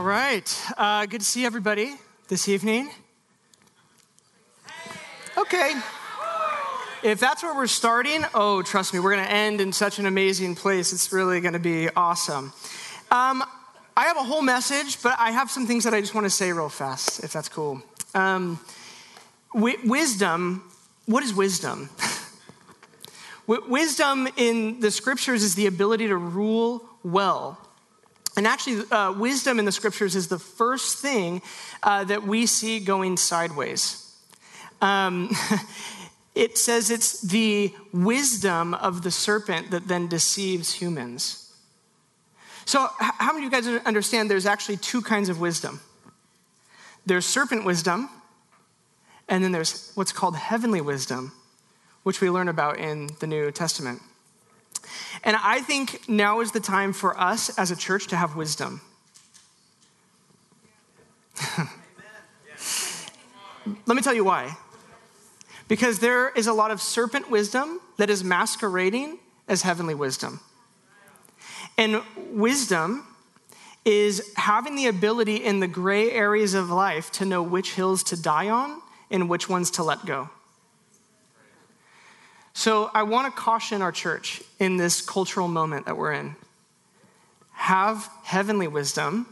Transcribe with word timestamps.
All 0.00 0.06
right. 0.06 0.58
Uh, 0.78 1.04
good 1.04 1.20
to 1.20 1.26
see 1.26 1.44
everybody 1.44 1.94
this 2.28 2.48
evening. 2.48 2.88
Okay. 5.36 5.74
If 7.02 7.20
that's 7.20 7.42
where 7.42 7.54
we're 7.54 7.66
starting, 7.66 8.24
oh, 8.32 8.62
trust 8.62 8.94
me, 8.94 9.00
we're 9.00 9.14
going 9.14 9.26
to 9.26 9.30
end 9.30 9.60
in 9.60 9.74
such 9.74 9.98
an 9.98 10.06
amazing 10.06 10.54
place. 10.54 10.94
It's 10.94 11.12
really 11.12 11.42
going 11.42 11.52
to 11.52 11.58
be 11.58 11.90
awesome. 11.90 12.54
Um, 13.10 13.44
I 13.94 14.04
have 14.04 14.16
a 14.16 14.22
whole 14.22 14.40
message, 14.40 15.02
but 15.02 15.16
I 15.18 15.32
have 15.32 15.50
some 15.50 15.66
things 15.66 15.84
that 15.84 15.92
I 15.92 16.00
just 16.00 16.14
want 16.14 16.24
to 16.24 16.30
say 16.30 16.50
real 16.50 16.70
fast, 16.70 17.22
if 17.22 17.34
that's 17.34 17.50
cool. 17.50 17.82
Um, 18.14 18.58
wisdom, 19.52 20.64
what 21.04 21.22
is 21.22 21.34
wisdom? 21.34 21.90
wisdom 23.46 24.28
in 24.38 24.80
the 24.80 24.90
scriptures 24.90 25.42
is 25.42 25.56
the 25.56 25.66
ability 25.66 26.08
to 26.08 26.16
rule 26.16 26.88
well. 27.04 27.58
And 28.40 28.46
actually, 28.46 28.90
uh, 28.90 29.12
wisdom 29.12 29.58
in 29.58 29.66
the 29.66 29.70
scriptures 29.70 30.16
is 30.16 30.28
the 30.28 30.38
first 30.38 30.96
thing 30.96 31.42
uh, 31.82 32.04
that 32.04 32.22
we 32.22 32.46
see 32.46 32.80
going 32.80 33.18
sideways. 33.18 34.16
Um, 34.80 35.30
it 36.34 36.56
says 36.56 36.90
it's 36.90 37.20
the 37.20 37.74
wisdom 37.92 38.72
of 38.72 39.02
the 39.02 39.10
serpent 39.10 39.72
that 39.72 39.88
then 39.88 40.08
deceives 40.08 40.72
humans. 40.72 41.54
So, 42.64 42.88
how 42.98 43.34
many 43.34 43.44
of 43.44 43.52
you 43.52 43.60
guys 43.60 43.82
understand 43.84 44.30
there's 44.30 44.46
actually 44.46 44.78
two 44.78 45.02
kinds 45.02 45.28
of 45.28 45.38
wisdom? 45.38 45.82
There's 47.04 47.26
serpent 47.26 47.66
wisdom, 47.66 48.08
and 49.28 49.44
then 49.44 49.52
there's 49.52 49.92
what's 49.96 50.12
called 50.12 50.36
heavenly 50.36 50.80
wisdom, 50.80 51.32
which 52.04 52.22
we 52.22 52.30
learn 52.30 52.48
about 52.48 52.78
in 52.78 53.10
the 53.20 53.26
New 53.26 53.50
Testament. 53.50 54.00
And 55.24 55.36
I 55.36 55.60
think 55.60 56.08
now 56.08 56.40
is 56.40 56.52
the 56.52 56.60
time 56.60 56.92
for 56.92 57.18
us 57.18 57.56
as 57.58 57.70
a 57.70 57.76
church 57.76 58.06
to 58.08 58.16
have 58.16 58.36
wisdom. 58.36 58.80
Let 63.86 63.96
me 63.96 64.02
tell 64.02 64.14
you 64.14 64.24
why 64.24 64.56
because 65.70 66.00
there 66.00 66.30
is 66.30 66.48
a 66.48 66.52
lot 66.52 66.72
of 66.72 66.82
serpent 66.82 67.30
wisdom 67.30 67.80
that 67.96 68.10
is 68.10 68.24
masquerading 68.24 69.20
as 69.46 69.62
heavenly 69.62 69.94
wisdom. 69.94 70.40
And 71.78 72.02
wisdom 72.32 73.06
is 73.84 74.32
having 74.34 74.74
the 74.74 74.88
ability 74.88 75.36
in 75.36 75.60
the 75.60 75.68
gray 75.68 76.10
areas 76.10 76.54
of 76.54 76.70
life 76.70 77.12
to 77.12 77.24
know 77.24 77.40
which 77.40 77.74
hills 77.74 78.02
to 78.02 78.20
die 78.20 78.48
on 78.48 78.82
and 79.12 79.28
which 79.28 79.48
ones 79.48 79.70
to 79.70 79.84
let 79.84 80.04
go. 80.04 80.30
So 82.52 82.90
I 82.92 83.04
want 83.04 83.32
to 83.32 83.40
caution 83.40 83.82
our 83.82 83.92
church 83.92 84.42
in 84.58 84.76
this 84.76 85.00
cultural 85.00 85.48
moment 85.48 85.86
that 85.86 85.96
we're 85.96 86.12
in. 86.12 86.36
Have 87.52 88.08
heavenly 88.24 88.68
wisdom 88.68 89.26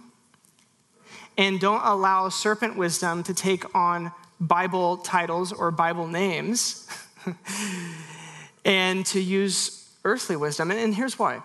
and 1.36 1.60
don't 1.60 1.82
allow 1.84 2.28
serpent 2.28 2.76
wisdom 2.76 3.22
to 3.24 3.34
take 3.34 3.74
on 3.74 4.12
Bible 4.40 4.98
titles 4.98 5.52
or 5.52 5.70
Bible 5.70 6.06
names 6.06 6.86
and 8.64 9.04
to 9.06 9.20
use 9.20 9.88
earthly 10.04 10.36
wisdom. 10.36 10.70
And 10.70 10.94
here's 10.94 11.18
why 11.18 11.42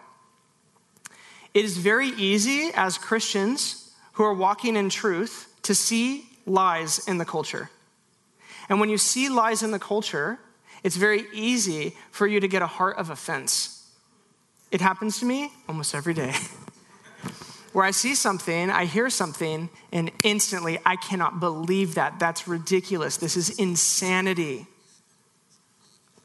it 1.54 1.66
is 1.66 1.78
very 1.78 2.10
easy 2.10 2.72
as 2.74 2.98
Christians 2.98 3.92
who 4.14 4.24
are 4.24 4.34
walking 4.34 4.76
in 4.76 4.90
truth 4.90 5.54
to 5.64 5.76
see 5.76 6.26
lies 6.46 7.08
in 7.08 7.18
the 7.20 7.26
culture. 7.26 7.70
And 8.70 8.80
when 8.80 8.90
you 8.90 8.98
see 8.98 9.30
lies 9.30 9.62
in 9.62 9.72
the 9.72 9.80
culture, 9.80 10.40
it's 10.84 10.98
very 10.98 11.26
easy 11.34 11.96
for 12.12 12.28
you 12.28 12.40
to 12.40 12.48
get 12.48 12.62
a 12.62 12.68
heart 12.68 12.98
of 12.98 13.10
offense. 13.10 13.90
It 14.72 14.82
happens 14.82 15.20
to 15.20 15.26
me 15.26 15.52
almost 15.68 15.96
every 15.96 16.14
day. 16.14 16.34
where 17.74 17.84
I 17.84 17.92
see 17.92 18.16
something, 18.16 18.70
I 18.70 18.86
hear 18.86 19.10
something, 19.10 19.70
and 19.92 20.12
instantly 20.24 20.80
I 20.86 20.96
cannot 20.96 21.40
believe 21.40 21.96
that. 21.96 22.20
That's 22.20 22.48
ridiculous. 22.48 23.18
This 23.18 23.36
is 23.36 23.50
insanity. 23.50 24.68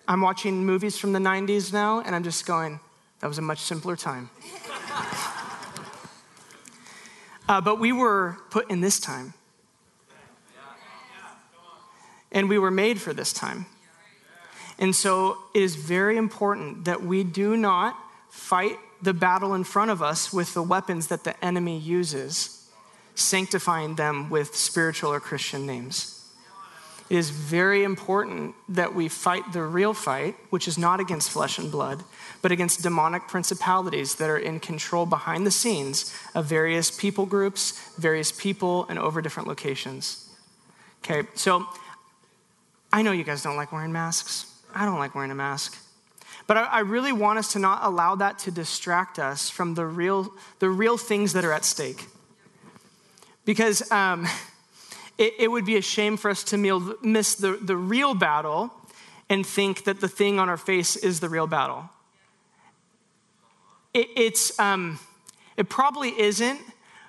I'm 0.06 0.20
watching 0.20 0.64
movies 0.64 0.98
from 0.98 1.12
the 1.12 1.18
90s 1.18 1.72
now, 1.72 2.00
and 2.00 2.14
I'm 2.14 2.22
just 2.22 2.46
going, 2.46 2.80
that 3.20 3.26
was 3.26 3.38
a 3.38 3.42
much 3.42 3.60
simpler 3.60 3.96
time. 3.96 4.30
uh, 7.48 7.60
but 7.62 7.80
we 7.80 7.92
were 7.92 8.36
put 8.50 8.70
in 8.70 8.80
this 8.80 9.00
time. 9.00 9.34
And 12.30 12.50
we 12.50 12.58
were 12.58 12.70
made 12.70 13.00
for 13.00 13.14
this 13.14 13.32
time. 13.32 13.64
And 14.78 14.94
so 14.94 15.38
it 15.54 15.62
is 15.62 15.74
very 15.76 16.16
important 16.16 16.84
that 16.84 17.02
we 17.02 17.24
do 17.24 17.56
not 17.56 17.96
fight 18.30 18.78
the 19.02 19.14
battle 19.14 19.54
in 19.54 19.64
front 19.64 19.90
of 19.90 20.02
us 20.02 20.32
with 20.32 20.54
the 20.54 20.62
weapons 20.62 21.08
that 21.08 21.24
the 21.24 21.44
enemy 21.44 21.78
uses, 21.78 22.70
sanctifying 23.14 23.96
them 23.96 24.30
with 24.30 24.54
spiritual 24.54 25.12
or 25.12 25.20
Christian 25.20 25.66
names. 25.66 26.14
It 27.10 27.16
is 27.16 27.30
very 27.30 27.84
important 27.84 28.54
that 28.68 28.94
we 28.94 29.08
fight 29.08 29.52
the 29.52 29.62
real 29.62 29.94
fight, 29.94 30.36
which 30.50 30.68
is 30.68 30.76
not 30.76 31.00
against 31.00 31.30
flesh 31.30 31.56
and 31.58 31.72
blood, 31.72 32.04
but 32.42 32.52
against 32.52 32.82
demonic 32.82 33.28
principalities 33.28 34.16
that 34.16 34.28
are 34.28 34.36
in 34.36 34.60
control 34.60 35.06
behind 35.06 35.46
the 35.46 35.50
scenes 35.50 36.14
of 36.34 36.44
various 36.44 36.90
people 36.90 37.24
groups, 37.24 37.80
various 37.96 38.30
people, 38.30 38.84
and 38.90 38.98
over 38.98 39.22
different 39.22 39.48
locations. 39.48 40.28
Okay, 41.02 41.26
so 41.34 41.66
I 42.92 43.00
know 43.00 43.12
you 43.12 43.24
guys 43.24 43.42
don't 43.42 43.56
like 43.56 43.72
wearing 43.72 43.92
masks. 43.92 44.57
I 44.78 44.84
don't 44.84 45.00
like 45.00 45.16
wearing 45.16 45.32
a 45.32 45.34
mask. 45.34 45.76
But 46.46 46.56
I, 46.56 46.62
I 46.64 46.78
really 46.80 47.12
want 47.12 47.40
us 47.40 47.52
to 47.54 47.58
not 47.58 47.80
allow 47.82 48.14
that 48.14 48.38
to 48.40 48.52
distract 48.52 49.18
us 49.18 49.50
from 49.50 49.74
the 49.74 49.84
real, 49.84 50.32
the 50.60 50.70
real 50.70 50.96
things 50.96 51.32
that 51.32 51.44
are 51.44 51.52
at 51.52 51.64
stake. 51.64 52.06
Because 53.44 53.90
um, 53.90 54.28
it, 55.18 55.34
it, 55.36 55.50
would 55.50 55.66
be 55.66 55.76
a 55.76 55.82
shame 55.82 56.16
for 56.16 56.30
us 56.30 56.44
to 56.44 56.56
miss 57.02 57.34
the, 57.34 57.58
the 57.60 57.76
real 57.76 58.14
battle 58.14 58.72
and 59.28 59.44
think 59.44 59.82
that 59.82 60.00
the 60.00 60.08
thing 60.08 60.38
on 60.38 60.48
our 60.48 60.56
face 60.56 60.94
is 60.94 61.18
the 61.18 61.28
real 61.28 61.48
battle. 61.48 61.90
It, 63.92 64.06
it's, 64.16 64.58
um, 64.60 65.00
it 65.56 65.68
probably 65.68 66.18
isn't, 66.20 66.60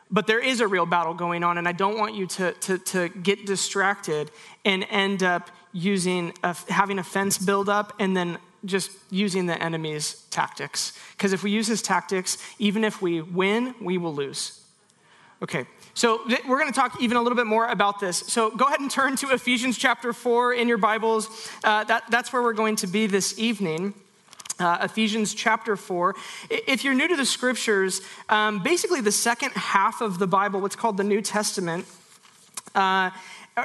but 0.10 0.26
there 0.26 0.40
is 0.40 0.60
a 0.60 0.68
real 0.68 0.88
battle 0.88 1.14
going 1.14 1.44
on, 1.44 1.60
and 1.60 1.68
I 1.68 1.72
don't 1.72 2.00
want 2.00 2.16
you 2.16 2.26
to, 2.26 2.52
to, 2.54 2.80
to 2.80 3.10
get 3.10 3.46
distracted 3.46 4.32
and 4.66 4.88
end 4.90 5.22
up 5.22 5.52
using 5.72 6.34
a, 6.44 6.56
having 6.70 7.00
a 7.00 7.04
fence 7.04 7.38
build 7.38 7.70
up 7.70 7.94
and 8.00 8.16
then 8.16 8.38
just 8.66 8.92
using 9.10 9.46
the 9.46 9.62
enemy's 9.62 10.26
tactics. 10.32 10.98
Because 11.12 11.34
if 11.34 11.44
we 11.44 11.52
use 11.52 11.68
his 11.68 11.82
tactics, 11.82 12.38
even 12.60 12.84
if 12.84 13.02
we 13.02 13.22
win, 13.22 13.76
we 13.82 13.98
will 13.98 14.14
lose. 14.14 14.62
Okay, 15.42 15.66
so 15.94 16.22
we're 16.48 16.60
going 16.60 16.72
to 16.72 16.78
talk 16.78 17.02
even 17.02 17.16
a 17.16 17.22
little 17.22 17.38
bit 17.38 17.48
more 17.48 17.68
about 17.68 18.00
this. 18.00 18.18
So 18.18 18.52
go 18.52 18.66
ahead 18.66 18.82
and 18.82 18.92
turn 18.92 19.16
to 19.18 19.32
Ephesians 19.32 19.78
chapter 19.78 20.12
4 20.12 20.54
in 20.54 20.68
your 20.68 20.78
Bibles. 20.78 21.30
Uh, 21.64 21.86
that, 21.86 22.04
that's 22.10 22.34
where 22.34 22.42
we're 22.42 22.54
going 22.54 22.76
to 22.78 22.88
be 22.88 23.08
this 23.08 23.40
evening. 23.40 23.94
Uh, 24.60 24.80
Ephesians 24.82 25.34
chapter 25.34 25.78
4. 25.78 26.16
If 26.50 26.84
you're 26.84 26.94
new 26.94 27.08
to 27.08 27.16
the 27.16 27.26
scriptures, 27.26 28.02
um, 28.28 28.62
basically 28.62 29.00
the 29.00 29.14
second 29.14 29.52
half 29.52 30.02
of 30.02 30.20
the 30.20 30.28
Bible, 30.28 30.60
what's 30.60 30.76
called 30.76 30.98
the 30.98 31.06
New 31.06 31.22
Testament, 31.22 31.86
uh, 32.76 33.12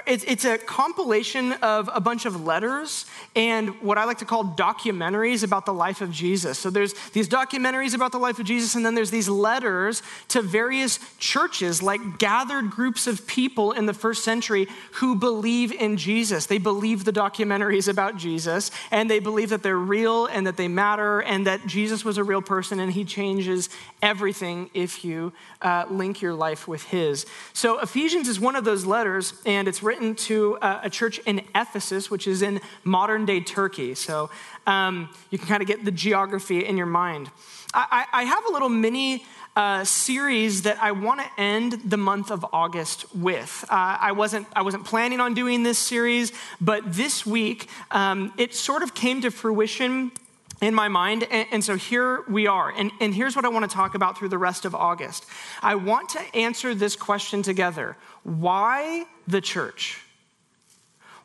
it's, 0.06 0.24
it's 0.24 0.44
a 0.44 0.58
compilation 0.58 1.52
of 1.54 1.90
a 1.92 2.00
bunch 2.00 2.26
of 2.26 2.44
letters 2.44 3.06
and 3.36 3.80
what 3.80 3.98
I 3.98 4.04
like 4.04 4.18
to 4.18 4.24
call 4.24 4.44
documentaries 4.44 5.42
about 5.42 5.66
the 5.66 5.74
life 5.74 6.00
of 6.00 6.10
Jesus. 6.10 6.58
So 6.58 6.70
there's 6.70 6.94
these 7.10 7.28
documentaries 7.28 7.94
about 7.94 8.12
the 8.12 8.18
life 8.18 8.38
of 8.38 8.46
Jesus, 8.46 8.74
and 8.74 8.84
then 8.84 8.94
there's 8.94 9.10
these 9.10 9.28
letters 9.28 10.02
to 10.28 10.42
various 10.42 10.98
churches, 11.18 11.82
like 11.82 12.18
gathered 12.18 12.70
groups 12.70 13.06
of 13.06 13.26
people 13.26 13.72
in 13.72 13.86
the 13.86 13.94
first 13.94 14.24
century 14.24 14.68
who 14.92 15.16
believe 15.16 15.72
in 15.72 15.96
Jesus. 15.96 16.46
They 16.46 16.58
believe 16.58 17.04
the 17.04 17.12
documentaries 17.12 17.88
about 17.88 18.16
Jesus, 18.16 18.70
and 18.90 19.10
they 19.10 19.18
believe 19.18 19.50
that 19.50 19.62
they're 19.62 19.76
real 19.76 20.26
and 20.26 20.46
that 20.46 20.56
they 20.56 20.68
matter, 20.68 21.20
and 21.20 21.46
that 21.46 21.66
Jesus 21.66 22.04
was 22.04 22.18
a 22.18 22.24
real 22.24 22.42
person 22.42 22.80
and 22.80 22.92
he 22.92 23.04
changes 23.04 23.68
everything 24.02 24.70
if 24.74 25.04
you 25.04 25.32
uh, 25.62 25.84
link 25.90 26.20
your 26.20 26.34
life 26.34 26.68
with 26.68 26.84
his. 26.84 27.26
So 27.52 27.80
Ephesians 27.80 28.28
is 28.28 28.38
one 28.38 28.56
of 28.56 28.64
those 28.64 28.84
letters, 28.84 29.34
and 29.46 29.66
it's 29.66 29.82
written 29.84 30.14
to 30.14 30.58
a, 30.62 30.90
church 30.90 31.18
in 31.26 31.42
Ephesus, 31.54 32.10
which 32.10 32.26
is 32.26 32.42
in 32.42 32.60
modern 32.82 33.24
day 33.26 33.40
Turkey. 33.40 33.94
So 33.94 34.30
um, 34.66 35.08
you 35.30 35.38
can 35.38 35.46
kind 35.46 35.62
of 35.62 35.68
get 35.68 35.84
the 35.84 35.92
geography 35.92 36.64
in 36.64 36.76
your 36.76 36.86
mind. 36.86 37.30
I, 37.74 38.06
I 38.12 38.22
have 38.24 38.44
a 38.46 38.52
little 38.52 38.68
mini 38.68 39.24
uh, 39.56 39.84
series 39.84 40.62
that 40.62 40.78
I 40.80 40.92
want 40.92 41.20
to 41.20 41.26
end 41.40 41.72
the 41.84 41.96
month 41.96 42.30
of 42.30 42.44
August 42.52 43.14
with. 43.14 43.64
Uh, 43.68 43.98
I 44.00 44.12
wasn't 44.12 44.46
I 44.54 44.62
wasn't 44.62 44.84
planning 44.84 45.20
on 45.20 45.34
doing 45.34 45.62
this 45.62 45.78
series, 45.78 46.32
but 46.60 46.92
this 46.92 47.24
week 47.24 47.68
um, 47.90 48.32
it 48.36 48.54
sort 48.54 48.82
of 48.82 48.94
came 48.94 49.20
to 49.22 49.30
fruition 49.30 50.12
in 50.60 50.74
my 50.74 50.88
mind. 50.88 51.26
And, 51.30 51.46
and, 51.50 51.64
so 51.64 51.76
here 51.76 52.22
we 52.28 52.46
are. 52.46 52.70
And, 52.70 52.90
and 53.00 53.14
here's 53.14 53.36
what 53.36 53.44
I 53.44 53.48
want 53.48 53.68
to 53.68 53.74
talk 53.74 53.94
about 53.94 54.18
through 54.18 54.28
the 54.28 54.38
rest 54.38 54.64
of 54.64 54.74
August. 54.74 55.26
I 55.62 55.74
want 55.74 56.10
to 56.10 56.20
answer 56.34 56.74
this 56.74 56.96
question 56.96 57.42
together 57.42 57.96
Why 58.22 59.04
the 59.26 59.40
church? 59.40 60.00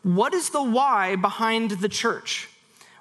What 0.03 0.33
is 0.33 0.49
the 0.49 0.63
why 0.63 1.15
behind 1.15 1.71
the 1.71 1.89
church? 1.89 2.49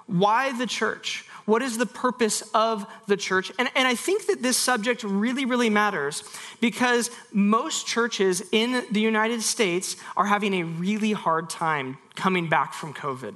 Why 0.05 0.57
the 0.57 0.65
church? 0.65 1.25
What 1.45 1.63
is 1.63 1.77
the 1.77 1.85
purpose 1.85 2.43
of 2.53 2.85
the 3.07 3.17
church? 3.17 3.51
And, 3.57 3.69
and 3.75 3.87
I 3.87 3.95
think 3.95 4.27
that 4.27 4.43
this 4.43 4.57
subject 4.57 5.03
really, 5.03 5.45
really 5.45 5.69
matters 5.69 6.23
because 6.61 7.09
most 7.31 7.87
churches 7.87 8.43
in 8.51 8.85
the 8.91 8.99
United 8.99 9.41
States 9.41 9.95
are 10.15 10.25
having 10.25 10.53
a 10.53 10.63
really 10.63 11.11
hard 11.11 11.49
time 11.49 11.97
coming 12.15 12.49
back 12.49 12.73
from 12.73 12.93
COVID. 12.93 13.33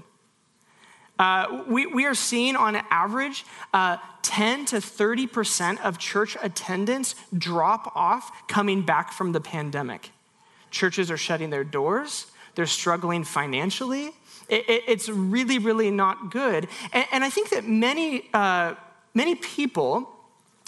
Uh, 1.19 1.63
we, 1.67 1.85
we 1.85 2.05
are 2.05 2.15
seeing 2.15 2.55
on 2.55 2.75
average 2.89 3.45
uh, 3.73 3.97
10 4.23 4.65
to 4.65 4.77
30% 4.77 5.79
of 5.81 5.97
church 5.97 6.35
attendance 6.41 7.15
drop 7.37 7.91
off 7.95 8.47
coming 8.47 8.81
back 8.81 9.11
from 9.11 9.31
the 9.31 9.41
pandemic. 9.41 10.11
Churches 10.71 11.11
are 11.11 11.17
shutting 11.17 11.49
their 11.49 11.63
doors, 11.63 12.27
they're 12.55 12.65
struggling 12.65 13.23
financially. 13.23 14.11
It, 14.49 14.69
it, 14.69 14.83
it's 14.87 15.09
really, 15.09 15.57
really 15.57 15.89
not 15.89 16.31
good. 16.31 16.67
And, 16.91 17.05
and 17.11 17.23
I 17.23 17.29
think 17.29 17.49
that 17.49 17.65
many, 17.65 18.29
uh, 18.33 18.75
many 19.13 19.35
people 19.35 20.09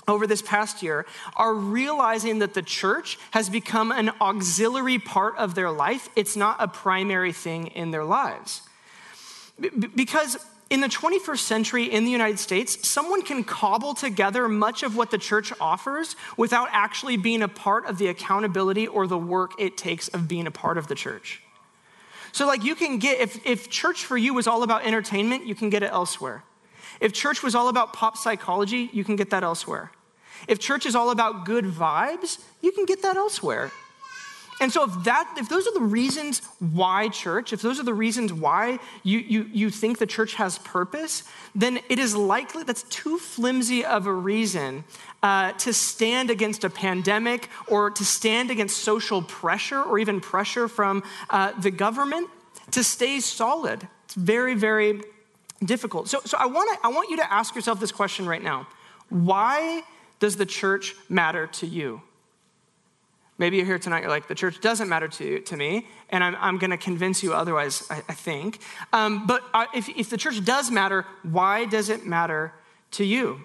over 0.07 0.27
this 0.27 0.41
past 0.41 0.83
year 0.83 1.05
are 1.35 1.53
realizing 1.53 2.39
that 2.39 2.53
the 2.53 2.61
church 2.61 3.17
has 3.31 3.49
become 3.49 3.91
an 3.91 4.11
auxiliary 4.21 4.99
part 4.99 5.35
of 5.37 5.55
their 5.55 5.71
life. 5.71 6.09
It's 6.15 6.35
not 6.35 6.57
a 6.59 6.67
primary 6.67 7.33
thing 7.33 7.67
in 7.67 7.91
their 7.91 8.05
lives. 8.05 8.61
Because 9.95 10.37
in 10.69 10.81
the 10.81 10.87
21st 10.87 11.39
century 11.39 11.85
in 11.85 12.05
the 12.05 12.11
United 12.11 12.39
States, 12.39 12.87
someone 12.87 13.21
can 13.21 13.43
cobble 13.43 13.93
together 13.93 14.49
much 14.49 14.83
of 14.83 14.95
what 14.95 15.11
the 15.11 15.17
church 15.17 15.53
offers 15.59 16.15
without 16.37 16.67
actually 16.71 17.17
being 17.17 17.41
a 17.41 17.47
part 17.47 17.85
of 17.85 17.97
the 17.97 18.07
accountability 18.07 18.87
or 18.87 19.07
the 19.07 19.17
work 19.17 19.51
it 19.59 19.77
takes 19.77 20.07
of 20.09 20.27
being 20.27 20.47
a 20.47 20.51
part 20.51 20.77
of 20.77 20.87
the 20.87 20.95
church. 20.95 21.41
So, 22.31 22.45
like, 22.47 22.63
you 22.63 22.75
can 22.75 22.97
get, 22.97 23.21
if, 23.21 23.45
if 23.45 23.69
church 23.69 24.03
for 24.03 24.17
you 24.17 24.33
was 24.33 24.47
all 24.47 24.63
about 24.63 24.85
entertainment, 24.85 25.45
you 25.45 25.55
can 25.55 25.69
get 25.69 25.83
it 25.83 25.91
elsewhere. 25.91 26.43
If 26.99 27.13
church 27.13 27.43
was 27.43 27.55
all 27.55 27.69
about 27.69 27.93
pop 27.93 28.17
psychology, 28.17 28.89
you 28.91 29.03
can 29.03 29.15
get 29.15 29.29
that 29.29 29.43
elsewhere. 29.43 29.91
If 30.47 30.59
church 30.59 30.85
is 30.85 30.95
all 30.95 31.11
about 31.11 31.45
good 31.45 31.65
vibes, 31.65 32.39
you 32.61 32.71
can 32.71 32.85
get 32.85 33.01
that 33.03 33.15
elsewhere. 33.15 33.71
And 34.61 34.71
so 34.71 34.85
if 34.85 35.03
that 35.03 35.35
if 35.37 35.49
those 35.49 35.67
are 35.67 35.73
the 35.73 35.81
reasons 35.81 36.41
why 36.59 37.09
church, 37.09 37.51
if 37.51 37.61
those 37.61 37.79
are 37.79 37.83
the 37.83 37.93
reasons 37.93 38.31
why 38.31 38.79
you, 39.03 39.19
you, 39.19 39.49
you 39.51 39.69
think 39.69 39.97
the 39.97 40.05
church 40.05 40.35
has 40.35 40.57
purpose, 40.59 41.23
then 41.53 41.79
it 41.89 41.99
is 41.99 42.15
likely 42.15 42.63
that's 42.63 42.83
too 42.83 43.17
flimsy 43.17 43.83
of 43.83 44.07
a 44.07 44.13
reason 44.13 44.85
uh, 45.21 45.51
to 45.53 45.73
stand 45.73 46.29
against 46.29 46.63
a 46.63 46.69
pandemic 46.69 47.49
or 47.67 47.89
to 47.91 48.05
stand 48.05 48.49
against 48.49 48.77
social 48.77 49.21
pressure 49.21 49.81
or 49.81 49.99
even 49.99 50.21
pressure 50.21 50.67
from 50.67 51.03
uh, 51.29 51.51
the 51.59 51.71
government 51.71 52.29
to 52.71 52.83
stay 52.83 53.19
solid. 53.19 53.85
It's 54.05 54.15
very, 54.15 54.55
very 54.55 55.01
difficult. 55.63 56.07
So, 56.07 56.21
so 56.25 56.37
I, 56.37 56.45
wanna, 56.45 56.71
I 56.83 56.89
want 56.89 57.09
you 57.09 57.17
to 57.17 57.33
ask 57.33 57.55
yourself 57.55 57.79
this 57.79 57.91
question 57.91 58.25
right 58.25 58.43
now. 58.43 58.67
Why 59.09 59.83
does 60.19 60.37
the 60.37 60.45
church 60.45 60.95
matter 61.09 61.47
to 61.47 61.67
you? 61.67 62.01
Maybe 63.37 63.57
you're 63.57 63.65
here 63.65 63.79
tonight, 63.79 64.01
you're 64.01 64.09
like, 64.09 64.27
the 64.27 64.35
church 64.35 64.61
doesn't 64.61 64.87
matter 64.87 65.09
to, 65.09 65.39
to 65.41 65.57
me, 65.57 65.87
and 66.09 66.23
I'm, 66.23 66.35
I'm 66.39 66.57
going 66.57 66.71
to 66.71 66.77
convince 66.77 67.21
you 67.21 67.33
otherwise, 67.33 67.85
I, 67.89 67.97
I 68.07 68.13
think. 68.13 68.59
Um, 68.93 69.27
but 69.27 69.43
uh, 69.53 69.65
if, 69.73 69.89
if 69.89 70.09
the 70.09 70.17
church 70.17 70.43
does 70.45 70.71
matter, 70.71 71.05
why 71.23 71.65
does 71.65 71.89
it 71.89 72.05
matter 72.05 72.53
to 72.91 73.03
you? 73.03 73.41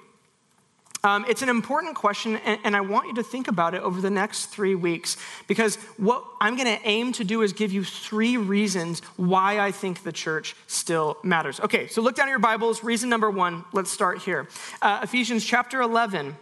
Um, 1.02 1.24
it's 1.28 1.40
an 1.40 1.48
important 1.48 1.96
question, 1.96 2.36
and, 2.36 2.60
and, 2.62 2.76
I 2.76 2.82
want 2.82 3.08
you 3.08 3.14
to 3.14 3.22
think 3.22 3.48
about 3.48 3.74
it 3.74 3.80
over 3.80 4.02
the 4.02 4.10
next 4.10 4.46
three 4.46 4.74
weeks 4.74 5.16
because 5.48 5.76
what 5.96 6.22
I'm 6.42 6.56
going 6.56 6.76
to 6.76 6.86
aim 6.86 7.12
to 7.12 7.24
do 7.24 7.40
is 7.40 7.54
give 7.54 7.72
you 7.72 7.84
three 7.84 8.36
reasons 8.36 9.00
why 9.16 9.60
I 9.60 9.72
think 9.72 10.02
the 10.02 10.12
church 10.12 10.54
still 10.66 11.16
matters. 11.22 11.58
Okay, 11.60 11.86
so 11.86 12.02
look 12.02 12.16
down 12.16 12.28
at 12.28 12.30
your 12.30 12.38
Bibles. 12.38 12.84
Reason 12.84 13.08
number 13.08 13.30
one, 13.30 13.64
let's 13.72 13.90
start 13.90 14.18
here. 14.18 14.46
Uh, 14.82 15.00
Ephesians 15.02 15.42
chapter 15.42 15.80
11 15.80 16.36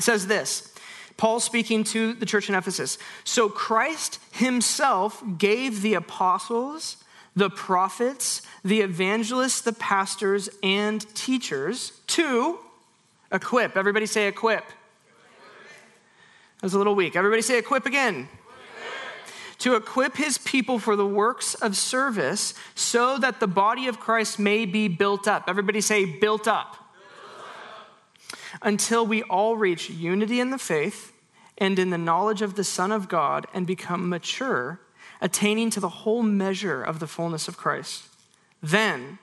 says 0.00 0.26
this 0.26 0.71
Paul 1.16 1.40
speaking 1.40 1.84
to 1.84 2.14
the 2.14 2.26
church 2.26 2.48
in 2.48 2.54
Ephesus. 2.54 2.98
So 3.24 3.48
Christ 3.48 4.18
himself 4.32 5.22
gave 5.38 5.82
the 5.82 5.94
apostles, 5.94 6.96
the 7.36 7.50
prophets, 7.50 8.42
the 8.64 8.80
evangelists, 8.80 9.60
the 9.60 9.72
pastors, 9.72 10.48
and 10.62 11.06
teachers 11.14 11.92
to 12.08 12.58
equip. 13.30 13.76
Everybody 13.76 14.06
say 14.06 14.28
equip. 14.28 14.66
That 14.66 16.62
was 16.62 16.74
a 16.74 16.78
little 16.78 16.94
weak. 16.94 17.16
Everybody 17.16 17.42
say 17.42 17.58
equip 17.58 17.86
again. 17.86 18.28
To 19.58 19.76
equip 19.76 20.16
his 20.16 20.38
people 20.38 20.80
for 20.80 20.96
the 20.96 21.06
works 21.06 21.54
of 21.54 21.76
service 21.76 22.54
so 22.74 23.16
that 23.18 23.38
the 23.38 23.46
body 23.46 23.86
of 23.86 24.00
Christ 24.00 24.38
may 24.38 24.66
be 24.66 24.88
built 24.88 25.28
up. 25.28 25.44
Everybody 25.46 25.80
say 25.80 26.04
built 26.04 26.48
up 26.48 26.81
until 28.60 29.06
we 29.06 29.22
all 29.24 29.56
reach 29.56 29.88
unity 29.88 30.40
in 30.40 30.50
the 30.50 30.58
faith 30.58 31.12
and 31.58 31.78
in 31.78 31.90
the 31.90 31.98
knowledge 31.98 32.42
of 32.42 32.54
the 32.54 32.64
Son 32.64 32.92
of 32.92 33.08
God 33.08 33.46
and 33.54 33.66
become 33.66 34.08
mature, 34.08 34.80
attaining 35.20 35.70
to 35.70 35.80
the 35.80 35.88
whole 35.88 36.22
measure 36.22 36.82
of 36.82 36.98
the 36.98 37.06
fullness 37.06 37.48
of 37.48 37.56
Christ. 37.56 38.04
Then 38.62 39.18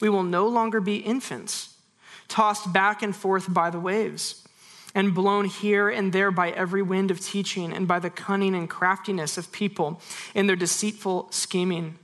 we 0.00 0.08
will 0.08 0.22
no 0.22 0.46
longer 0.46 0.80
be 0.80 0.96
infants, 0.96 1.74
tossed 2.28 2.72
back 2.72 3.02
and 3.02 3.14
forth 3.14 3.52
by 3.52 3.70
the 3.70 3.80
waves 3.80 4.46
and 4.94 5.14
blown 5.14 5.46
here 5.46 5.88
and 5.88 6.12
there 6.12 6.30
by 6.30 6.50
every 6.50 6.82
wind 6.82 7.10
of 7.10 7.20
teaching 7.20 7.72
and 7.72 7.88
by 7.88 7.98
the 7.98 8.10
cunning 8.10 8.54
and 8.54 8.70
craftiness 8.70 9.36
of 9.36 9.50
people 9.50 10.00
in 10.34 10.46
their 10.46 10.56
deceitful 10.56 11.28
scheming. 11.30 11.98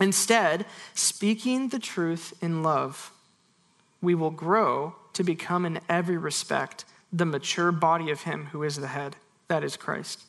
Instead, 0.00 0.66
speaking 0.94 1.68
the 1.68 1.78
truth 1.78 2.34
in 2.42 2.62
love, 2.62 3.12
we 4.00 4.14
will 4.14 4.30
grow 4.30 4.94
to 5.12 5.24
become 5.24 5.64
in 5.64 5.80
every 5.88 6.16
respect 6.16 6.84
the 7.12 7.26
mature 7.26 7.72
body 7.72 8.10
of 8.10 8.22
Him 8.22 8.46
who 8.46 8.62
is 8.62 8.76
the 8.76 8.88
head, 8.88 9.16
that 9.48 9.62
is 9.62 9.76
Christ. 9.76 10.24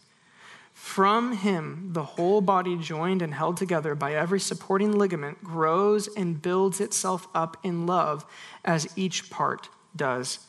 From 0.73 1.33
him, 1.33 1.89
the 1.93 2.03
whole 2.03 2.41
body, 2.41 2.75
joined 2.75 3.21
and 3.21 3.33
held 3.33 3.57
together 3.57 3.93
by 3.93 4.15
every 4.15 4.39
supporting 4.39 4.91
ligament, 4.91 5.43
grows 5.43 6.07
and 6.07 6.41
builds 6.41 6.81
itself 6.81 7.27
up 7.33 7.57
in 7.63 7.85
love 7.85 8.25
as 8.65 8.91
each 8.95 9.29
part 9.29 9.69
does 9.95 10.39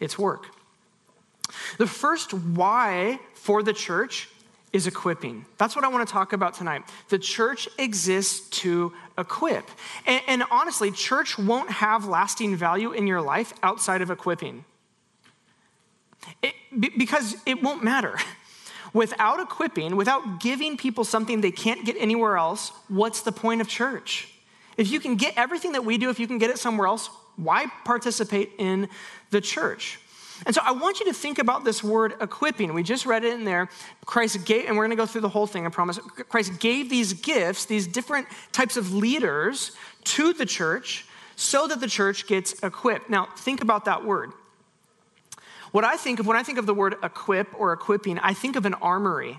its 0.00 0.18
work. 0.18 0.46
The 1.78 1.86
first 1.86 2.32
why 2.32 3.20
for 3.34 3.62
the 3.62 3.74
church 3.74 4.28
is 4.76 4.86
equipping. 4.86 5.46
That's 5.56 5.74
what 5.74 5.86
I 5.86 5.88
want 5.88 6.06
to 6.06 6.12
talk 6.12 6.34
about 6.34 6.52
tonight. 6.52 6.82
The 7.08 7.18
church 7.18 7.66
exists 7.78 8.46
to 8.60 8.92
equip. 9.16 9.66
And, 10.06 10.22
and, 10.28 10.42
honestly, 10.50 10.90
church 10.90 11.38
won't 11.38 11.70
have 11.70 12.04
lasting 12.04 12.54
value 12.56 12.92
in 12.92 13.06
your 13.06 13.22
life 13.22 13.54
outside 13.62 14.02
of 14.02 14.10
equipping. 14.10 14.66
It, 16.42 16.54
because 16.98 17.36
it 17.46 17.62
won't 17.62 17.82
matter. 17.82 18.18
Without 18.92 19.40
equipping, 19.40 19.94
without 19.96 20.40
giving 20.40 20.78
people 20.78 21.04
something 21.04 21.42
they 21.42 21.50
can't 21.50 21.84
get 21.84 21.96
anywhere 21.98 22.38
else, 22.38 22.72
what's 22.88 23.20
the 23.20 23.32
point 23.32 23.60
of 23.60 23.68
church? 23.68 24.32
If 24.78 24.90
you 24.90 25.00
can 25.00 25.16
get 25.16 25.34
everything 25.36 25.72
that 25.72 25.84
we 25.84 25.98
do, 25.98 26.08
if 26.08 26.18
you 26.18 26.26
can 26.26 26.38
get 26.38 26.48
it 26.48 26.58
somewhere 26.58 26.86
else, 26.86 27.10
why 27.36 27.66
participate 27.84 28.52
in 28.56 28.88
the 29.32 29.42
church? 29.42 29.98
And 30.44 30.54
so 30.54 30.60
I 30.64 30.72
want 30.72 31.00
you 31.00 31.06
to 31.06 31.12
think 31.12 31.38
about 31.38 31.64
this 31.64 31.82
word 31.82 32.14
equipping. 32.20 32.74
We 32.74 32.82
just 32.82 33.06
read 33.06 33.24
it 33.24 33.32
in 33.32 33.44
there. 33.44 33.68
Christ 34.04 34.44
gave, 34.44 34.66
and 34.66 34.76
we're 34.76 34.84
going 34.84 34.96
to 34.96 35.02
go 35.02 35.06
through 35.06 35.22
the 35.22 35.28
whole 35.28 35.46
thing, 35.46 35.66
I 35.66 35.70
promise. 35.70 35.98
Christ 36.28 36.60
gave 36.60 36.90
these 36.90 37.14
gifts, 37.14 37.64
these 37.64 37.86
different 37.86 38.26
types 38.52 38.76
of 38.76 38.92
leaders 38.92 39.72
to 40.04 40.32
the 40.32 40.44
church 40.44 41.06
so 41.36 41.66
that 41.68 41.80
the 41.80 41.88
church 41.88 42.26
gets 42.26 42.62
equipped. 42.62 43.08
Now, 43.08 43.28
think 43.36 43.62
about 43.62 43.86
that 43.86 44.04
word. 44.04 44.32
What 45.72 45.84
I 45.84 45.96
think 45.96 46.20
of 46.20 46.26
when 46.26 46.36
I 46.36 46.42
think 46.42 46.58
of 46.58 46.66
the 46.66 46.74
word 46.74 46.96
equip 47.02 47.48
or 47.58 47.72
equipping, 47.72 48.18
I 48.18 48.32
think 48.34 48.56
of 48.56 48.66
an 48.66 48.74
armory. 48.74 49.38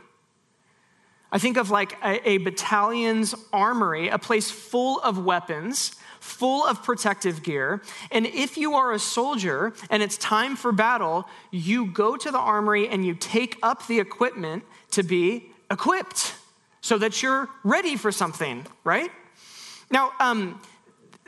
I 1.31 1.39
think 1.39 1.57
of 1.57 1.69
like 1.69 1.97
a, 2.03 2.29
a 2.29 2.37
battalion's 2.37 3.35
armory, 3.51 4.09
a 4.09 4.17
place 4.17 4.49
full 4.49 4.99
of 5.01 5.23
weapons 5.23 5.95
full 6.27 6.65
of 6.65 6.83
protective 6.83 7.41
gear. 7.41 7.81
And 8.11 8.25
if 8.25 8.57
you 8.57 8.75
are 8.75 8.91
a 8.91 8.99
soldier 8.99 9.73
and 9.89 10.03
it's 10.03 10.17
time 10.17 10.55
for 10.55 10.71
battle, 10.71 11.27
you 11.51 11.87
go 11.87 12.17
to 12.17 12.31
the 12.31 12.37
armory 12.37 12.87
and 12.87 13.05
you 13.05 13.15
take 13.15 13.57
up 13.63 13.87
the 13.87 13.99
equipment 13.99 14.63
to 14.91 15.03
be 15.03 15.51
equipped 15.71 16.35
so 16.81 16.97
that 16.97 17.23
you're 17.23 17.49
ready 17.63 17.95
for 17.95 18.11
something, 18.11 18.65
right? 18.83 19.09
Now, 19.89 20.11
um, 20.19 20.61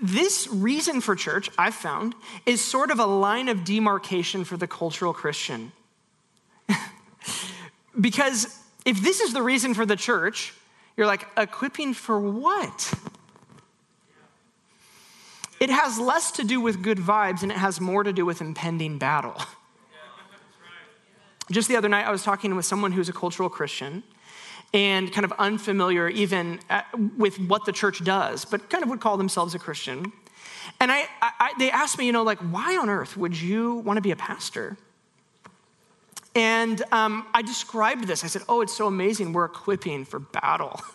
this 0.02 0.48
reason 0.52 1.02
for 1.02 1.16
church, 1.16 1.50
I've 1.58 1.76
found, 1.76 2.14
is 2.46 2.64
sort 2.64 2.92
of 2.92 3.00
a 3.00 3.06
line 3.06 3.50
of 3.50 3.64
demarcation 3.64 4.44
for 4.44 4.58
the 4.58 4.68
cultural 4.68 5.14
Christian. 5.14 5.72
because 8.00 8.60
if 8.86 9.02
this 9.02 9.22
is 9.22 9.34
the 9.34 9.42
reason 9.42 9.74
for 9.74 9.86
the 9.86 9.96
church, 9.96 10.54
you're 10.98 11.08
like, 11.08 11.26
equipping 11.38 11.94
for 11.94 12.20
what? 12.20 12.94
It 15.60 15.70
has 15.70 16.00
less 16.00 16.32
to 16.32 16.44
do 16.44 16.62
with 16.62 16.82
good 16.82 16.98
vibes 16.98 17.44
and 17.44 17.52
it 17.52 17.58
has 17.58 17.82
more 17.82 18.04
to 18.04 18.14
do 18.14 18.26
with 18.26 18.42
impending 18.42 18.98
battle. 18.98 19.36
Just 21.52 21.68
the 21.68 21.76
other 21.76 21.90
night, 21.90 22.06
I 22.06 22.12
was 22.12 22.24
talking 22.24 22.56
with 22.56 22.66
someone 22.66 22.92
who's 22.92 23.10
a 23.10 23.14
cultural 23.14 23.50
Christian 23.50 24.04
and 24.74 25.12
kind 25.12 25.26
of 25.26 25.34
unfamiliar 25.40 26.08
even 26.08 26.60
uh, 26.70 26.82
with 27.18 27.40
what 27.40 27.66
the 27.66 27.72
church 27.72 28.04
does, 28.04 28.46
but 28.46 28.70
kind 28.70 28.84
of 28.84 28.90
would 28.90 29.00
call 29.00 29.18
themselves 29.18 29.56
a 29.56 29.60
Christian. 29.60 30.12
And 30.80 30.92
I, 30.92 31.08
I, 31.22 31.54
they 31.58 31.72
asked 31.72 31.98
me, 31.98 32.06
you 32.06 32.12
know, 32.12 32.24
like, 32.24 32.40
why 32.40 32.78
on 32.78 32.88
earth 32.88 33.18
would 33.18 33.40
you 33.40 33.76
want 33.78 33.98
to 33.98 34.02
be 34.02 34.12
a 34.12 34.16
pastor? 34.16 34.78
And 36.36 36.82
um, 36.92 37.26
I 37.34 37.42
described 37.42 38.06
this. 38.06 38.24
I 38.24 38.28
said, 38.28 38.44
oh, 38.48 38.62
it's 38.62 38.76
so 38.76 38.88
amazing. 38.88 39.34
We're 39.34 39.46
equipping 39.46 40.06
for 40.06 40.20
battle. 40.20 40.80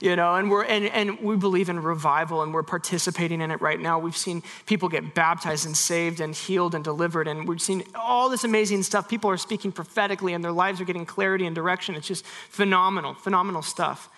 you 0.00 0.16
know, 0.16 0.34
and 0.34 0.50
we're 0.50 0.64
and, 0.64 0.86
and 0.86 1.20
we 1.20 1.36
believe 1.36 1.68
in 1.68 1.82
revival 1.82 2.42
and 2.42 2.52
we're 2.52 2.62
participating 2.62 3.40
in 3.40 3.50
it 3.50 3.60
right 3.60 3.80
now. 3.80 3.98
We've 3.98 4.16
seen 4.16 4.42
people 4.66 4.88
get 4.88 5.14
baptized 5.14 5.66
and 5.66 5.76
saved 5.76 6.20
and 6.20 6.34
healed 6.34 6.74
and 6.74 6.84
delivered, 6.84 7.28
and 7.28 7.48
we've 7.48 7.60
seen 7.60 7.84
all 7.94 8.28
this 8.28 8.44
amazing 8.44 8.82
stuff. 8.82 9.08
People 9.08 9.30
are 9.30 9.36
speaking 9.36 9.72
prophetically 9.72 10.32
and 10.34 10.44
their 10.44 10.52
lives 10.52 10.80
are 10.80 10.84
getting 10.84 11.06
clarity 11.06 11.46
and 11.46 11.54
direction. 11.54 11.94
It's 11.94 12.06
just 12.06 12.26
phenomenal, 12.26 13.14
phenomenal 13.14 13.62
stuff. 13.62 14.08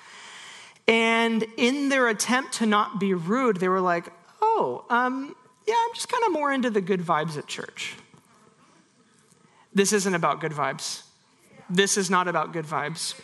And 0.87 1.45
in 1.59 1.91
their 1.91 2.09
attempt 2.09 2.55
to 2.55 2.67
not 2.67 2.99
be 2.99 3.13
rude, 3.13 3.59
they 3.59 3.69
were 3.69 3.81
like, 3.81 4.11
oh, 4.41 4.87
um, 4.89 5.37
yeah, 5.67 5.75
I'm 5.77 5.95
just 5.95 6.09
kind 6.09 6.25
of 6.25 6.33
more 6.33 6.51
into 6.51 6.71
the 6.71 6.81
good 6.81 7.01
vibes 7.01 7.37
at 7.37 7.47
church. 7.47 7.95
This 9.75 9.93
isn't 9.93 10.15
about 10.15 10.41
good 10.41 10.53
vibes. 10.53 11.03
This 11.69 11.99
is 11.99 12.09
not 12.09 12.27
about 12.27 12.55
good 12.55 12.65
vibes. 12.65 13.15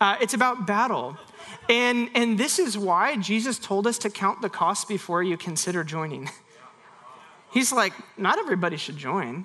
Uh, 0.00 0.16
it's 0.20 0.32
about 0.32 0.66
battle. 0.66 1.16
And, 1.68 2.10
and 2.14 2.38
this 2.38 2.58
is 2.58 2.76
why 2.76 3.16
Jesus 3.16 3.58
told 3.58 3.86
us 3.86 3.98
to 3.98 4.10
count 4.10 4.42
the 4.42 4.50
cost 4.50 4.88
before 4.88 5.22
you 5.22 5.36
consider 5.36 5.84
joining. 5.84 6.30
He's 7.52 7.72
like, 7.72 7.92
not 8.16 8.38
everybody 8.38 8.76
should 8.76 8.96
join. 8.96 9.44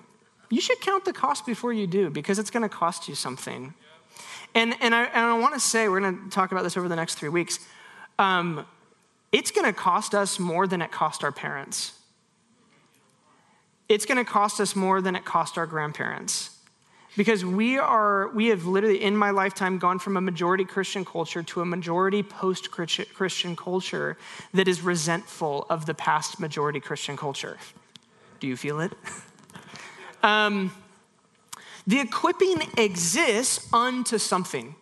You 0.50 0.62
should 0.62 0.80
count 0.82 1.06
the 1.06 1.14
cost 1.14 1.46
before 1.46 1.74
you 1.74 1.88
do 1.88 2.10
because 2.10 2.40
it's 2.40 2.50
going 2.50 2.64
to 2.64 2.70
cost 2.70 3.08
you 3.08 3.16
something. 3.16 3.74
And, 4.56 4.76
and 4.82 4.96
I, 4.96 5.04
and 5.04 5.26
I 5.26 5.38
want 5.38 5.54
to 5.54 5.60
say, 5.60 5.90
we're 5.90 6.00
going 6.00 6.24
to 6.24 6.30
talk 6.30 6.52
about 6.52 6.64
this 6.64 6.78
over 6.78 6.88
the 6.88 6.96
next 6.96 7.16
three 7.16 7.30
weeks. 7.30 7.60
Um, 8.18 8.66
it's 9.32 9.52
going 9.52 9.66
to 9.66 9.74
cost 9.74 10.16
us 10.16 10.40
more 10.40 10.68
than 10.68 10.82
it 10.82 10.92
cost 10.92 11.24
our 11.24 11.34
parents. 11.34 11.94
It's 13.90 14.06
going 14.06 14.18
to 14.18 14.30
cost 14.30 14.60
us 14.60 14.76
more 14.76 15.02
than 15.02 15.16
it 15.16 15.26
cost 15.26 15.58
our 15.58 15.66
grandparents 15.66 16.57
because 17.18 17.44
we 17.44 17.78
are 17.78 18.30
we 18.30 18.48
have 18.48 18.66
literally 18.66 19.04
in 19.04 19.18
my 19.18 19.32
lifetime 19.32 19.80
gone 19.80 20.00
from 20.00 20.16
a 20.16 20.22
majority 20.22 20.64
christian 20.64 21.04
culture 21.04 21.44
to 21.44 21.60
a 21.60 21.66
majority 21.66 22.24
post 22.24 22.72
christian 22.72 23.56
culture 23.56 24.16
that 24.54 24.68
is 24.68 24.82
resentful 24.82 25.66
of 25.70 25.86
the 25.88 25.94
past 25.94 26.40
majority 26.40 26.80
christian 26.80 27.18
culture. 27.18 27.58
Do 28.40 28.48
you 28.48 28.56
feel 28.56 28.80
it? 28.80 28.94
Um, 30.24 30.74
the 31.86 32.00
equipping 32.00 32.64
exists 32.76 33.72
unto 33.72 34.18
something 34.18 34.76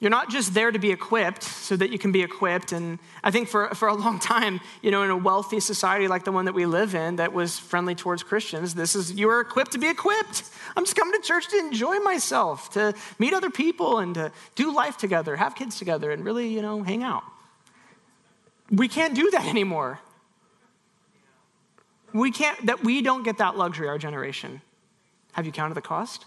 you're 0.00 0.10
not 0.10 0.30
just 0.30 0.54
there 0.54 0.70
to 0.70 0.78
be 0.78 0.92
equipped 0.92 1.42
so 1.42 1.74
that 1.74 1.90
you 1.90 1.98
can 1.98 2.12
be 2.12 2.22
equipped. 2.22 2.70
And 2.70 3.00
I 3.24 3.32
think 3.32 3.48
for, 3.48 3.74
for 3.74 3.88
a 3.88 3.94
long 3.94 4.20
time, 4.20 4.60
you 4.80 4.92
know, 4.92 5.02
in 5.02 5.10
a 5.10 5.16
wealthy 5.16 5.58
society 5.58 6.06
like 6.06 6.24
the 6.24 6.30
one 6.30 6.44
that 6.44 6.54
we 6.54 6.66
live 6.66 6.94
in 6.94 7.16
that 7.16 7.32
was 7.32 7.58
friendly 7.58 7.96
towards 7.96 8.22
Christians, 8.22 8.74
this 8.74 8.94
is 8.94 9.12
you 9.12 9.28
are 9.28 9.40
equipped 9.40 9.72
to 9.72 9.78
be 9.78 9.88
equipped. 9.88 10.44
I'm 10.76 10.84
just 10.84 10.94
coming 10.94 11.20
to 11.20 11.26
church 11.26 11.48
to 11.48 11.58
enjoy 11.58 11.98
myself, 11.98 12.70
to 12.70 12.94
meet 13.18 13.32
other 13.32 13.50
people 13.50 13.98
and 13.98 14.14
to 14.14 14.30
do 14.54 14.72
life 14.72 14.96
together, 14.98 15.34
have 15.34 15.56
kids 15.56 15.78
together, 15.78 16.12
and 16.12 16.24
really, 16.24 16.48
you 16.48 16.62
know, 16.62 16.82
hang 16.84 17.02
out. 17.02 17.24
We 18.70 18.86
can't 18.86 19.16
do 19.16 19.30
that 19.32 19.46
anymore. 19.46 19.98
We 22.12 22.30
can't, 22.30 22.66
that 22.66 22.84
we 22.84 23.02
don't 23.02 23.24
get 23.24 23.38
that 23.38 23.56
luxury, 23.56 23.88
our 23.88 23.98
generation. 23.98 24.62
Have 25.32 25.44
you 25.44 25.52
counted 25.52 25.74
the 25.74 25.82
cost? 25.82 26.24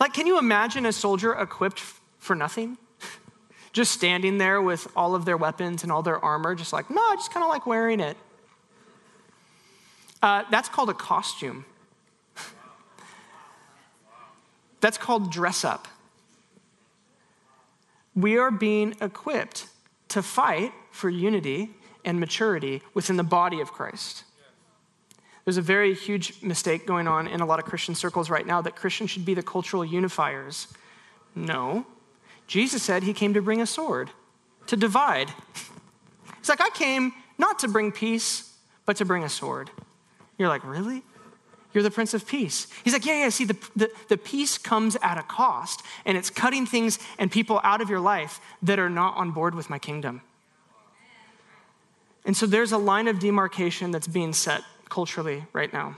Like, 0.00 0.14
can 0.14 0.26
you 0.26 0.38
imagine 0.38 0.86
a 0.86 0.92
soldier 0.92 1.32
equipped 1.32 1.80
for 2.18 2.34
nothing? 2.34 2.78
just 3.72 3.92
standing 3.92 4.38
there 4.38 4.62
with 4.62 4.88
all 4.96 5.14
of 5.14 5.24
their 5.24 5.36
weapons 5.36 5.82
and 5.82 5.92
all 5.92 6.02
their 6.02 6.22
armor, 6.24 6.54
just 6.54 6.72
like, 6.72 6.90
no, 6.90 7.00
I 7.00 7.16
just 7.16 7.32
kind 7.32 7.44
of 7.44 7.50
like 7.50 7.66
wearing 7.66 8.00
it. 8.00 8.16
Uh, 10.22 10.44
that's 10.50 10.68
called 10.68 10.88
a 10.88 10.94
costume. 10.94 11.66
that's 14.80 14.96
called 14.96 15.30
dress 15.30 15.64
up. 15.64 15.86
We 18.16 18.38
are 18.38 18.50
being 18.50 18.94
equipped 19.00 19.66
to 20.08 20.22
fight 20.22 20.72
for 20.90 21.10
unity 21.10 21.70
and 22.04 22.20
maturity 22.20 22.82
within 22.94 23.16
the 23.16 23.24
body 23.24 23.60
of 23.60 23.72
Christ. 23.72 24.24
There's 25.44 25.58
a 25.58 25.62
very 25.62 25.94
huge 25.94 26.42
mistake 26.42 26.86
going 26.86 27.06
on 27.06 27.26
in 27.26 27.40
a 27.40 27.46
lot 27.46 27.58
of 27.58 27.66
Christian 27.66 27.94
circles 27.94 28.30
right 28.30 28.46
now 28.46 28.62
that 28.62 28.76
Christians 28.76 29.10
should 29.10 29.24
be 29.24 29.34
the 29.34 29.42
cultural 29.42 29.84
unifiers. 29.84 30.68
No. 31.34 31.86
Jesus 32.46 32.82
said 32.82 33.02
he 33.02 33.12
came 33.12 33.34
to 33.34 33.42
bring 33.42 33.60
a 33.60 33.66
sword, 33.66 34.10
to 34.66 34.76
divide. 34.76 35.30
He's 36.38 36.48
like, 36.48 36.60
I 36.60 36.70
came 36.70 37.12
not 37.36 37.58
to 37.60 37.68
bring 37.68 37.92
peace, 37.92 38.54
but 38.86 38.96
to 38.96 39.04
bring 39.04 39.22
a 39.22 39.28
sword. 39.28 39.70
You're 40.38 40.48
like, 40.48 40.64
really? 40.64 41.02
You're 41.72 41.82
the 41.82 41.90
Prince 41.90 42.14
of 42.14 42.26
Peace. 42.26 42.68
He's 42.84 42.92
like, 42.92 43.04
yeah, 43.04 43.24
yeah, 43.24 43.28
see, 43.30 43.44
the, 43.44 43.56
the, 43.74 43.90
the, 44.08 44.16
peace 44.16 44.58
comes 44.58 44.96
at 45.02 45.18
a 45.18 45.24
cost, 45.24 45.82
and 46.04 46.16
it's 46.16 46.30
cutting 46.30 46.66
things 46.66 47.00
and 47.18 47.32
people 47.32 47.60
out 47.64 47.80
of 47.80 47.90
your 47.90 47.98
life 47.98 48.40
that 48.62 48.78
are 48.78 48.88
not 48.88 49.16
on 49.16 49.32
board 49.32 49.56
with 49.56 49.68
my 49.68 49.78
kingdom. 49.78 50.22
And 52.24 52.36
so 52.36 52.46
there's 52.46 52.70
a 52.70 52.78
line 52.78 53.08
of 53.08 53.18
demarcation 53.18 53.90
that's 53.90 54.06
being 54.06 54.32
set 54.32 54.62
culturally 54.88 55.44
right 55.52 55.72
now. 55.72 55.96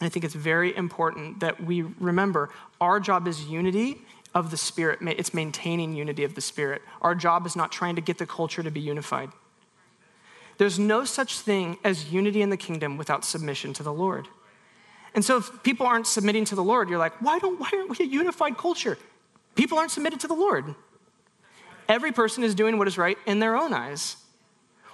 I 0.00 0.08
think 0.08 0.24
it's 0.24 0.34
very 0.34 0.74
important 0.74 1.40
that 1.40 1.62
we 1.62 1.82
remember 1.82 2.50
our 2.80 3.00
job 3.00 3.28
is 3.28 3.44
unity 3.44 4.00
of 4.34 4.50
the 4.50 4.56
Spirit. 4.56 5.00
It's 5.02 5.34
maintaining 5.34 5.94
unity 5.94 6.24
of 6.24 6.34
the 6.34 6.40
Spirit. 6.40 6.82
Our 7.02 7.14
job 7.14 7.46
is 7.46 7.56
not 7.56 7.70
trying 7.70 7.96
to 7.96 8.00
get 8.00 8.18
the 8.18 8.26
culture 8.26 8.62
to 8.62 8.70
be 8.70 8.80
unified. 8.80 9.30
There's 10.58 10.78
no 10.78 11.04
such 11.04 11.40
thing 11.40 11.78
as 11.84 12.12
unity 12.12 12.42
in 12.42 12.50
the 12.50 12.56
kingdom 12.56 12.96
without 12.96 13.24
submission 13.24 13.72
to 13.74 13.82
the 13.82 13.92
Lord. 13.92 14.28
And 15.14 15.24
so 15.24 15.38
if 15.38 15.62
people 15.62 15.86
aren't 15.86 16.06
submitting 16.06 16.44
to 16.46 16.54
the 16.54 16.62
Lord, 16.62 16.88
you're 16.88 16.98
like, 16.98 17.20
why, 17.20 17.38
don't, 17.38 17.58
why 17.58 17.68
aren't 17.72 17.98
we 17.98 18.04
a 18.04 18.08
unified 18.08 18.56
culture? 18.56 18.96
People 19.54 19.78
aren't 19.78 19.90
submitted 19.90 20.20
to 20.20 20.28
the 20.28 20.34
Lord. 20.34 20.74
Every 21.88 22.12
person 22.12 22.44
is 22.44 22.54
doing 22.54 22.78
what 22.78 22.86
is 22.86 22.96
right 22.96 23.18
in 23.26 23.40
their 23.40 23.56
own 23.56 23.72
eyes. 23.72 24.16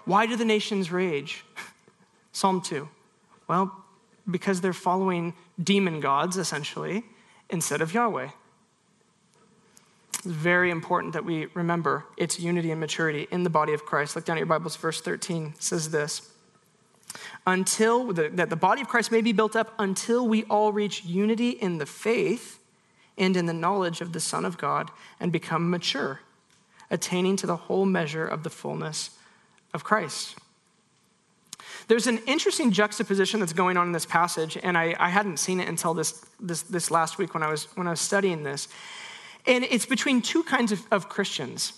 Why 0.04 0.26
do 0.26 0.36
the 0.36 0.44
nations 0.44 0.90
rage? 0.90 1.44
Psalm 2.36 2.60
2. 2.60 2.86
Well, 3.48 3.74
because 4.30 4.60
they're 4.60 4.74
following 4.74 5.32
demon 5.58 6.00
gods, 6.00 6.36
essentially, 6.36 7.02
instead 7.48 7.80
of 7.80 7.94
Yahweh. 7.94 8.28
It's 10.12 10.26
very 10.26 10.70
important 10.70 11.14
that 11.14 11.24
we 11.24 11.46
remember 11.54 12.04
its 12.18 12.38
unity 12.38 12.70
and 12.70 12.78
maturity 12.78 13.26
in 13.30 13.42
the 13.42 13.48
body 13.48 13.72
of 13.72 13.86
Christ. 13.86 14.16
Look 14.16 14.26
down 14.26 14.36
at 14.36 14.40
your 14.40 14.48
Bibles, 14.48 14.76
verse 14.76 15.00
13 15.00 15.54
says 15.58 15.88
this 15.88 16.30
Until 17.46 18.12
the, 18.12 18.28
that 18.28 18.50
the 18.50 18.56
body 18.56 18.82
of 18.82 18.88
Christ 18.88 19.10
may 19.10 19.22
be 19.22 19.32
built 19.32 19.56
up 19.56 19.72
until 19.78 20.28
we 20.28 20.44
all 20.44 20.74
reach 20.74 21.06
unity 21.06 21.52
in 21.52 21.78
the 21.78 21.86
faith 21.86 22.60
and 23.16 23.34
in 23.34 23.46
the 23.46 23.54
knowledge 23.54 24.02
of 24.02 24.12
the 24.12 24.20
Son 24.20 24.44
of 24.44 24.58
God 24.58 24.90
and 25.18 25.32
become 25.32 25.70
mature, 25.70 26.20
attaining 26.90 27.36
to 27.36 27.46
the 27.46 27.56
whole 27.56 27.86
measure 27.86 28.26
of 28.26 28.42
the 28.42 28.50
fullness 28.50 29.16
of 29.72 29.84
Christ. 29.84 30.36
There's 31.88 32.06
an 32.08 32.18
interesting 32.26 32.72
juxtaposition 32.72 33.38
that's 33.38 33.52
going 33.52 33.76
on 33.76 33.86
in 33.86 33.92
this 33.92 34.06
passage, 34.06 34.58
and 34.60 34.76
I, 34.76 34.96
I 34.98 35.08
hadn't 35.08 35.36
seen 35.38 35.60
it 35.60 35.68
until 35.68 35.94
this, 35.94 36.24
this, 36.40 36.62
this 36.62 36.90
last 36.90 37.16
week 37.18 37.32
when 37.32 37.42
I, 37.42 37.50
was, 37.50 37.64
when 37.76 37.86
I 37.86 37.90
was 37.90 38.00
studying 38.00 38.42
this. 38.42 38.66
And 39.46 39.64
it's 39.64 39.86
between 39.86 40.20
two 40.20 40.42
kinds 40.42 40.72
of, 40.72 40.84
of 40.90 41.08
Christians. 41.08 41.74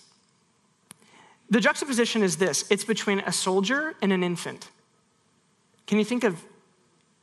The 1.51 1.61
juxtaposition 1.61 2.23
is 2.23 2.37
this 2.37 2.65
it's 2.71 2.85
between 2.85 3.21
a 3.21 3.33
soldier 3.33 3.95
and 4.01 4.13
an 4.13 4.23
infant. 4.23 4.69
Can 5.87 5.99
you 5.99 6.05
think 6.05 6.25
of 6.25 6.43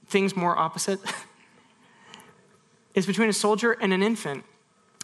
things 0.07 0.35
more 0.35 0.57
opposite? 0.57 0.99
it's 2.95 3.07
between 3.07 3.29
a 3.29 3.33
soldier 3.33 3.73
and 3.73 3.93
an 3.93 4.03
infant. 4.03 4.43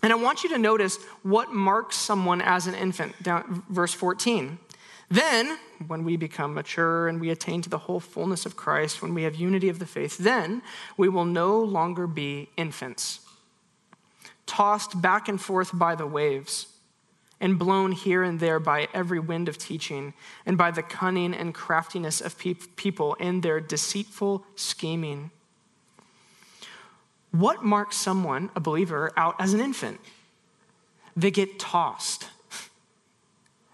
And 0.03 0.11
I 0.11 0.15
want 0.15 0.43
you 0.43 0.49
to 0.49 0.57
notice 0.57 0.97
what 1.21 1.51
marks 1.51 1.95
someone 1.95 2.41
as 2.41 2.65
an 2.65 2.73
infant, 2.73 3.21
down 3.21 3.63
verse 3.69 3.93
14. 3.93 4.57
Then, 5.11 5.57
when 5.87 6.05
we 6.05 6.15
become 6.15 6.53
mature 6.53 7.09
and 7.09 7.19
we 7.19 7.31
attain 7.31 7.61
to 7.63 7.69
the 7.69 7.79
whole 7.79 7.99
fullness 7.99 8.45
of 8.45 8.55
Christ, 8.55 9.01
when 9.01 9.13
we 9.13 9.23
have 9.23 9.35
unity 9.35 9.67
of 9.67 9.77
the 9.77 9.85
faith, 9.85 10.17
then 10.17 10.61
we 10.95 11.09
will 11.09 11.25
no 11.25 11.59
longer 11.59 12.07
be 12.07 12.47
infants, 12.55 13.19
tossed 14.45 15.01
back 15.01 15.27
and 15.27 15.39
forth 15.39 15.77
by 15.77 15.95
the 15.95 16.07
waves, 16.07 16.67
and 17.41 17.59
blown 17.59 17.91
here 17.91 18.23
and 18.23 18.39
there 18.39 18.59
by 18.59 18.87
every 18.93 19.19
wind 19.19 19.49
of 19.49 19.57
teaching, 19.57 20.13
and 20.45 20.57
by 20.57 20.71
the 20.71 20.83
cunning 20.83 21.33
and 21.33 21.53
craftiness 21.53 22.21
of 22.21 22.39
pe- 22.39 22.53
people 22.53 23.15
in 23.15 23.41
their 23.41 23.59
deceitful 23.59 24.45
scheming. 24.55 25.29
What 27.31 27.65
marks 27.65 27.97
someone, 27.97 28.49
a 28.55 28.61
believer, 28.61 29.11
out 29.17 29.35
as 29.39 29.53
an 29.53 29.59
infant? 29.59 29.99
They 31.17 31.31
get 31.31 31.59
tossed. 31.59 32.29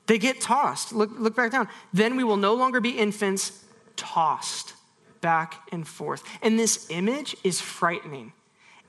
They 0.07 0.17
get 0.17 0.41
tossed. 0.41 0.93
Look, 0.93 1.11
look 1.17 1.35
back 1.35 1.51
down. 1.51 1.67
Then 1.93 2.15
we 2.15 2.23
will 2.23 2.37
no 2.37 2.53
longer 2.55 2.81
be 2.81 2.91
infants, 2.91 3.63
tossed 3.95 4.73
back 5.21 5.67
and 5.71 5.87
forth. 5.87 6.23
And 6.41 6.57
this 6.57 6.87
image 6.89 7.35
is 7.43 7.61
frightening. 7.61 8.33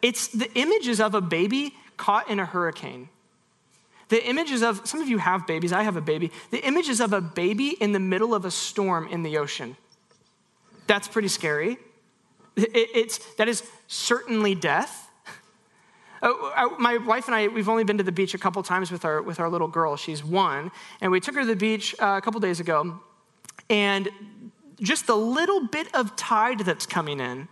It's 0.01 0.29
the 0.29 0.51
images 0.55 1.01
of 1.01 1.15
a 1.15 1.21
baby 1.21 1.75
caught 1.97 2.31
in 2.31 2.39
a 2.39 2.47
hurricane. 2.47 3.09
The 4.09 4.25
images 4.27 4.63
of, 4.63 4.87
some 4.89 5.03
of 5.03 5.09
you 5.09 5.19
have 5.19 5.47
babies, 5.47 5.73
I 5.73 5.83
have 5.83 5.97
a 5.97 6.01
baby. 6.01 6.31
The 6.51 6.65
images 6.65 7.01
of 7.01 7.13
a 7.13 7.21
baby 7.21 7.77
in 7.81 7.93
the 7.93 8.01
middle 8.01 8.35
of 8.35 8.45
a 8.45 8.51
storm 8.51 9.07
in 9.09 9.23
the 9.23 9.37
ocean. 9.39 9.77
That's 10.87 11.09
pretty 11.09 11.29
scary. 11.29 11.79
It, 12.57 12.71
it's, 12.75 13.19
that 13.35 13.49
is 13.49 13.63
certainly 13.87 14.55
death. 14.55 15.08
Uh, 16.23 16.69
my 16.79 16.97
wife 16.99 17.27
and 17.27 17.35
I, 17.35 17.49
we've 17.49 17.69
only 17.69 17.85
been 17.85 17.99
to 17.99 18.05
the 18.05 18.13
beach 18.13 18.35
a 18.35 18.39
couple 18.39 18.63
times 18.63 18.91
with 18.91 19.05
our, 19.05 19.23
with 19.23 19.41
our 19.41 19.49
little 19.49 19.69
girl. 19.69 19.97
She's 19.97 20.25
one. 20.25 20.71
And 21.01 21.13
we 21.13 21.21
took 21.21 21.35
her 21.35 21.43
to 21.43 21.47
the 21.47 21.57
beach 21.57 21.95
uh, 21.99 22.17
a 22.19 22.21
couple 22.21 22.41
days 22.41 22.61
ago. 22.61 23.01
And 23.71 24.09
just 24.81 25.07
the 25.07 25.17
little 25.17 25.67
bit 25.67 25.95
of 25.95 26.15
tide 26.17 26.61
that's 26.61 26.87
coming 26.87 27.21
in, 27.21 27.49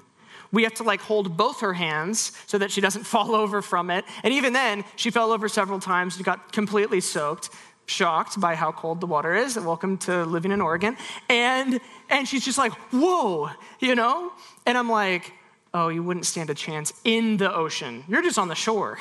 we 0.52 0.62
have 0.62 0.75
to 0.75 0.82
like 0.85 1.00
hold 1.00 1.37
both 1.37 1.61
her 1.61 1.75
hands 1.75 2.32
so 2.46 2.58
that 2.58 2.70
she 2.70 2.80
doesn't 2.80 3.02
fall 3.14 3.35
over 3.35 3.62
from 3.62 3.90
it. 3.90 4.04
And 4.23 4.32
even 4.32 4.52
then, 4.52 4.85
she 4.96 5.11
fell 5.11 5.32
over 5.32 5.49
several 5.49 5.80
times 5.80 6.16
and 6.16 6.25
got 6.25 6.52
completely 6.52 7.00
soaked, 7.00 7.50
shocked 7.87 8.40
by 8.40 8.54
how 8.54 8.73
cold 8.73 9.00
the 9.00 9.06
water 9.06 9.35
is. 9.35 9.56
Welcome 9.56 9.99
to 9.99 10.25
living 10.25 10.52
in 10.52 10.61
Oregon. 10.61 10.96
And 11.28 11.80
and 12.08 12.28
she's 12.28 12.44
just 12.44 12.58
like, 12.58 12.73
whoa, 12.92 13.50
you 13.80 13.94
know? 13.94 14.32
And 14.64 14.78
I'm 14.78 14.88
like, 14.88 15.32
oh, 15.76 15.88
you 15.88 16.02
wouldn't 16.02 16.25
stand 16.25 16.49
a 16.49 16.54
chance 16.54 16.92
in 17.04 17.37
the 17.37 17.54
ocean. 17.54 18.02
You're 18.09 18.23
just 18.23 18.38
on 18.38 18.49
the 18.49 18.54
shore. 18.54 18.99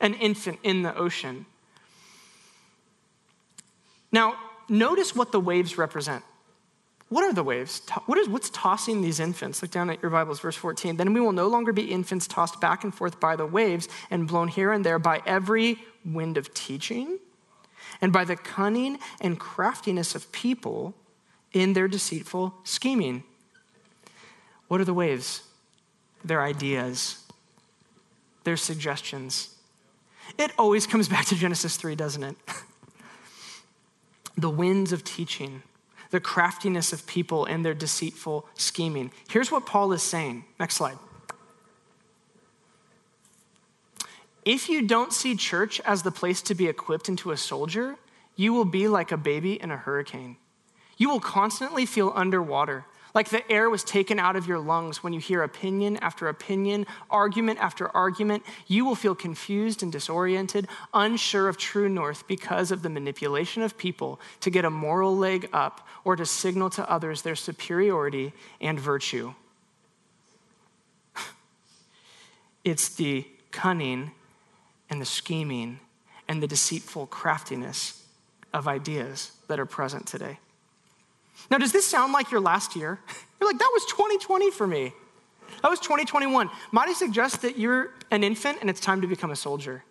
An 0.00 0.14
infant 0.14 0.60
in 0.62 0.82
the 0.82 0.96
ocean. 0.96 1.46
Now, 4.12 4.36
notice 4.68 5.16
what 5.16 5.32
the 5.32 5.40
waves 5.40 5.76
represent. 5.76 6.22
What 7.08 7.24
are 7.24 7.32
the 7.32 7.42
waves? 7.42 7.82
What 8.06 8.18
is, 8.18 8.28
what's 8.28 8.50
tossing 8.50 9.02
these 9.02 9.18
infants? 9.18 9.62
Look 9.62 9.72
down 9.72 9.90
at 9.90 10.00
your 10.00 10.12
Bibles, 10.12 10.38
verse 10.38 10.54
14. 10.54 10.96
Then 10.96 11.12
we 11.12 11.20
will 11.20 11.32
no 11.32 11.48
longer 11.48 11.72
be 11.72 11.90
infants 11.90 12.28
tossed 12.28 12.60
back 12.60 12.84
and 12.84 12.94
forth 12.94 13.18
by 13.18 13.34
the 13.34 13.46
waves 13.46 13.88
and 14.10 14.28
blown 14.28 14.48
here 14.48 14.72
and 14.72 14.84
there 14.84 15.00
by 15.00 15.22
every 15.26 15.78
wind 16.04 16.36
of 16.36 16.54
teaching 16.54 17.18
and 18.00 18.12
by 18.12 18.24
the 18.24 18.36
cunning 18.36 18.98
and 19.20 19.40
craftiness 19.40 20.14
of 20.14 20.30
people 20.30 20.94
in 21.52 21.72
their 21.72 21.88
deceitful 21.88 22.54
scheming. 22.62 23.24
What 24.68 24.80
are 24.80 24.84
the 24.84 24.94
waves? 24.94 25.42
Their 26.24 26.42
ideas, 26.42 27.22
their 28.44 28.56
suggestions. 28.56 29.54
It 30.38 30.52
always 30.58 30.86
comes 30.86 31.08
back 31.08 31.26
to 31.26 31.34
Genesis 31.34 31.76
3, 31.76 31.94
doesn't 31.94 32.22
it? 32.22 32.36
the 34.36 34.50
winds 34.50 34.92
of 34.92 35.04
teaching 35.04 35.62
the 36.14 36.20
craftiness 36.20 36.92
of 36.92 37.04
people 37.08 37.44
and 37.44 37.64
their 37.64 37.74
deceitful 37.74 38.46
scheming. 38.54 39.10
Here's 39.28 39.50
what 39.50 39.66
Paul 39.66 39.92
is 39.92 40.00
saying. 40.00 40.44
Next 40.60 40.76
slide. 40.76 40.96
If 44.44 44.68
you 44.68 44.86
don't 44.86 45.12
see 45.12 45.34
church 45.34 45.80
as 45.80 46.04
the 46.04 46.12
place 46.12 46.40
to 46.42 46.54
be 46.54 46.68
equipped 46.68 47.08
into 47.08 47.32
a 47.32 47.36
soldier, 47.36 47.96
you 48.36 48.52
will 48.52 48.64
be 48.64 48.86
like 48.86 49.10
a 49.10 49.16
baby 49.16 49.60
in 49.60 49.72
a 49.72 49.76
hurricane. 49.76 50.36
You 50.96 51.08
will 51.08 51.18
constantly 51.18 51.84
feel 51.84 52.12
underwater, 52.14 52.84
like 53.14 53.28
the 53.28 53.50
air 53.50 53.70
was 53.70 53.84
taken 53.84 54.18
out 54.18 54.34
of 54.34 54.48
your 54.48 54.58
lungs 54.58 55.02
when 55.02 55.12
you 55.12 55.20
hear 55.20 55.42
opinion 55.42 55.96
after 55.98 56.28
opinion, 56.28 56.84
argument 57.08 57.60
after 57.60 57.88
argument. 57.96 58.42
You 58.66 58.84
will 58.84 58.96
feel 58.96 59.14
confused 59.14 59.82
and 59.84 59.92
disoriented, 59.92 60.66
unsure 60.92 61.48
of 61.48 61.56
true 61.56 61.88
north 61.88 62.26
because 62.26 62.72
of 62.72 62.82
the 62.82 62.90
manipulation 62.90 63.62
of 63.62 63.78
people 63.78 64.20
to 64.40 64.50
get 64.50 64.64
a 64.64 64.70
moral 64.70 65.16
leg 65.16 65.48
up 65.52 65.86
or 66.02 66.16
to 66.16 66.26
signal 66.26 66.70
to 66.70 66.90
others 66.90 67.22
their 67.22 67.36
superiority 67.36 68.32
and 68.60 68.78
virtue. 68.78 69.34
It's 72.64 72.88
the 72.88 73.26
cunning 73.50 74.12
and 74.88 75.00
the 75.00 75.06
scheming 75.06 75.80
and 76.26 76.42
the 76.42 76.46
deceitful 76.46 77.06
craftiness 77.08 78.02
of 78.54 78.66
ideas 78.66 79.32
that 79.48 79.60
are 79.60 79.66
present 79.66 80.06
today. 80.06 80.38
Now, 81.50 81.58
does 81.58 81.72
this 81.72 81.86
sound 81.86 82.12
like 82.12 82.30
your 82.30 82.40
last 82.40 82.76
year? 82.76 82.98
You're 83.40 83.50
like, 83.50 83.58
that 83.58 83.70
was 83.72 83.84
2020 83.86 84.50
for 84.50 84.66
me. 84.66 84.92
That 85.62 85.70
was 85.70 85.80
2021. 85.80 86.50
Might 86.72 86.88
I 86.88 86.92
suggest 86.92 87.42
that 87.42 87.58
you're 87.58 87.90
an 88.10 88.24
infant 88.24 88.58
and 88.60 88.70
it's 88.70 88.80
time 88.80 89.00
to 89.02 89.06
become 89.06 89.30
a 89.30 89.36
soldier? 89.36 89.82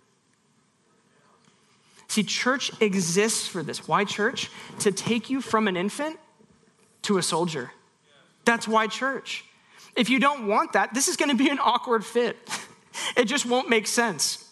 See, 2.07 2.23
church 2.23 2.71
exists 2.79 3.47
for 3.47 3.63
this. 3.63 3.87
Why 3.87 4.05
church? 4.05 4.51
To 4.79 4.91
take 4.91 5.29
you 5.29 5.41
from 5.41 5.67
an 5.67 5.75
infant 5.75 6.19
to 7.03 7.17
a 7.17 7.23
soldier. 7.23 7.71
That's 8.45 8.67
why 8.67 8.87
church. 8.87 9.45
If 9.95 10.09
you 10.09 10.19
don't 10.19 10.47
want 10.47 10.73
that, 10.73 10.93
this 10.93 11.07
is 11.07 11.17
going 11.17 11.29
to 11.29 11.35
be 11.35 11.49
an 11.49 11.59
awkward 11.59 12.05
fit. 12.05 12.37
it 13.17 13.25
just 13.25 13.45
won't 13.45 13.69
make 13.69 13.87
sense. 13.87 14.47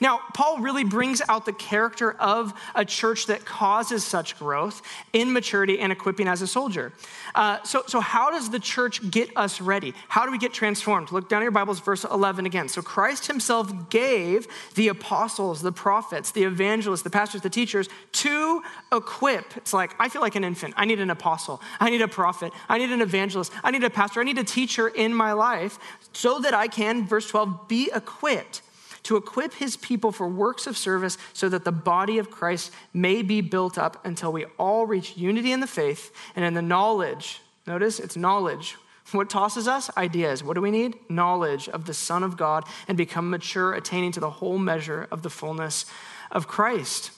Now, 0.00 0.20
Paul 0.34 0.58
really 0.58 0.84
brings 0.84 1.22
out 1.28 1.46
the 1.46 1.52
character 1.52 2.12
of 2.12 2.52
a 2.74 2.84
church 2.84 3.26
that 3.26 3.44
causes 3.44 4.04
such 4.04 4.38
growth 4.38 4.82
in 5.12 5.32
maturity 5.32 5.78
and 5.80 5.92
equipping 5.92 6.28
as 6.28 6.42
a 6.42 6.46
soldier. 6.46 6.92
Uh, 7.34 7.62
so, 7.62 7.82
so, 7.86 8.00
how 8.00 8.30
does 8.30 8.50
the 8.50 8.58
church 8.58 9.10
get 9.10 9.30
us 9.36 9.60
ready? 9.60 9.94
How 10.08 10.24
do 10.24 10.32
we 10.32 10.38
get 10.38 10.52
transformed? 10.52 11.12
Look 11.12 11.28
down 11.28 11.42
at 11.42 11.44
your 11.44 11.52
Bibles, 11.52 11.80
verse 11.80 12.04
11 12.04 12.46
again. 12.46 12.68
So, 12.68 12.82
Christ 12.82 13.26
himself 13.26 13.90
gave 13.90 14.46
the 14.74 14.88
apostles, 14.88 15.62
the 15.62 15.72
prophets, 15.72 16.30
the 16.30 16.44
evangelists, 16.44 17.02
the 17.02 17.10
pastors, 17.10 17.42
the 17.42 17.50
teachers 17.50 17.88
to 18.12 18.62
equip. 18.92 19.56
It's 19.56 19.72
like, 19.72 19.94
I 19.98 20.08
feel 20.08 20.22
like 20.22 20.36
an 20.36 20.44
infant. 20.44 20.74
I 20.76 20.84
need 20.84 21.00
an 21.00 21.10
apostle. 21.10 21.60
I 21.80 21.90
need 21.90 22.02
a 22.02 22.08
prophet. 22.08 22.52
I 22.68 22.78
need 22.78 22.90
an 22.90 23.02
evangelist. 23.02 23.52
I 23.62 23.70
need 23.70 23.84
a 23.84 23.90
pastor. 23.90 24.20
I 24.20 24.24
need 24.24 24.38
a 24.38 24.44
teacher 24.44 24.88
in 24.88 25.14
my 25.14 25.32
life 25.32 25.78
so 26.12 26.40
that 26.40 26.54
I 26.54 26.68
can, 26.68 27.06
verse 27.06 27.28
12, 27.28 27.68
be 27.68 27.90
equipped 27.94 28.62
to 29.04 29.16
equip 29.16 29.54
his 29.54 29.76
people 29.76 30.12
for 30.12 30.28
works 30.28 30.66
of 30.66 30.76
service 30.76 31.16
so 31.32 31.48
that 31.48 31.64
the 31.64 31.72
body 31.72 32.18
of 32.18 32.30
Christ 32.30 32.72
may 32.92 33.22
be 33.22 33.40
built 33.40 33.78
up 33.78 34.04
until 34.04 34.32
we 34.32 34.46
all 34.58 34.86
reach 34.86 35.16
unity 35.16 35.52
in 35.52 35.60
the 35.60 35.66
faith 35.66 36.12
and 36.34 36.44
in 36.44 36.54
the 36.54 36.62
knowledge. 36.62 37.40
Notice 37.66 38.00
it's 38.00 38.16
knowledge. 38.16 38.76
What 39.12 39.30
tosses 39.30 39.68
us? 39.68 39.94
Ideas. 39.96 40.42
What 40.42 40.54
do 40.54 40.60
we 40.60 40.70
need? 40.70 40.96
Knowledge 41.08 41.68
of 41.68 41.84
the 41.84 41.94
Son 41.94 42.22
of 42.22 42.36
God 42.36 42.64
and 42.88 42.96
become 42.96 43.30
mature, 43.30 43.74
attaining 43.74 44.12
to 44.12 44.20
the 44.20 44.30
whole 44.30 44.58
measure 44.58 45.06
of 45.10 45.22
the 45.22 45.30
fullness 45.30 45.86
of 46.32 46.48
Christ. 46.48 47.10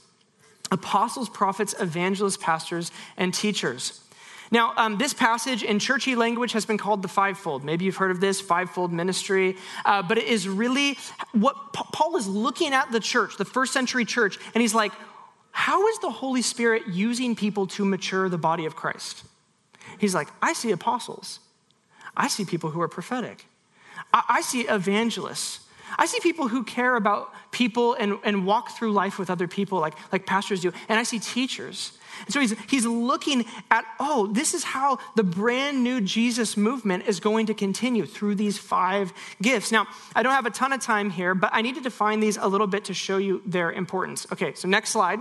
Apostles, 0.72 1.28
prophets, 1.28 1.74
evangelists, 1.80 2.36
pastors, 2.36 2.90
and 3.16 3.32
teachers. 3.32 4.00
Now, 4.50 4.72
um, 4.76 4.98
this 4.98 5.12
passage 5.12 5.62
in 5.62 5.78
churchy 5.78 6.14
language 6.14 6.52
has 6.52 6.64
been 6.64 6.78
called 6.78 7.02
the 7.02 7.08
fivefold. 7.08 7.64
Maybe 7.64 7.84
you've 7.84 7.96
heard 7.96 8.10
of 8.10 8.20
this 8.20 8.40
fivefold 8.40 8.92
ministry, 8.92 9.56
uh, 9.84 10.02
but 10.02 10.18
it 10.18 10.24
is 10.24 10.48
really 10.48 10.98
what 11.32 11.72
Paul 11.72 12.16
is 12.16 12.28
looking 12.28 12.72
at 12.72 12.92
the 12.92 13.00
church, 13.00 13.36
the 13.36 13.44
first 13.44 13.72
century 13.72 14.04
church, 14.04 14.38
and 14.54 14.62
he's 14.62 14.74
like, 14.74 14.92
how 15.50 15.88
is 15.88 15.98
the 16.00 16.10
Holy 16.10 16.42
Spirit 16.42 16.82
using 16.88 17.34
people 17.34 17.66
to 17.68 17.84
mature 17.84 18.28
the 18.28 18.38
body 18.38 18.66
of 18.66 18.76
Christ? 18.76 19.24
He's 19.98 20.14
like, 20.14 20.28
I 20.42 20.52
see 20.52 20.70
apostles, 20.70 21.40
I 22.16 22.28
see 22.28 22.44
people 22.44 22.70
who 22.70 22.80
are 22.80 22.88
prophetic, 22.88 23.46
I, 24.12 24.22
I 24.28 24.40
see 24.42 24.62
evangelists. 24.62 25.60
I 25.98 26.06
see 26.06 26.18
people 26.20 26.48
who 26.48 26.64
care 26.64 26.96
about 26.96 27.32
people 27.52 27.94
and, 27.94 28.18
and 28.24 28.44
walk 28.44 28.76
through 28.76 28.92
life 28.92 29.18
with 29.20 29.30
other 29.30 29.46
people 29.46 29.78
like, 29.78 29.94
like 30.12 30.26
pastors 30.26 30.60
do. 30.60 30.72
And 30.88 30.98
I 30.98 31.04
see 31.04 31.20
teachers. 31.20 31.92
And 32.24 32.32
so 32.32 32.40
he's, 32.40 32.54
he's 32.68 32.86
looking 32.86 33.44
at, 33.70 33.84
oh, 34.00 34.28
this 34.28 34.54
is 34.54 34.64
how 34.64 34.98
the 35.14 35.22
brand 35.22 35.84
new 35.84 36.00
Jesus 36.00 36.56
movement 36.56 37.06
is 37.06 37.20
going 37.20 37.46
to 37.46 37.54
continue 37.54 38.06
through 38.06 38.36
these 38.36 38.58
five 38.58 39.12
gifts. 39.42 39.70
Now, 39.70 39.86
I 40.14 40.22
don't 40.22 40.32
have 40.32 40.46
a 40.46 40.50
ton 40.50 40.72
of 40.72 40.80
time 40.80 41.10
here, 41.10 41.34
but 41.34 41.50
I 41.52 41.62
need 41.62 41.74
to 41.74 41.82
define 41.82 42.20
these 42.20 42.36
a 42.36 42.46
little 42.46 42.66
bit 42.66 42.84
to 42.86 42.94
show 42.94 43.18
you 43.18 43.42
their 43.44 43.72
importance. 43.72 44.26
Okay, 44.32 44.54
so 44.54 44.68
next 44.68 44.90
slide. 44.90 45.20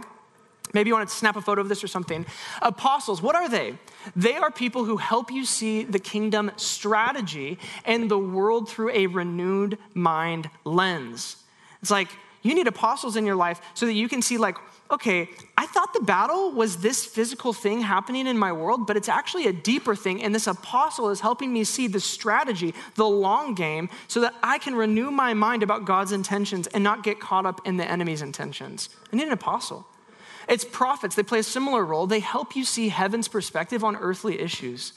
Maybe 0.74 0.90
you 0.90 0.96
want 0.96 1.08
to 1.08 1.16
snap 1.16 1.38
a 1.38 1.42
photo 1.42 1.62
of 1.62 1.70
this 1.70 1.84
or 1.84 1.88
something. 1.88 2.26
Apostles, 2.62 3.22
what 3.22 3.36
are 3.36 3.48
they? 3.48 3.78
They 4.16 4.36
are 4.36 4.52
people 4.52 4.84
who 4.84 4.98
help 4.98 5.32
you 5.32 5.46
see 5.46 5.84
the 5.84 6.00
kingdom 6.00 6.52
strategy 6.58 7.60
and 7.86 8.12
the 8.12 8.18
world 8.18 8.68
through 8.68 8.90
a 8.90 9.08
renewed 9.08 9.78
mind 9.94 10.50
lens. 10.66 11.38
It's 11.82 11.92
like 11.92 12.10
you 12.42 12.54
need 12.54 12.68
apostles 12.68 13.16
in 13.16 13.26
your 13.26 13.36
life 13.36 13.62
so 13.74 13.86
that 13.86 13.94
you 13.94 14.10
can 14.10 14.22
see, 14.22 14.38
like, 14.38 14.58
okay, 14.92 15.30
I 15.58 15.66
thought 15.66 15.94
the 15.94 16.02
battle 16.02 16.52
was 16.52 16.78
this 16.78 17.06
physical 17.06 17.54
thing 17.54 17.82
happening 17.82 18.28
in 18.28 18.38
my 18.38 18.52
world, 18.52 18.86
but 18.86 18.96
it's 18.98 19.10
actually 19.10 19.48
a 19.48 19.54
deeper 19.54 19.96
thing. 19.96 20.22
And 20.24 20.34
this 20.34 20.48
apostle 20.48 21.10
is 21.10 21.22
helping 21.22 21.52
me 21.52 21.64
see 21.64 21.88
the 21.88 22.00
strategy, 22.00 22.74
the 22.96 23.08
long 23.08 23.56
game, 23.56 23.90
so 24.08 24.22
that 24.22 24.36
I 24.44 24.58
can 24.58 24.76
renew 24.76 25.12
my 25.12 25.34
mind 25.34 25.64
about 25.64 25.86
God's 25.86 26.12
intentions 26.12 26.68
and 26.68 26.84
not 26.84 27.04
get 27.04 27.20
caught 27.20 27.46
up 27.46 27.62
in 27.66 27.78
the 27.78 27.90
enemy's 27.90 28.22
intentions. 28.22 28.90
I 29.12 29.16
need 29.16 29.28
an 29.28 29.34
apostle. 29.34 29.88
It's 30.48 30.64
prophets, 30.64 31.16
they 31.16 31.24
play 31.24 31.40
a 31.40 31.44
similar 31.44 31.84
role. 31.84 32.06
They 32.06 32.20
help 32.20 32.56
you 32.56 32.64
see 32.64 32.90
heaven's 32.90 33.28
perspective 33.28 33.84
on 33.84 33.96
earthly 33.96 34.40
issues. 34.40 34.94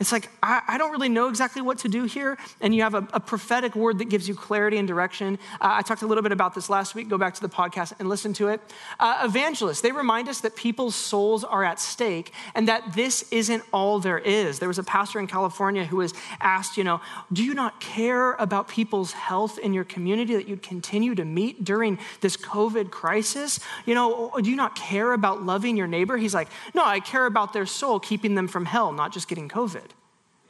It's 0.00 0.12
like, 0.12 0.28
I, 0.44 0.62
I, 0.68 0.78
don't 0.78 0.92
really 0.92 1.08
know 1.08 1.28
exactly 1.28 1.60
what 1.60 1.78
to 1.78 1.88
do 1.88 2.04
here. 2.04 2.38
And 2.60 2.72
you 2.72 2.82
have 2.82 2.94
a, 2.94 3.08
a 3.12 3.18
prophetic 3.18 3.74
word 3.74 3.98
that 3.98 4.08
gives 4.08 4.28
you 4.28 4.34
clarity 4.36 4.76
and 4.76 4.86
direction. 4.86 5.40
Uh, 5.54 5.74
I 5.78 5.82
talked 5.82 6.02
a 6.02 6.06
little 6.06 6.22
bit 6.22 6.30
about 6.30 6.54
this 6.54 6.70
last 6.70 6.94
week. 6.94 7.08
Go 7.08 7.18
back 7.18 7.34
to 7.34 7.40
the 7.40 7.48
podcast 7.48 7.94
and 7.98 8.08
listen 8.08 8.32
to 8.34 8.46
it. 8.46 8.60
Uh, 9.00 9.22
evangelists, 9.24 9.80
they 9.80 9.90
remind 9.90 10.28
us 10.28 10.40
that 10.42 10.54
people's 10.54 10.94
souls 10.94 11.42
are 11.42 11.64
at 11.64 11.80
stake 11.80 12.32
and 12.54 12.68
that 12.68 12.94
this 12.94 13.24
isn't 13.32 13.64
all 13.72 13.98
there 13.98 14.20
is. 14.20 14.60
There 14.60 14.68
was 14.68 14.78
a 14.78 14.84
pastor 14.84 15.18
in 15.18 15.26
California 15.26 15.84
who 15.84 15.96
was 15.96 16.14
asked, 16.40 16.76
you 16.76 16.84
know, 16.84 17.00
do 17.32 17.42
you 17.42 17.52
not 17.52 17.80
care 17.80 18.34
about 18.34 18.68
people's 18.68 19.10
health 19.10 19.58
in 19.58 19.74
your 19.74 19.84
community 19.84 20.36
that 20.36 20.46
you'd 20.46 20.62
continue 20.62 21.16
to 21.16 21.24
meet 21.24 21.64
during 21.64 21.98
this 22.20 22.36
COVID 22.36 22.92
crisis? 22.92 23.58
You 23.84 23.96
know, 23.96 24.30
do 24.40 24.48
you 24.48 24.56
not 24.56 24.76
care 24.76 25.12
about 25.12 25.42
loving 25.42 25.76
your 25.76 25.88
neighbor? 25.88 26.16
He's 26.16 26.34
like, 26.34 26.48
no, 26.72 26.84
I 26.84 27.00
care 27.00 27.26
about 27.26 27.52
their 27.52 27.66
soul, 27.66 27.98
keeping 27.98 28.36
them 28.36 28.46
from 28.46 28.64
hell, 28.64 28.92
not 28.92 29.12
just 29.12 29.26
getting 29.26 29.48
COVID. 29.48 29.87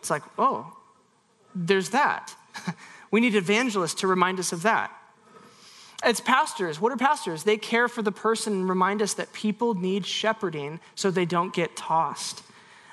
It's 0.08 0.10
like, 0.10 0.22
oh, 0.38 0.74
there's 1.54 1.90
that. 1.90 2.34
we 3.10 3.20
need 3.20 3.34
evangelists 3.34 4.00
to 4.00 4.06
remind 4.06 4.38
us 4.38 4.52
of 4.54 4.62
that. 4.62 4.90
It's 6.02 6.20
pastors. 6.20 6.80
What 6.80 6.92
are 6.92 6.96
pastors? 6.96 7.44
They 7.44 7.58
care 7.58 7.88
for 7.88 8.00
the 8.00 8.10
person 8.10 8.54
and 8.54 8.68
remind 8.70 9.02
us 9.02 9.12
that 9.14 9.34
people 9.34 9.74
need 9.74 10.06
shepherding 10.06 10.80
so 10.94 11.10
they 11.10 11.26
don't 11.26 11.52
get 11.52 11.76
tossed. 11.76 12.42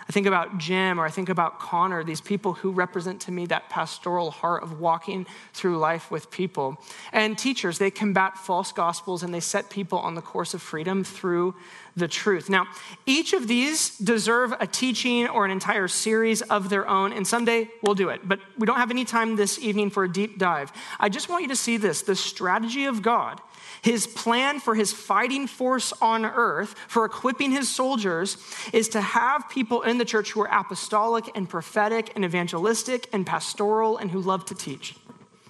I 0.07 0.11
think 0.11 0.27
about 0.27 0.59
Jim 0.59 0.99
or 0.99 1.05
I 1.05 1.09
think 1.09 1.29
about 1.29 1.59
Connor, 1.59 2.03
these 2.03 2.21
people 2.21 2.53
who 2.53 2.71
represent 2.71 3.21
to 3.21 3.31
me 3.31 3.47
that 3.47 3.69
pastoral 3.69 4.29
heart 4.29 4.61
of 4.61 4.79
walking 4.79 5.25
through 5.53 5.79
life 5.79 6.11
with 6.11 6.29
people. 6.29 6.77
And 7.11 7.35
teachers, 7.37 7.79
they 7.79 7.89
combat 7.89 8.37
false 8.37 8.71
gospels 8.71 9.23
and 9.23 9.33
they 9.33 9.39
set 9.39 9.71
people 9.71 9.97
on 9.97 10.13
the 10.13 10.21
course 10.21 10.53
of 10.53 10.61
freedom 10.61 11.03
through 11.03 11.55
the 11.95 12.07
truth. 12.07 12.49
Now, 12.49 12.67
each 13.05 13.33
of 13.33 13.47
these 13.47 13.97
deserve 13.97 14.53
a 14.59 14.67
teaching 14.67 15.27
or 15.27 15.43
an 15.43 15.51
entire 15.51 15.87
series 15.87 16.41
of 16.43 16.69
their 16.69 16.87
own, 16.87 17.13
and 17.13 17.25
someday 17.25 17.69
we'll 17.81 17.95
do 17.95 18.09
it. 18.09 18.27
But 18.27 18.39
we 18.57 18.67
don't 18.67 18.77
have 18.77 18.91
any 18.91 19.05
time 19.05 19.37
this 19.37 19.57
evening 19.59 19.89
for 19.89 20.03
a 20.03 20.11
deep 20.11 20.37
dive. 20.37 20.71
I 20.99 21.09
just 21.09 21.29
want 21.29 21.43
you 21.43 21.47
to 21.49 21.55
see 21.55 21.77
this 21.77 22.01
the 22.01 22.15
strategy 22.15 22.85
of 22.85 23.01
God 23.01 23.41
his 23.85 24.07
plan 24.07 24.59
for 24.59 24.73
his 24.73 24.91
fighting 24.91 25.45
force 25.45 25.93
on 26.01 26.25
earth, 26.25 26.73
for 26.87 27.05
equipping 27.05 27.51
his 27.51 27.69
soldiers, 27.69 28.35
is 28.73 28.89
to 28.89 28.99
have 28.99 29.47
people 29.47 29.83
in 29.83 29.99
the 29.99 30.05
church 30.05 30.31
who 30.31 30.41
are 30.41 30.51
apostolic 30.51 31.29
and 31.35 31.47
prophetic 31.47 32.11
and 32.15 32.25
evangelistic 32.25 33.07
and 33.13 33.27
pastoral 33.27 33.97
and 33.97 34.09
who 34.09 34.19
love 34.19 34.43
to 34.45 34.55
teach. 34.55 34.95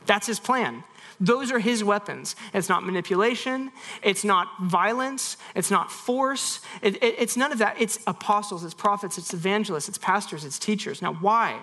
That's 0.06 0.28
his 0.28 0.42
plan. 0.42 0.84
Those 1.18 1.50
are 1.50 1.60
his 1.60 1.82
weapons. 1.82 2.36
It's 2.54 2.68
not 2.68 2.84
manipulation, 2.84 3.72
it's 4.04 4.26
not 4.26 4.50
violence, 4.62 5.38
it's 5.56 5.72
not 5.72 5.90
force, 5.90 6.60
it, 6.82 7.02
it, 7.02 7.16
it's 7.18 7.38
none 7.38 7.54
of 7.54 7.60
that. 7.60 7.78
It's 7.80 8.00
apostles, 8.06 8.66
it's 8.66 8.74
prophets, 8.74 9.18
it's 9.18 9.34
evangelists, 9.34 9.88
it's 9.88 9.98
pastors, 9.98 10.44
it's 10.44 10.60
teachers. 10.60 11.02
Now, 11.02 11.14
why? 11.14 11.62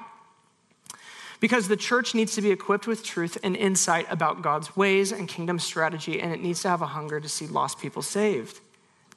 Because 1.43 1.67
the 1.67 1.77
church 1.77 2.15
needs 2.15 2.37
to 2.37 2.41
be 2.41 2.53
equipped 2.53 2.87
with 2.87 3.03
truth 3.03 3.37
and 3.43 3.57
insight 3.57 4.07
about 4.09 4.43
God's 4.43 4.77
ways 4.77 5.11
and 5.11 5.27
kingdom 5.27 5.59
strategy, 5.59 6.21
and 6.21 6.33
it 6.33 6.41
needs 6.41 6.63
to 6.63 6.69
have 6.69 6.83
a 6.83 6.87
hunger 6.87 7.19
to 7.19 7.29
see 7.29 7.49
lost 7.49 7.81
people 7.81 8.01
saved. 8.01 8.61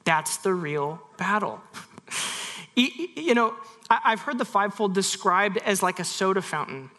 That's 0.02 0.36
the 0.38 0.52
real 0.52 1.00
battle. 1.18 1.60
you 2.74 3.32
know, 3.32 3.54
I've 3.88 4.22
heard 4.22 4.38
the 4.38 4.44
fivefold 4.44 4.92
described 4.92 5.58
as 5.58 5.84
like 5.84 6.00
a 6.00 6.04
soda 6.04 6.42
fountain. 6.42 6.90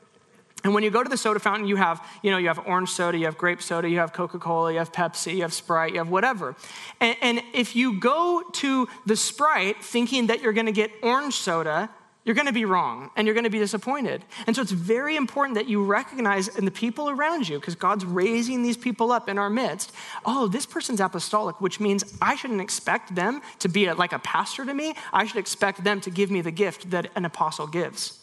And 0.64 0.74
when 0.74 0.86
you 0.86 0.92
go 0.92 1.04
to 1.04 1.10
the 1.10 1.18
soda 1.18 1.42
fountain, 1.42 1.68
you 1.68 1.76
have, 1.76 2.02
you 2.24 2.32
know, 2.32 2.38
you 2.38 2.48
have 2.48 2.66
orange 2.66 2.92
soda, 2.92 3.18
you 3.18 3.26
have 3.26 3.38
grape 3.38 3.62
soda, 3.62 3.90
you 3.90 4.00
have 4.00 4.14
Coca-Cola, 4.14 4.72
you 4.72 4.78
have 4.80 4.94
Pepsi, 4.94 5.36
you 5.36 5.42
have 5.42 5.54
Sprite, 5.54 5.92
you 5.92 5.98
have 5.98 6.08
whatever. 6.08 6.56
And, 7.02 7.18
and 7.22 7.42
if 7.54 7.76
you 7.76 8.00
go 8.00 8.44
to 8.54 8.88
the 9.06 9.18
Sprite 9.18 9.84
thinking 9.84 10.28
that 10.28 10.42
you're 10.42 10.54
going 10.54 10.68
to 10.68 10.72
get 10.72 10.90
orange 11.04 11.36
soda, 11.36 11.90
you're 12.28 12.36
going 12.36 12.48
to 12.48 12.54
be 12.54 12.66
wrong 12.66 13.10
and 13.16 13.26
you're 13.26 13.34
going 13.34 13.46
to 13.46 13.50
be 13.50 13.58
disappointed. 13.58 14.22
And 14.46 14.54
so 14.54 14.62
it's 14.62 14.72
very 14.74 15.16
important 15.16 15.56
that 15.56 15.70
you 15.70 15.82
recognize 15.82 16.50
in 16.50 16.66
the 16.66 16.72
people 16.72 17.10
around 17.10 17.48
you, 17.48 17.58
because 17.58 17.74
God's 17.74 18.04
raising 18.04 18.64
these 18.64 18.76
people 18.76 19.14
up 19.14 19.30
in 19.30 19.38
our 19.38 19.50
midst. 19.50 19.94
Oh, 20.26 20.50
this 20.50 20.66
person's 20.66 21.00
apostolic, 21.00 21.62
which 21.62 21.80
means 21.80 22.04
I 22.22 22.36
shouldn't 22.36 22.60
expect 22.60 23.16
them 23.16 23.42
to 23.60 23.70
be 23.70 23.86
a, 23.86 23.96
like 23.96 24.12
a 24.12 24.20
pastor 24.20 24.66
to 24.66 24.74
me. 24.74 24.94
I 25.14 25.26
should 25.26 25.38
expect 25.38 25.86
them 25.86 26.02
to 26.02 26.10
give 26.10 26.30
me 26.30 26.42
the 26.42 26.52
gift 26.52 26.90
that 26.90 27.10
an 27.16 27.24
apostle 27.24 27.66
gives. 27.66 28.20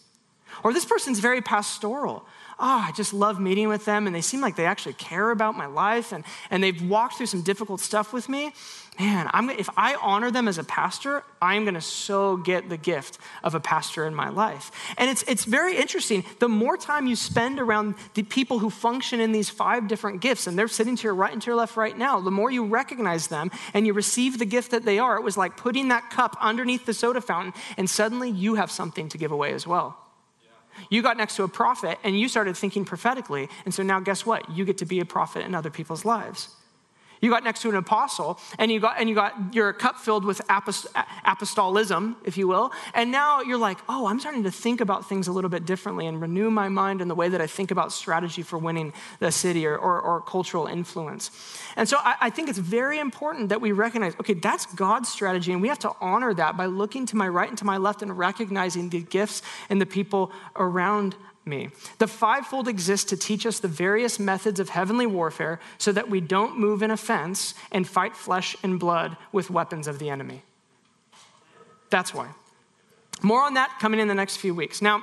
Or 0.62 0.72
this 0.72 0.84
person's 0.84 1.18
very 1.20 1.40
pastoral. 1.40 2.24
Oh, 2.58 2.84
I 2.86 2.92
just 2.92 3.12
love 3.12 3.40
meeting 3.40 3.68
with 3.68 3.84
them 3.84 4.06
and 4.06 4.14
they 4.14 4.20
seem 4.20 4.40
like 4.40 4.54
they 4.54 4.66
actually 4.66 4.92
care 4.94 5.30
about 5.30 5.56
my 5.56 5.66
life 5.66 6.12
and, 6.12 6.24
and 6.50 6.62
they've 6.62 6.88
walked 6.88 7.16
through 7.16 7.26
some 7.26 7.42
difficult 7.42 7.80
stuff 7.80 8.12
with 8.12 8.28
me 8.28 8.52
man, 8.98 9.28
I'm, 9.32 9.50
if 9.50 9.68
I 9.76 9.96
honor 9.96 10.30
them 10.30 10.48
as 10.48 10.58
a 10.58 10.64
pastor, 10.64 11.24
I'm 11.42 11.64
going 11.64 11.74
to 11.74 11.80
so 11.80 12.36
get 12.36 12.68
the 12.68 12.76
gift 12.76 13.18
of 13.42 13.54
a 13.54 13.60
pastor 13.60 14.06
in 14.06 14.14
my 14.14 14.28
life. 14.28 14.70
And 14.96 15.10
it's, 15.10 15.22
it's 15.24 15.44
very 15.44 15.76
interesting. 15.76 16.24
The 16.38 16.48
more 16.48 16.76
time 16.76 17.06
you 17.06 17.16
spend 17.16 17.58
around 17.58 17.94
the 18.14 18.22
people 18.22 18.58
who 18.58 18.70
function 18.70 19.20
in 19.20 19.32
these 19.32 19.50
five 19.50 19.88
different 19.88 20.20
gifts, 20.20 20.46
and 20.46 20.58
they're 20.58 20.68
sitting 20.68 20.96
to 20.96 21.02
your 21.04 21.14
right 21.14 21.32
and 21.32 21.42
to 21.42 21.46
your 21.46 21.56
left 21.56 21.76
right 21.76 21.96
now, 21.96 22.20
the 22.20 22.30
more 22.30 22.50
you 22.50 22.64
recognize 22.64 23.28
them 23.28 23.50
and 23.72 23.86
you 23.86 23.92
receive 23.92 24.38
the 24.38 24.44
gift 24.44 24.70
that 24.70 24.84
they 24.84 24.98
are, 24.98 25.16
it 25.16 25.22
was 25.22 25.36
like 25.36 25.56
putting 25.56 25.88
that 25.88 26.10
cup 26.10 26.36
underneath 26.40 26.86
the 26.86 26.94
soda 26.94 27.20
fountain, 27.20 27.52
and 27.76 27.88
suddenly 27.88 28.30
you 28.30 28.54
have 28.54 28.70
something 28.70 29.08
to 29.08 29.18
give 29.18 29.32
away 29.32 29.52
as 29.52 29.66
well. 29.66 30.03
You 30.90 31.02
got 31.02 31.16
next 31.16 31.36
to 31.36 31.44
a 31.44 31.48
prophet 31.48 31.98
and 32.02 32.18
you 32.18 32.28
started 32.28 32.56
thinking 32.56 32.84
prophetically. 32.84 33.48
And 33.64 33.74
so 33.74 33.82
now, 33.82 34.00
guess 34.00 34.24
what? 34.26 34.50
You 34.50 34.64
get 34.64 34.78
to 34.78 34.86
be 34.86 35.00
a 35.00 35.04
prophet 35.04 35.44
in 35.44 35.54
other 35.54 35.70
people's 35.70 36.04
lives. 36.04 36.48
You 37.20 37.30
got 37.30 37.44
next 37.44 37.62
to 37.62 37.68
an 37.68 37.76
apostle, 37.76 38.38
and 38.58 38.70
you 38.70 38.80
got 38.80 38.98
and 38.98 39.08
you 39.08 39.14
got 39.14 39.54
your 39.54 39.72
cup 39.72 39.98
filled 39.98 40.24
with 40.24 40.40
apost- 40.48 40.86
apostolism, 41.24 42.16
if 42.24 42.36
you 42.36 42.46
will. 42.48 42.72
And 42.94 43.10
now 43.10 43.40
you're 43.40 43.58
like, 43.58 43.78
oh, 43.88 44.06
I'm 44.06 44.20
starting 44.20 44.42
to 44.44 44.50
think 44.50 44.80
about 44.80 45.08
things 45.08 45.28
a 45.28 45.32
little 45.32 45.50
bit 45.50 45.64
differently 45.64 46.06
and 46.06 46.20
renew 46.20 46.50
my 46.50 46.68
mind 46.68 47.00
in 47.00 47.08
the 47.08 47.14
way 47.14 47.28
that 47.28 47.40
I 47.40 47.46
think 47.46 47.70
about 47.70 47.92
strategy 47.92 48.42
for 48.42 48.58
winning 48.58 48.92
the 49.20 49.32
city 49.32 49.66
or, 49.66 49.76
or, 49.76 50.00
or 50.00 50.20
cultural 50.20 50.66
influence. 50.66 51.30
And 51.76 51.88
so 51.88 51.98
I, 51.98 52.16
I 52.20 52.30
think 52.30 52.48
it's 52.48 52.58
very 52.58 52.98
important 52.98 53.48
that 53.48 53.60
we 53.60 53.72
recognize, 53.72 54.14
okay, 54.20 54.34
that's 54.34 54.66
God's 54.74 55.08
strategy, 55.08 55.52
and 55.52 55.62
we 55.62 55.68
have 55.68 55.78
to 55.80 55.92
honor 56.00 56.34
that 56.34 56.56
by 56.56 56.66
looking 56.66 57.06
to 57.06 57.16
my 57.16 57.28
right 57.28 57.48
and 57.48 57.58
to 57.58 57.64
my 57.64 57.76
left 57.76 58.02
and 58.02 58.16
recognizing 58.16 58.90
the 58.90 59.00
gifts 59.00 59.42
and 59.70 59.80
the 59.80 59.86
people 59.86 60.32
around 60.56 61.16
me. 61.46 61.70
The 61.98 62.06
fivefold 62.06 62.68
exists 62.68 63.08
to 63.10 63.16
teach 63.16 63.46
us 63.46 63.60
the 63.60 63.68
various 63.68 64.18
methods 64.18 64.60
of 64.60 64.70
heavenly 64.70 65.06
warfare 65.06 65.60
so 65.78 65.92
that 65.92 66.08
we 66.08 66.20
don't 66.20 66.58
move 66.58 66.82
in 66.82 66.90
offense 66.90 67.54
and 67.70 67.86
fight 67.86 68.16
flesh 68.16 68.56
and 68.62 68.78
blood 68.78 69.16
with 69.32 69.50
weapons 69.50 69.86
of 69.86 69.98
the 69.98 70.10
enemy. 70.10 70.42
That's 71.90 72.14
why. 72.14 72.28
More 73.22 73.42
on 73.42 73.54
that 73.54 73.78
coming 73.80 74.00
in 74.00 74.08
the 74.08 74.14
next 74.14 74.36
few 74.36 74.54
weeks. 74.54 74.82
Now, 74.82 75.02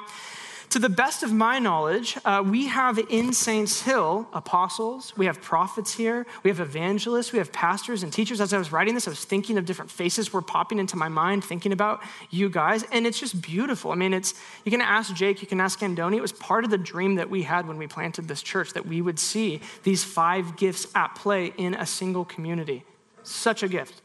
to 0.71 0.79
the 0.79 0.89
best 0.89 1.21
of 1.21 1.33
my 1.33 1.59
knowledge, 1.59 2.17
uh, 2.23 2.41
we 2.45 2.67
have 2.67 2.97
in 2.97 3.33
Saints 3.33 3.81
Hill 3.81 4.25
apostles, 4.31 5.13
we 5.17 5.25
have 5.25 5.41
prophets 5.41 5.93
here, 5.93 6.25
we 6.43 6.49
have 6.49 6.61
evangelists, 6.61 7.33
we 7.33 7.39
have 7.39 7.51
pastors 7.51 8.03
and 8.03 8.13
teachers. 8.13 8.39
As 8.39 8.53
I 8.53 8.57
was 8.57 8.71
writing 8.71 8.95
this, 8.95 9.05
I 9.05 9.09
was 9.09 9.25
thinking 9.25 9.57
of 9.57 9.65
different 9.65 9.91
faces 9.91 10.31
were 10.31 10.41
popping 10.41 10.79
into 10.79 10.95
my 10.95 11.09
mind, 11.09 11.43
thinking 11.43 11.73
about 11.73 12.01
you 12.29 12.49
guys, 12.49 12.83
and 12.93 13.05
it's 13.05 13.19
just 13.19 13.41
beautiful. 13.41 13.91
I 13.91 13.95
mean, 13.95 14.13
it's 14.13 14.33
you 14.63 14.71
can 14.71 14.79
ask 14.79 15.13
Jake, 15.13 15.41
you 15.41 15.47
can 15.47 15.59
ask 15.59 15.79
Andoni. 15.79 16.15
It 16.15 16.21
was 16.21 16.31
part 16.31 16.63
of 16.63 16.71
the 16.71 16.77
dream 16.77 17.15
that 17.15 17.29
we 17.29 17.43
had 17.43 17.67
when 17.67 17.77
we 17.77 17.87
planted 17.87 18.29
this 18.29 18.41
church 18.41 18.71
that 18.71 18.85
we 18.85 19.01
would 19.01 19.19
see 19.19 19.59
these 19.83 20.05
five 20.05 20.55
gifts 20.55 20.87
at 20.95 21.15
play 21.15 21.53
in 21.57 21.73
a 21.75 21.85
single 21.85 22.23
community. 22.23 22.85
Such 23.23 23.61
a 23.61 23.67
gift. 23.67 24.01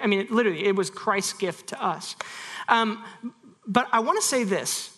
I 0.00 0.06
mean, 0.06 0.20
it, 0.20 0.30
literally, 0.30 0.64
it 0.64 0.76
was 0.76 0.90
Christ's 0.90 1.32
gift 1.32 1.70
to 1.70 1.84
us. 1.84 2.14
Um, 2.68 3.04
but 3.66 3.88
I 3.92 3.98
want 3.98 4.20
to 4.20 4.26
say 4.26 4.44
this 4.44 4.93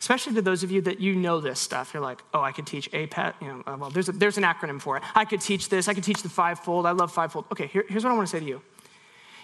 Especially 0.00 0.34
to 0.34 0.42
those 0.42 0.62
of 0.62 0.70
you 0.70 0.80
that 0.82 1.00
you 1.00 1.16
know 1.16 1.40
this 1.40 1.58
stuff. 1.58 1.92
You're 1.92 2.02
like, 2.02 2.22
oh, 2.32 2.40
I 2.40 2.52
could 2.52 2.66
teach 2.66 2.88
APEST. 2.92 3.34
You 3.40 3.48
know, 3.48 3.62
uh, 3.66 3.76
well, 3.78 3.90
there's, 3.90 4.08
a, 4.08 4.12
there's 4.12 4.38
an 4.38 4.44
acronym 4.44 4.80
for 4.80 4.96
it. 4.96 5.02
I 5.14 5.24
could 5.24 5.40
teach 5.40 5.68
this. 5.68 5.88
I 5.88 5.94
could 5.94 6.04
teach 6.04 6.22
the 6.22 6.28
fivefold. 6.28 6.86
I 6.86 6.92
love 6.92 7.12
fivefold. 7.12 7.46
Okay, 7.50 7.66
here, 7.66 7.84
here's 7.88 8.04
what 8.04 8.10
I 8.10 8.14
want 8.14 8.28
to 8.28 8.30
say 8.30 8.38
to 8.40 8.46
you. 8.46 8.62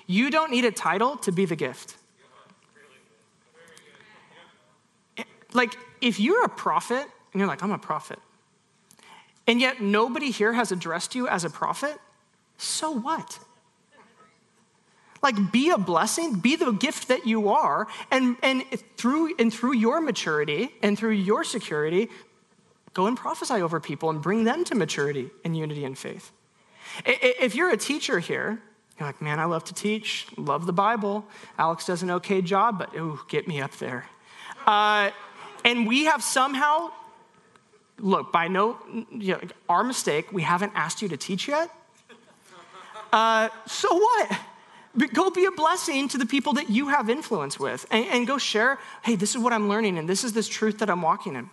You 0.07 0.31
don't 0.31 0.51
need 0.51 0.65
a 0.65 0.71
title 0.71 1.17
to 1.19 1.33
be 1.33 1.45
the 1.45 1.57
gift. 1.57 1.97
Like, 5.53 5.77
if 6.01 6.21
you're 6.21 6.45
a 6.45 6.49
prophet 6.49 7.07
and 7.33 7.41
you're 7.41 7.49
like, 7.49 7.63
I'm 7.63 7.71
a 7.71 7.79
prophet, 7.79 8.19
and 9.47 9.61
yet 9.61 9.81
nobody 9.81 10.31
here 10.31 10.53
has 10.53 10.73
addressed 10.73 11.15
you 11.15 11.29
as 11.29 11.45
a 11.45 11.51
prophet, 11.51 11.99
so 12.59 12.91
what? 12.91 13.39
Like, 15.25 15.51
be 15.51 15.71
a 15.71 15.79
blessing, 15.79 16.35
be 16.39 16.55
the 16.55 16.71
gift 16.71 17.09
that 17.09 17.27
you 17.27 17.49
are, 17.49 17.89
and, 18.11 18.37
and, 18.43 18.63
through, 18.97 19.35
and 19.39 19.53
through 19.53 19.75
your 19.75 20.01
maturity 20.01 20.71
and 20.83 20.97
through 20.99 21.17
your 21.31 21.43
security, 21.45 22.11
go 22.93 23.07
and 23.07 23.17
prophesy 23.17 23.63
over 23.63 23.81
people 23.81 24.11
and 24.11 24.21
bring 24.21 24.45
them 24.45 24.65
to 24.65 24.75
maturity 24.75 25.31
and 25.43 25.57
unity 25.57 25.85
and 25.85 25.97
faith. 25.99 26.31
If 27.07 27.55
you're 27.57 27.71
a 27.71 27.77
teacher 27.79 28.21
here, 28.21 28.61
You're 28.99 29.09
like, 29.09 29.21
man, 29.21 29.41
I 29.41 29.45
love 29.45 29.65
to 29.65 29.75
teach, 29.75 30.27
love 30.37 30.67
the 30.67 30.73
Bible. 30.73 31.25
Alex 31.59 31.87
does 31.87 32.03
an 32.03 32.11
okay 32.13 32.41
job, 32.41 32.79
but 32.79 32.95
ooh, 32.95 33.19
get 33.29 33.49
me 33.49 33.61
up 33.61 33.77
there. 33.79 34.07
Uh, 34.67 35.11
and 35.65 35.87
we 35.87 36.05
have 36.05 36.23
somehow, 36.23 36.93
look, 37.99 38.33
by 38.33 38.47
no, 38.47 38.79
you 39.11 39.33
know, 39.33 39.41
our 39.69 39.83
mistake, 39.83 40.33
we 40.33 40.43
haven't 40.43 40.73
asked 40.77 41.03
you 41.03 41.09
to 41.09 41.17
teach 41.17 41.49
yet. 41.49 41.71
Uh, 43.13 43.49
so 43.67 43.93
what? 43.95 44.39
Go 45.13 45.31
be 45.31 45.45
a 45.45 45.51
blessing 45.51 46.09
to 46.09 46.19
the 46.19 46.27
people 46.27 46.53
that 46.55 46.71
you 46.71 46.89
have 46.89 47.11
influence 47.11 47.59
with 47.59 47.85
and, 47.91 48.07
and 48.07 48.27
go 48.27 48.39
share, 48.39 48.79
hey, 49.03 49.17
this 49.17 49.31
is 49.31 49.39
what 49.39 49.53
I'm 49.53 49.69
learning 49.69 49.99
and 49.99 50.09
this 50.09 50.23
is 50.23 50.33
this 50.33 50.49
truth 50.49 50.79
that 50.79 50.89
I'm 50.89 51.03
walking 51.03 51.35
in. 51.35 51.51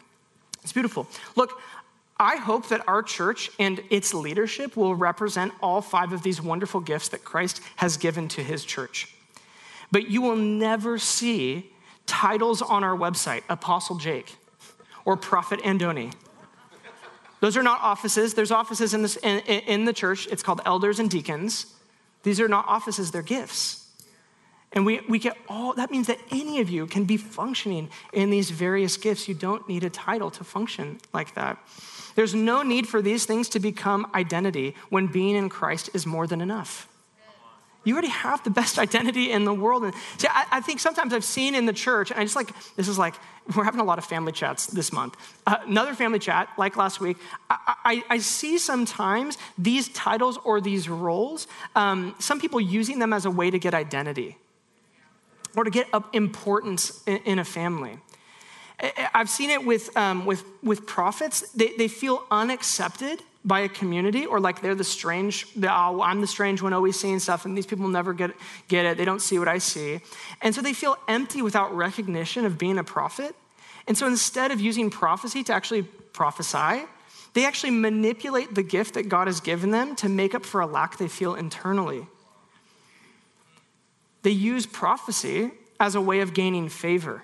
It's 0.63 0.73
beautiful. 0.73 1.07
Look, 1.35 1.59
I 2.19 2.35
hope 2.35 2.69
that 2.69 2.87
our 2.87 3.01
church 3.01 3.49
and 3.57 3.81
its 3.89 4.13
leadership 4.13 4.77
will 4.77 4.93
represent 4.93 5.53
all 5.59 5.81
five 5.81 6.13
of 6.13 6.21
these 6.21 6.39
wonderful 6.39 6.79
gifts 6.79 7.09
that 7.09 7.23
Christ 7.23 7.61
has 7.77 7.97
given 7.97 8.27
to 8.29 8.43
his 8.43 8.63
church. 8.63 9.15
But 9.91 10.11
you 10.11 10.21
will 10.21 10.35
never 10.35 10.99
see 10.99 11.71
titles 12.05 12.61
on 12.61 12.83
our 12.83 12.95
website 12.95 13.41
Apostle 13.49 13.97
Jake 13.97 14.35
or 15.03 15.17
Prophet 15.17 15.59
Andoni. 15.61 16.13
Those 17.39 17.57
are 17.57 17.63
not 17.63 17.81
offices. 17.81 18.35
There's 18.35 18.51
offices 18.51 18.93
in, 18.93 19.01
this, 19.01 19.15
in, 19.17 19.39
in 19.39 19.85
the 19.85 19.93
church. 19.93 20.27
It's 20.27 20.43
called 20.43 20.61
elders 20.63 20.99
and 20.99 21.09
deacons. 21.09 21.70
These 22.23 22.39
are 22.39 22.47
not 22.47 22.65
offices, 22.67 23.11
they're 23.11 23.21
gifts. 23.21 23.87
And 24.73 24.85
we, 24.85 25.01
we 25.09 25.19
get 25.19 25.37
all, 25.49 25.73
that 25.73 25.91
means 25.91 26.07
that 26.07 26.19
any 26.31 26.61
of 26.61 26.69
you 26.69 26.87
can 26.87 27.03
be 27.03 27.17
functioning 27.17 27.89
in 28.13 28.29
these 28.29 28.49
various 28.49 28.95
gifts. 28.95 29.27
You 29.27 29.35
don't 29.35 29.67
need 29.67 29.83
a 29.83 29.89
title 29.89 30.31
to 30.31 30.43
function 30.43 30.99
like 31.13 31.35
that. 31.35 31.57
There's 32.15 32.33
no 32.33 32.63
need 32.63 32.87
for 32.87 33.01
these 33.01 33.25
things 33.25 33.49
to 33.49 33.59
become 33.59 34.09
identity 34.13 34.75
when 34.89 35.07
being 35.07 35.35
in 35.35 35.49
Christ 35.49 35.89
is 35.93 36.05
more 36.05 36.25
than 36.25 36.39
enough. 36.41 36.87
You 37.83 37.93
already 37.93 38.09
have 38.09 38.43
the 38.43 38.49
best 38.49 38.77
identity 38.85 39.31
in 39.31 39.45
the 39.45 39.53
world. 39.53 39.83
And 39.83 39.93
see, 40.17 40.27
I, 40.29 40.45
I, 40.51 40.61
think 40.61 40.79
sometimes 40.79 41.13
I've 41.13 41.23
seen 41.23 41.55
in 41.55 41.65
the 41.65 41.73
church, 41.73 42.11
and 42.11 42.19
I 42.19 42.23
just 42.23 42.35
like, 42.35 42.53
this 42.75 42.87
is 42.87 42.97
like, 42.97 43.15
we're 43.55 43.63
having 43.63 43.79
a 43.79 43.83
lot 43.83 43.97
of 43.97 44.05
family 44.05 44.31
chats 44.31 44.67
this 44.67 44.93
month. 44.93 45.17
Uh, 45.47 45.57
another 45.65 45.93
family 45.93 46.19
chat, 46.19 46.49
like 46.57 46.77
last 46.77 47.01
week, 47.01 47.17
I, 47.49 47.75
I, 47.83 48.03
I, 48.09 48.17
see 48.19 48.57
sometimes 48.57 49.37
these 49.57 49.89
titles 49.89 50.37
or 50.43 50.61
these 50.61 50.87
roles, 50.87 51.47
um, 51.75 52.15
some 52.19 52.39
people 52.39 52.61
using 52.61 52.99
them 52.99 53.13
as 53.13 53.25
a 53.25 53.31
way 53.31 53.49
to 53.49 53.57
get 53.57 53.73
identity 53.73 54.37
or 55.55 55.63
to 55.63 55.71
get 55.71 55.87
up 55.91 56.13
importance 56.15 57.01
in, 57.07 57.17
in 57.17 57.39
a 57.39 57.45
family. 57.45 57.97
I've 59.13 59.29
seen 59.29 59.49
it 59.49 59.65
with, 59.65 59.95
um, 59.97 60.25
with, 60.25 60.43
with 60.63 60.85
prophets. 60.87 61.49
They, 61.51 61.73
they 61.77 61.87
feel 61.87 62.25
unaccepted 62.31 63.21
by 63.43 63.61
a 63.61 63.69
community 63.69 64.25
or 64.25 64.39
like 64.39 64.61
they're 64.61 64.75
the 64.75 64.83
strange, 64.83 65.51
the, 65.55 65.71
oh, 65.71 66.01
I'm 66.01 66.21
the 66.21 66.27
strange 66.27 66.61
one 66.61 66.73
always 66.73 66.99
seeing 66.99 67.19
stuff 67.19 67.45
and 67.45 67.57
these 67.57 67.65
people 67.65 67.87
never 67.87 68.13
get, 68.13 68.31
get 68.67 68.85
it. 68.85 68.97
They 68.97 69.05
don't 69.05 69.21
see 69.21 69.39
what 69.39 69.47
I 69.47 69.57
see. 69.57 69.99
And 70.41 70.53
so 70.53 70.61
they 70.61 70.73
feel 70.73 70.97
empty 71.07 71.41
without 71.41 71.75
recognition 71.75 72.45
of 72.45 72.57
being 72.57 72.77
a 72.77 72.83
prophet. 72.83 73.35
And 73.87 73.97
so 73.97 74.05
instead 74.05 74.51
of 74.51 74.61
using 74.61 74.89
prophecy 74.89 75.43
to 75.45 75.53
actually 75.53 75.83
prophesy, 75.83 76.85
they 77.33 77.45
actually 77.45 77.71
manipulate 77.71 78.53
the 78.53 78.63
gift 78.63 78.93
that 78.93 79.09
God 79.09 79.27
has 79.27 79.39
given 79.39 79.71
them 79.71 79.95
to 79.97 80.09
make 80.09 80.35
up 80.35 80.45
for 80.45 80.61
a 80.61 80.67
lack 80.67 80.97
they 80.97 81.07
feel 81.07 81.33
internally. 81.33 82.05
They 84.21 84.31
use 84.31 84.65
prophecy 84.67 85.51
as 85.79 85.95
a 85.95 86.01
way 86.01 86.19
of 86.19 86.33
gaining 86.33 86.69
favor. 86.69 87.23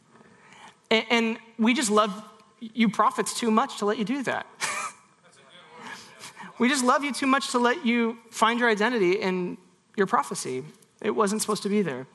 and 0.90 1.38
we 1.58 1.74
just 1.74 1.90
love 1.90 2.24
you 2.60 2.88
prophets 2.88 3.38
too 3.38 3.50
much 3.50 3.78
to 3.78 3.84
let 3.84 3.98
you 3.98 4.04
do 4.04 4.22
that. 4.24 4.46
We 6.58 6.68
just 6.68 6.84
love 6.84 7.04
you 7.04 7.12
too 7.12 7.26
much 7.26 7.50
to 7.52 7.58
let 7.58 7.86
you 7.86 8.18
find 8.30 8.58
your 8.58 8.68
identity 8.68 9.12
in 9.12 9.58
your 9.96 10.06
prophecy. 10.06 10.64
It 11.00 11.10
wasn't 11.10 11.40
supposed 11.40 11.62
to 11.62 11.68
be 11.68 11.82
there. 11.82 12.06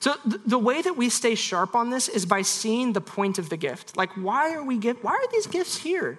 So 0.00 0.16
the 0.24 0.58
way 0.58 0.82
that 0.82 0.96
we 0.96 1.08
stay 1.08 1.36
sharp 1.36 1.76
on 1.76 1.90
this 1.90 2.08
is 2.08 2.26
by 2.26 2.42
seeing 2.42 2.92
the 2.92 3.00
point 3.00 3.38
of 3.38 3.50
the 3.50 3.56
gift. 3.56 3.96
Like, 3.96 4.10
why 4.16 4.52
are 4.52 4.64
we 4.64 4.76
give, 4.76 4.96
why 5.04 5.12
are 5.12 5.30
these 5.30 5.46
gifts 5.46 5.76
here? 5.76 6.18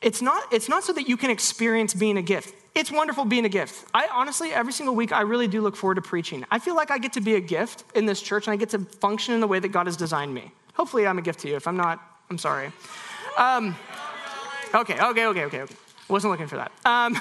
It's 0.00 0.22
not, 0.22 0.52
it's 0.52 0.68
not 0.68 0.84
so 0.84 0.92
that 0.92 1.08
you 1.08 1.16
can 1.16 1.30
experience 1.30 1.94
being 1.94 2.16
a 2.16 2.22
gift. 2.22 2.54
It's 2.76 2.92
wonderful 2.92 3.24
being 3.24 3.44
a 3.44 3.48
gift. 3.48 3.88
I 3.92 4.06
honestly, 4.12 4.52
every 4.52 4.72
single 4.72 4.94
week, 4.94 5.10
I 5.10 5.22
really 5.22 5.48
do 5.48 5.62
look 5.62 5.74
forward 5.74 5.96
to 5.96 6.02
preaching. 6.02 6.44
I 6.50 6.58
feel 6.58 6.76
like 6.76 6.90
I 6.92 6.98
get 6.98 7.14
to 7.14 7.20
be 7.20 7.34
a 7.34 7.40
gift 7.40 7.84
in 7.96 8.06
this 8.06 8.20
church 8.20 8.46
and 8.46 8.52
I 8.52 8.56
get 8.56 8.68
to 8.70 8.78
function 8.78 9.34
in 9.34 9.40
the 9.40 9.48
way 9.48 9.58
that 9.58 9.68
God 9.68 9.86
has 9.86 9.96
designed 9.96 10.32
me. 10.32 10.52
Hopefully, 10.74 11.06
I'm 11.06 11.18
a 11.18 11.22
gift 11.22 11.40
to 11.40 11.48
you. 11.48 11.56
If 11.56 11.66
I'm 11.66 11.76
not, 11.76 12.00
I'm 12.30 12.38
sorry. 12.38 12.70
Um, 13.38 13.74
okay, 14.74 15.00
okay, 15.00 15.26
okay, 15.26 15.44
okay, 15.44 15.62
okay. 15.62 15.74
Wasn't 16.08 16.30
looking 16.30 16.46
for 16.46 16.56
that. 16.56 16.72
Um, 16.84 17.14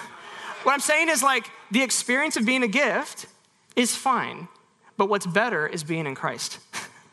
what 0.64 0.74
I'm 0.74 0.80
saying 0.80 1.10
is 1.10 1.24
like 1.24 1.50
the 1.72 1.84
experience 1.84 2.38
of 2.38 2.46
being 2.46 2.64
a 2.64 2.68
gift 2.68 3.28
is 3.76 3.96
fine, 3.96 4.48
but 4.98 5.10
what's 5.10 5.26
better 5.26 5.68
is 5.68 5.84
being 5.84 6.06
in 6.06 6.16
Christ. 6.16 6.60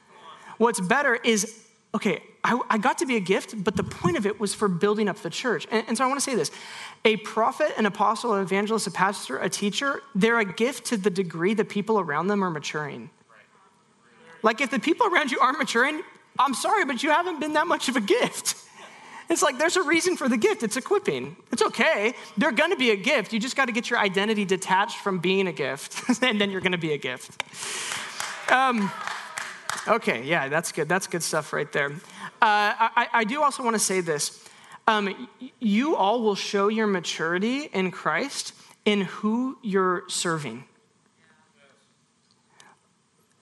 what's 0.58 0.80
better 0.80 1.14
is, 1.14 1.64
okay, 1.94 2.22
I, 2.44 2.60
I, 2.70 2.78
got 2.78 2.98
to 2.98 3.06
be 3.06 3.16
a 3.16 3.20
gift, 3.20 3.62
but 3.62 3.76
the 3.76 3.84
point 3.84 4.16
of 4.16 4.26
it 4.26 4.40
was 4.40 4.54
for 4.54 4.68
building 4.68 5.08
up 5.08 5.18
the 5.18 5.30
church. 5.30 5.66
And, 5.70 5.84
and 5.86 5.98
so 5.98 6.04
I 6.04 6.06
want 6.08 6.18
to 6.18 6.24
say 6.24 6.34
this 6.34 6.50
a 7.04 7.16
prophet, 7.18 7.72
an 7.76 7.86
apostle, 7.86 8.34
an 8.34 8.42
evangelist, 8.42 8.86
a 8.86 8.90
pastor, 8.90 9.38
a 9.38 9.48
teacher, 9.48 10.02
they're 10.14 10.38
a 10.38 10.44
gift 10.44 10.86
to 10.86 10.96
the 10.96 11.10
degree 11.10 11.54
the 11.54 11.64
people 11.64 12.00
around 12.00 12.28
them 12.28 12.42
are 12.42 12.50
maturing. 12.50 13.10
Like 14.42 14.60
if 14.60 14.70
the 14.70 14.80
people 14.80 15.06
around 15.06 15.30
you 15.30 15.38
aren't 15.40 15.58
maturing, 15.58 16.02
I'm 16.38 16.54
sorry, 16.54 16.84
but 16.84 17.02
you 17.02 17.10
haven't 17.10 17.38
been 17.38 17.52
that 17.52 17.66
much 17.66 17.88
of 17.88 17.96
a 17.96 18.00
gift. 18.00 18.56
It's 19.28 19.42
like 19.42 19.58
there's 19.58 19.76
a 19.76 19.82
reason 19.82 20.16
for 20.16 20.28
the 20.28 20.36
gift. 20.36 20.62
It's 20.62 20.76
equipping. 20.76 21.36
It's 21.50 21.62
okay. 21.62 22.14
They're 22.36 22.52
going 22.52 22.70
to 22.70 22.76
be 22.76 22.90
a 22.90 22.96
gift. 22.96 23.32
You 23.32 23.40
just 23.40 23.56
got 23.56 23.66
to 23.66 23.72
get 23.72 23.90
your 23.90 23.98
identity 23.98 24.44
detached 24.44 24.98
from 24.98 25.18
being 25.18 25.46
a 25.46 25.52
gift, 25.52 26.02
and 26.22 26.40
then 26.40 26.50
you're 26.50 26.60
going 26.60 26.72
to 26.72 26.78
be 26.78 26.92
a 26.92 26.98
gift. 26.98 27.42
Um, 28.50 28.90
okay, 29.88 30.24
yeah, 30.24 30.48
that's 30.48 30.72
good. 30.72 30.88
That's 30.88 31.06
good 31.06 31.22
stuff 31.22 31.52
right 31.52 31.70
there. 31.72 31.90
Uh, 31.90 32.74
I, 32.96 33.08
I, 33.12 33.24
do 33.24 33.42
also 33.42 33.62
want 33.62 33.74
to 33.74 33.80
say 33.80 34.00
this. 34.00 34.44
Um, 34.88 35.28
you 35.60 35.94
all 35.94 36.22
will 36.22 36.34
show 36.34 36.66
your 36.68 36.88
maturity 36.88 37.68
in 37.72 37.92
Christ 37.92 38.52
in 38.84 39.02
who 39.02 39.58
you're 39.62 40.02
serving. 40.08 40.64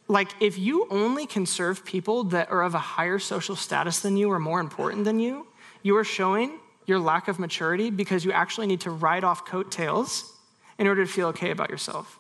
Like, 0.07 0.31
if 0.41 0.59
you 0.59 0.87
only 0.91 1.25
can 1.25 1.47
serve 1.47 1.85
people 1.85 2.25
that 2.25 2.51
are 2.51 2.63
of 2.63 2.75
a 2.75 2.79
higher 2.79 3.19
social 3.19 3.57
status 3.57 4.01
than 4.01 4.17
you 4.17 4.31
or 4.31 4.39
more 4.39 4.61
important 4.61 5.05
than 5.05 5.21
you, 5.21 5.47
you 5.83 5.97
are 5.97 6.05
showing 6.05 6.59
your 6.87 6.99
lack 6.99 7.29
of 7.29 7.39
maturity 7.39 7.91
because 7.91 8.25
you 8.25 8.33
actually 8.33 8.67
need 8.67 8.81
to 8.81 8.91
ride 8.91 9.25
off 9.25 9.45
coattails 9.45 10.33
in 10.79 10.87
order 10.87 11.05
to 11.05 11.11
feel 11.11 11.29
okay 11.29 11.51
about 11.51 11.71
yourself. 11.71 12.19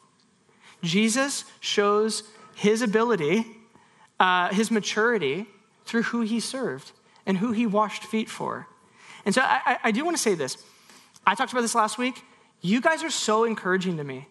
Jesus 0.83 1.44
shows 1.61 2.23
his 2.55 2.83
ability, 2.83 3.46
uh, 4.18 4.49
his 4.53 4.70
maturity, 4.70 5.46
through 5.85 6.03
who 6.03 6.20
he 6.20 6.40
served 6.40 6.92
and 7.27 7.38
who 7.38 7.53
he 7.53 7.66
washed 7.66 8.05
feet 8.05 8.29
for. 8.29 8.66
And 9.25 9.35
so 9.35 9.42
I, 9.42 9.79
I 9.85 9.90
do 9.90 10.05
want 10.05 10.16
to 10.16 10.23
say 10.23 10.35
this. 10.35 10.57
I 11.27 11.35
talked 11.35 11.53
about 11.53 11.62
this 11.62 11.75
last 11.75 11.99
week. 11.99 12.23
You 12.61 12.81
guys 12.81 13.03
are 13.03 13.11
so 13.11 13.44
encouraging 13.44 13.96
to 13.96 14.05
me. 14.05 14.27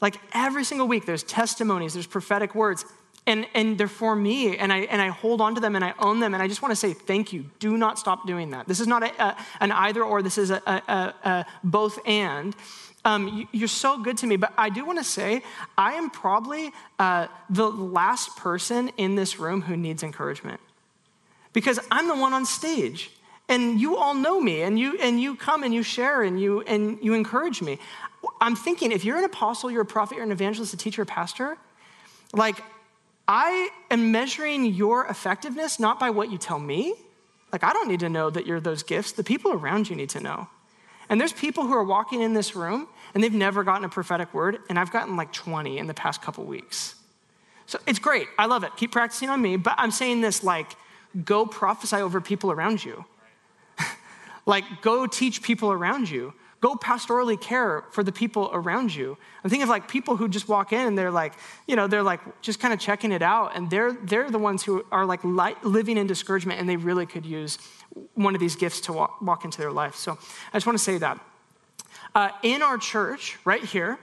Like 0.00 0.16
every 0.32 0.64
single 0.64 0.88
week, 0.88 1.06
there's 1.06 1.22
testimonies, 1.22 1.94
there's 1.94 2.06
prophetic 2.06 2.54
words 2.54 2.84
and, 3.26 3.46
and 3.54 3.78
they're 3.78 3.88
for 3.88 4.16
me 4.16 4.56
and 4.56 4.72
I, 4.72 4.78
and 4.78 5.00
I 5.00 5.08
hold 5.08 5.40
on 5.40 5.54
to 5.54 5.60
them 5.60 5.76
and 5.76 5.84
i 5.84 5.94
own 5.98 6.20
them 6.20 6.34
and 6.34 6.42
i 6.42 6.48
just 6.48 6.62
want 6.62 6.72
to 6.72 6.76
say 6.76 6.92
thank 6.92 7.32
you. 7.32 7.46
Do 7.58 7.76
not 7.76 7.98
stop 7.98 8.26
doing 8.26 8.50
that. 8.50 8.66
This 8.66 8.80
is 8.80 8.86
not 8.86 9.02
a, 9.02 9.22
a, 9.22 9.36
an 9.60 9.72
either 9.72 10.02
or 10.02 10.22
this 10.22 10.38
is 10.38 10.50
a, 10.50 10.62
a 10.66 11.46
both 11.62 11.98
and. 12.06 12.54
Um, 13.04 13.48
you, 13.52 13.64
are 13.64 13.68
so 13.68 14.00
good 14.00 14.16
to 14.18 14.28
me 14.28 14.36
but 14.36 14.52
i 14.56 14.68
do 14.68 14.84
want 14.84 14.96
to 14.98 15.04
say 15.04 15.42
i 15.76 15.94
am 15.94 16.08
probably 16.08 16.70
uh, 17.00 17.26
the 17.50 17.68
last 17.68 18.36
person 18.36 18.90
in 18.96 19.16
this 19.16 19.40
room 19.40 19.62
who 19.62 19.76
needs 19.76 20.04
encouragement. 20.04 20.60
Because 21.52 21.80
i'm 21.90 22.06
the 22.06 22.14
one 22.14 22.32
on 22.32 22.46
stage 22.46 23.10
and 23.48 23.80
you 23.80 23.96
all 23.96 24.14
know 24.14 24.40
me 24.40 24.62
and 24.62 24.78
you 24.78 24.98
and 25.00 25.20
you 25.20 25.34
come 25.34 25.64
and 25.64 25.74
you 25.74 25.82
share 25.82 26.22
and 26.22 26.40
you 26.40 26.60
and 26.62 26.98
you 27.02 27.14
encourage 27.14 27.60
me. 27.60 27.78
I'm 28.40 28.54
thinking 28.54 28.92
if 28.92 29.04
you're 29.04 29.18
an 29.18 29.24
apostle 29.24 29.68
you're 29.68 29.82
a 29.82 29.86
prophet 29.86 30.14
you're 30.14 30.24
an 30.24 30.30
evangelist 30.30 30.72
a 30.72 30.76
teacher 30.76 31.02
a 31.02 31.06
pastor 31.06 31.58
like 32.32 32.62
I 33.34 33.70
am 33.90 34.12
measuring 34.12 34.66
your 34.66 35.06
effectiveness 35.06 35.80
not 35.80 35.98
by 35.98 36.10
what 36.10 36.30
you 36.30 36.36
tell 36.36 36.58
me. 36.58 36.92
Like, 37.50 37.64
I 37.64 37.72
don't 37.72 37.88
need 37.88 38.00
to 38.00 38.10
know 38.10 38.28
that 38.28 38.46
you're 38.46 38.60
those 38.60 38.82
gifts. 38.82 39.12
The 39.12 39.24
people 39.24 39.52
around 39.52 39.88
you 39.88 39.96
need 39.96 40.10
to 40.10 40.20
know. 40.20 40.48
And 41.08 41.18
there's 41.18 41.32
people 41.32 41.64
who 41.64 41.72
are 41.72 41.82
walking 41.82 42.20
in 42.20 42.34
this 42.34 42.54
room 42.54 42.88
and 43.14 43.24
they've 43.24 43.32
never 43.32 43.64
gotten 43.64 43.86
a 43.86 43.88
prophetic 43.88 44.34
word, 44.34 44.58
and 44.68 44.78
I've 44.78 44.92
gotten 44.92 45.16
like 45.16 45.32
20 45.32 45.78
in 45.78 45.86
the 45.86 45.94
past 45.94 46.20
couple 46.20 46.44
weeks. 46.44 46.94
So 47.64 47.78
it's 47.86 47.98
great. 47.98 48.28
I 48.38 48.44
love 48.44 48.64
it. 48.64 48.76
Keep 48.76 48.92
practicing 48.92 49.30
on 49.30 49.40
me. 49.40 49.56
But 49.56 49.76
I'm 49.78 49.92
saying 49.92 50.20
this 50.20 50.44
like, 50.44 50.76
go 51.24 51.46
prophesy 51.46 51.96
over 51.96 52.20
people 52.20 52.52
around 52.52 52.84
you. 52.84 53.02
like, 54.46 54.64
go 54.82 55.06
teach 55.06 55.40
people 55.40 55.72
around 55.72 56.10
you. 56.10 56.34
Go 56.62 56.76
pastorally 56.76 57.38
care 57.38 57.84
for 57.90 58.04
the 58.04 58.12
people 58.12 58.48
around 58.52 58.94
you. 58.94 59.18
I'm 59.42 59.50
thinking 59.50 59.64
of 59.64 59.68
like 59.68 59.88
people 59.88 60.16
who 60.16 60.28
just 60.28 60.48
walk 60.48 60.72
in 60.72 60.86
and 60.86 60.96
they're 60.96 61.10
like, 61.10 61.34
you 61.66 61.74
know, 61.74 61.88
they're 61.88 62.04
like 62.04 62.20
just 62.40 62.60
kind 62.60 62.72
of 62.72 62.78
checking 62.78 63.10
it 63.10 63.20
out, 63.20 63.56
and 63.56 63.68
they're 63.68 63.92
they're 63.92 64.30
the 64.30 64.38
ones 64.38 64.62
who 64.62 64.86
are 64.92 65.04
like 65.04 65.24
living 65.24 65.98
in 65.98 66.06
discouragement, 66.06 66.60
and 66.60 66.68
they 66.68 66.76
really 66.76 67.04
could 67.04 67.26
use 67.26 67.58
one 68.14 68.34
of 68.36 68.40
these 68.40 68.56
gifts 68.56 68.80
to 68.82 68.92
walk, 68.92 69.20
walk 69.20 69.44
into 69.44 69.58
their 69.58 69.72
life. 69.72 69.96
So 69.96 70.12
I 70.52 70.56
just 70.56 70.66
want 70.66 70.78
to 70.78 70.84
say 70.84 70.98
that 70.98 71.18
uh, 72.14 72.30
in 72.42 72.62
our 72.62 72.78
church 72.78 73.38
right 73.44 73.64
here, 73.64 73.98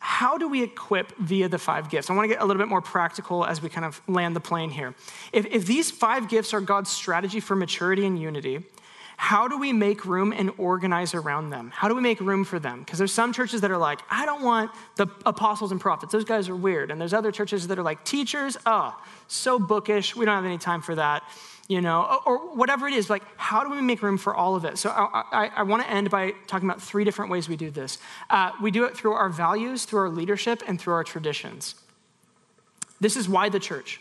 how 0.00 0.38
do 0.38 0.48
we 0.48 0.62
equip 0.62 1.16
via 1.18 1.48
the 1.48 1.58
five 1.58 1.90
gifts? 1.90 2.08
I 2.08 2.14
want 2.14 2.24
to 2.24 2.34
get 2.34 2.42
a 2.42 2.46
little 2.46 2.62
bit 2.62 2.68
more 2.68 2.80
practical 2.80 3.44
as 3.44 3.60
we 3.60 3.68
kind 3.68 3.84
of 3.84 4.00
land 4.06 4.34
the 4.34 4.40
plane 4.40 4.70
here. 4.70 4.94
If, 5.32 5.44
if 5.46 5.66
these 5.66 5.90
five 5.90 6.28
gifts 6.28 6.54
are 6.54 6.60
God's 6.62 6.90
strategy 6.90 7.40
for 7.40 7.56
maturity 7.56 8.06
and 8.06 8.18
unity, 8.18 8.64
how 9.20 9.48
do 9.48 9.58
we 9.58 9.72
make 9.72 10.04
room 10.04 10.32
and 10.32 10.52
organize 10.58 11.12
around 11.12 11.50
them? 11.50 11.72
How 11.74 11.88
do 11.88 11.96
we 11.96 12.00
make 12.00 12.20
room 12.20 12.44
for 12.44 12.60
them? 12.60 12.78
Because 12.78 12.98
there's 12.98 13.12
some 13.12 13.32
churches 13.32 13.62
that 13.62 13.70
are 13.70 13.76
like, 13.76 13.98
I 14.08 14.24
don't 14.24 14.44
want 14.44 14.70
the 14.94 15.08
apostles 15.26 15.72
and 15.72 15.80
prophets. 15.80 16.12
Those 16.12 16.24
guys 16.24 16.48
are 16.48 16.54
weird. 16.54 16.92
And 16.92 17.00
there's 17.00 17.12
other 17.12 17.32
churches 17.32 17.66
that 17.66 17.80
are 17.80 17.82
like, 17.82 18.04
teachers, 18.04 18.56
oh, 18.64 18.96
so 19.26 19.58
bookish. 19.58 20.14
We 20.14 20.24
don't 20.24 20.36
have 20.36 20.44
any 20.44 20.56
time 20.56 20.80
for 20.82 20.94
that 20.94 21.24
you 21.66 21.82
know, 21.82 22.22
or 22.24 22.38
whatever 22.56 22.88
it 22.88 22.94
is. 22.94 23.10
Like, 23.10 23.22
how 23.36 23.62
do 23.62 23.70
we 23.70 23.82
make 23.82 24.02
room 24.02 24.16
for 24.16 24.34
all 24.34 24.56
of 24.56 24.64
it? 24.64 24.78
So 24.78 24.88
I, 24.88 25.24
I, 25.30 25.50
I 25.56 25.62
want 25.64 25.82
to 25.82 25.90
end 25.90 26.08
by 26.08 26.32
talking 26.46 26.66
about 26.66 26.80
three 26.80 27.04
different 27.04 27.30
ways 27.30 27.46
we 27.46 27.56
do 27.56 27.70
this. 27.70 27.98
Uh, 28.30 28.52
we 28.62 28.70
do 28.70 28.84
it 28.84 28.96
through 28.96 29.12
our 29.12 29.28
values, 29.28 29.84
through 29.84 30.00
our 30.00 30.08
leadership, 30.08 30.62
and 30.66 30.80
through 30.80 30.94
our 30.94 31.04
traditions. 31.04 31.74
This 33.02 33.16
is 33.18 33.28
why 33.28 33.50
the 33.50 33.60
church. 33.60 34.00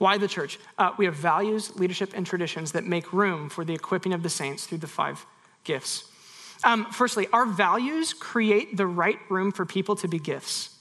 Why 0.00 0.16
the 0.16 0.28
church? 0.28 0.58
Uh, 0.78 0.92
we 0.96 1.04
have 1.04 1.14
values, 1.14 1.76
leadership, 1.76 2.12
and 2.14 2.26
traditions 2.26 2.72
that 2.72 2.86
make 2.86 3.12
room 3.12 3.50
for 3.50 3.66
the 3.66 3.74
equipping 3.74 4.14
of 4.14 4.22
the 4.22 4.30
saints 4.30 4.64
through 4.66 4.78
the 4.78 4.86
five 4.86 5.26
gifts. 5.62 6.10
Um, 6.64 6.86
firstly, 6.90 7.28
our 7.34 7.44
values 7.44 8.14
create 8.14 8.78
the 8.78 8.86
right 8.86 9.18
room 9.28 9.52
for 9.52 9.66
people 9.66 9.96
to 9.96 10.08
be 10.08 10.18
gifts. 10.18 10.74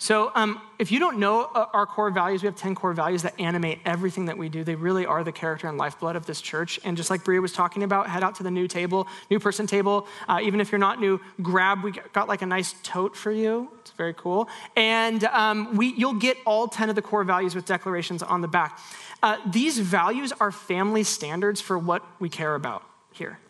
So, 0.00 0.30
um, 0.36 0.60
if 0.78 0.92
you 0.92 1.00
don't 1.00 1.18
know 1.18 1.50
uh, 1.52 1.66
our 1.72 1.84
core 1.84 2.10
values, 2.10 2.40
we 2.40 2.46
have 2.46 2.54
10 2.54 2.76
core 2.76 2.92
values 2.92 3.22
that 3.22 3.34
animate 3.40 3.80
everything 3.84 4.26
that 4.26 4.38
we 4.38 4.48
do. 4.48 4.62
They 4.62 4.76
really 4.76 5.04
are 5.04 5.24
the 5.24 5.32
character 5.32 5.66
and 5.66 5.76
lifeblood 5.76 6.14
of 6.14 6.24
this 6.24 6.40
church. 6.40 6.78
And 6.84 6.96
just 6.96 7.10
like 7.10 7.24
Bria 7.24 7.40
was 7.40 7.52
talking 7.52 7.82
about, 7.82 8.08
head 8.08 8.22
out 8.22 8.36
to 8.36 8.44
the 8.44 8.50
new 8.50 8.68
table, 8.68 9.08
new 9.28 9.40
person 9.40 9.66
table. 9.66 10.06
Uh, 10.28 10.38
even 10.40 10.60
if 10.60 10.70
you're 10.70 10.78
not 10.78 11.00
new, 11.00 11.20
grab, 11.42 11.82
we 11.82 11.90
got 12.12 12.28
like 12.28 12.42
a 12.42 12.46
nice 12.46 12.76
tote 12.84 13.16
for 13.16 13.32
you. 13.32 13.68
It's 13.80 13.90
very 13.90 14.14
cool. 14.14 14.48
And 14.76 15.24
um, 15.24 15.76
we, 15.76 15.88
you'll 15.94 16.14
get 16.14 16.36
all 16.46 16.68
10 16.68 16.90
of 16.90 16.94
the 16.94 17.02
core 17.02 17.24
values 17.24 17.56
with 17.56 17.66
declarations 17.66 18.22
on 18.22 18.40
the 18.40 18.48
back. 18.48 18.78
Uh, 19.20 19.38
these 19.50 19.80
values 19.80 20.32
are 20.38 20.52
family 20.52 21.02
standards 21.02 21.60
for 21.60 21.76
what 21.76 22.04
we 22.20 22.28
care 22.28 22.54
about 22.54 22.84
here. 23.10 23.40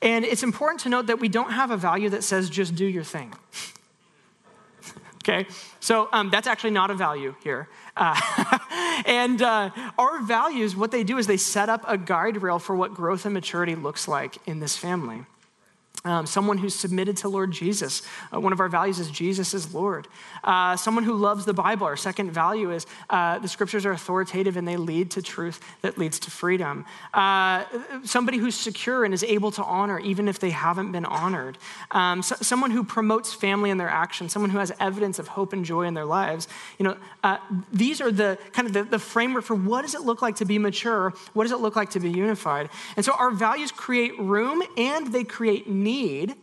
And 0.00 0.24
it's 0.24 0.44
important 0.44 0.82
to 0.82 0.88
note 0.88 1.08
that 1.08 1.18
we 1.18 1.28
don't 1.28 1.50
have 1.50 1.72
a 1.72 1.76
value 1.76 2.10
that 2.10 2.22
says 2.22 2.48
just 2.48 2.76
do 2.76 2.84
your 2.84 3.02
thing. 3.02 3.34
okay? 5.26 5.46
So 5.80 6.08
um, 6.12 6.30
that's 6.30 6.46
actually 6.46 6.70
not 6.70 6.90
a 6.90 6.94
value 6.94 7.34
here. 7.42 7.68
Uh, 7.96 8.18
and 9.06 9.42
uh, 9.42 9.70
our 9.98 10.22
values, 10.22 10.76
what 10.76 10.90
they 10.90 11.04
do 11.04 11.18
is 11.18 11.26
they 11.26 11.36
set 11.36 11.68
up 11.68 11.84
a 11.86 11.98
guide 11.98 12.42
rail 12.42 12.58
for 12.58 12.76
what 12.76 12.94
growth 12.94 13.24
and 13.24 13.34
maturity 13.34 13.74
looks 13.74 14.06
like 14.06 14.38
in 14.46 14.60
this 14.60 14.76
family 14.76 15.24
um, 16.06 16.26
someone 16.26 16.58
who's 16.58 16.74
submitted 16.74 17.16
to 17.18 17.28
Lord 17.28 17.50
Jesus. 17.50 18.02
Uh, 18.32 18.40
one 18.40 18.52
of 18.52 18.60
our 18.60 18.68
values 18.68 18.98
is 18.98 19.10
Jesus 19.10 19.54
is 19.54 19.74
Lord. 19.74 20.06
Uh, 20.44 20.76
someone 20.76 21.04
who 21.04 21.14
loves 21.14 21.44
the 21.44 21.52
Bible. 21.52 21.86
Our 21.86 21.96
second 21.96 22.30
value 22.30 22.70
is 22.70 22.86
uh, 23.10 23.38
the 23.40 23.48
scriptures 23.48 23.84
are 23.84 23.92
authoritative 23.92 24.56
and 24.56 24.66
they 24.66 24.76
lead 24.76 25.10
to 25.12 25.22
truth 25.22 25.60
that 25.82 25.98
leads 25.98 26.18
to 26.20 26.30
freedom. 26.30 26.84
Uh, 27.12 27.64
somebody 28.04 28.38
who's 28.38 28.54
secure 28.54 29.04
and 29.04 29.12
is 29.12 29.24
able 29.24 29.50
to 29.50 29.64
honor 29.64 29.98
even 29.98 30.28
if 30.28 30.38
they 30.38 30.50
haven't 30.50 30.92
been 30.92 31.04
honored. 31.04 31.58
Um, 31.90 32.22
so, 32.22 32.36
someone 32.36 32.70
who 32.70 32.84
promotes 32.84 33.32
family 33.32 33.70
in 33.70 33.78
their 33.78 33.88
actions. 33.88 34.32
Someone 34.32 34.50
who 34.50 34.58
has 34.58 34.72
evidence 34.78 35.18
of 35.18 35.28
hope 35.28 35.52
and 35.52 35.64
joy 35.64 35.82
in 35.82 35.94
their 35.94 36.04
lives. 36.04 36.46
You 36.78 36.84
know, 36.84 36.96
uh, 37.24 37.38
these 37.72 38.00
are 38.00 38.12
the 38.12 38.38
kind 38.52 38.68
of 38.68 38.74
the, 38.74 38.84
the 38.84 38.98
framework 38.98 39.44
for 39.44 39.56
what 39.56 39.82
does 39.82 39.94
it 39.94 40.02
look 40.02 40.22
like 40.22 40.36
to 40.36 40.44
be 40.44 40.58
mature? 40.58 41.12
What 41.32 41.44
does 41.44 41.52
it 41.52 41.58
look 41.58 41.74
like 41.74 41.90
to 41.90 42.00
be 42.00 42.10
unified? 42.10 42.70
And 42.96 43.04
so 43.04 43.12
our 43.12 43.30
values 43.30 43.72
create 43.72 44.18
room 44.18 44.62
and 44.76 45.12
they 45.12 45.24
create 45.24 45.68
need 45.68 45.95
need 45.96 46.34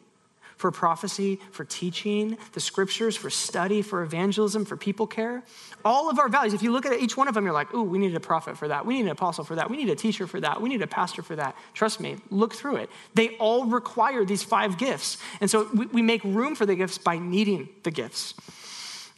for 0.57 0.71
prophecy, 0.71 1.39
for 1.51 1.65
teaching, 1.65 2.37
the 2.53 2.59
scriptures, 2.59 3.17
for 3.17 3.29
study, 3.29 3.81
for 3.81 4.01
evangelism, 4.01 4.65
for 4.65 4.77
people 4.77 5.07
care. 5.07 5.43
All 5.83 6.09
of 6.09 6.19
our 6.19 6.29
values, 6.29 6.53
if 6.53 6.63
you 6.63 6.71
look 6.71 6.85
at 6.85 6.93
each 6.99 7.17
one 7.17 7.27
of 7.27 7.33
them, 7.33 7.43
you're 7.43 7.53
like, 7.53 7.73
ooh, 7.73 7.83
we 7.83 7.97
need 7.97 8.15
a 8.15 8.19
prophet 8.19 8.57
for 8.57 8.67
that. 8.67 8.85
We 8.85 8.95
need 8.95 9.01
an 9.01 9.09
apostle 9.09 9.43
for 9.43 9.55
that. 9.55 9.69
We 9.69 9.77
need 9.77 9.89
a 9.89 9.95
teacher 9.95 10.27
for 10.27 10.39
that. 10.39 10.61
We 10.61 10.69
need 10.69 10.81
a 10.81 10.87
pastor 10.87 11.21
for 11.21 11.35
that. 11.35 11.55
Trust 11.73 11.99
me, 11.99 12.17
look 12.29 12.53
through 12.53 12.77
it. 12.77 12.89
They 13.13 13.35
all 13.37 13.65
require 13.65 14.23
these 14.25 14.43
five 14.43 14.77
gifts. 14.77 15.17
And 15.41 15.49
so 15.49 15.67
we, 15.73 15.85
we 15.87 16.01
make 16.01 16.23
room 16.23 16.55
for 16.55 16.65
the 16.65 16.75
gifts 16.75 16.97
by 16.97 17.17
needing 17.17 17.67
the 17.83 17.91
gifts. 17.91 18.33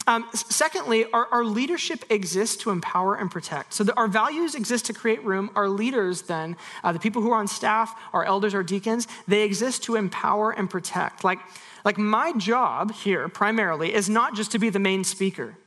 Um, 0.08 0.28
secondly, 0.34 1.06
our, 1.12 1.28
our, 1.32 1.44
leadership 1.44 2.06
exists 2.12 2.58
to 2.58 2.70
empower 2.70 3.16
and 3.16 3.32
protect. 3.32 3.74
So 3.74 3.86
our 3.98 4.08
values 4.08 4.54
exist 4.54 4.86
to 4.86 4.94
create 4.94 5.24
room. 5.24 5.50
Our 5.56 5.68
leaders, 5.68 6.24
then, 6.24 6.58
uh, 6.84 6.92
the 6.92 7.00
people 7.00 7.24
who 7.24 7.32
are 7.32 7.40
on 7.40 7.48
staff, 7.48 7.98
our 8.14 8.24
elders, 8.24 8.54
our 8.54 8.62
deacons, 8.62 9.08
they 9.28 9.42
exist 9.42 9.84
to 9.86 9.96
empower 9.96 10.52
and 10.52 10.70
protect. 10.70 11.24
Like, 11.24 11.40
like 11.84 11.98
my 11.98 12.34
job 12.34 12.94
here, 12.94 13.28
primarily, 13.30 13.94
is 13.94 14.08
not 14.08 14.36
just 14.36 14.52
to 14.52 14.60
be 14.60 14.70
the 14.70 14.80
main 14.80 15.04
speaker. 15.04 15.58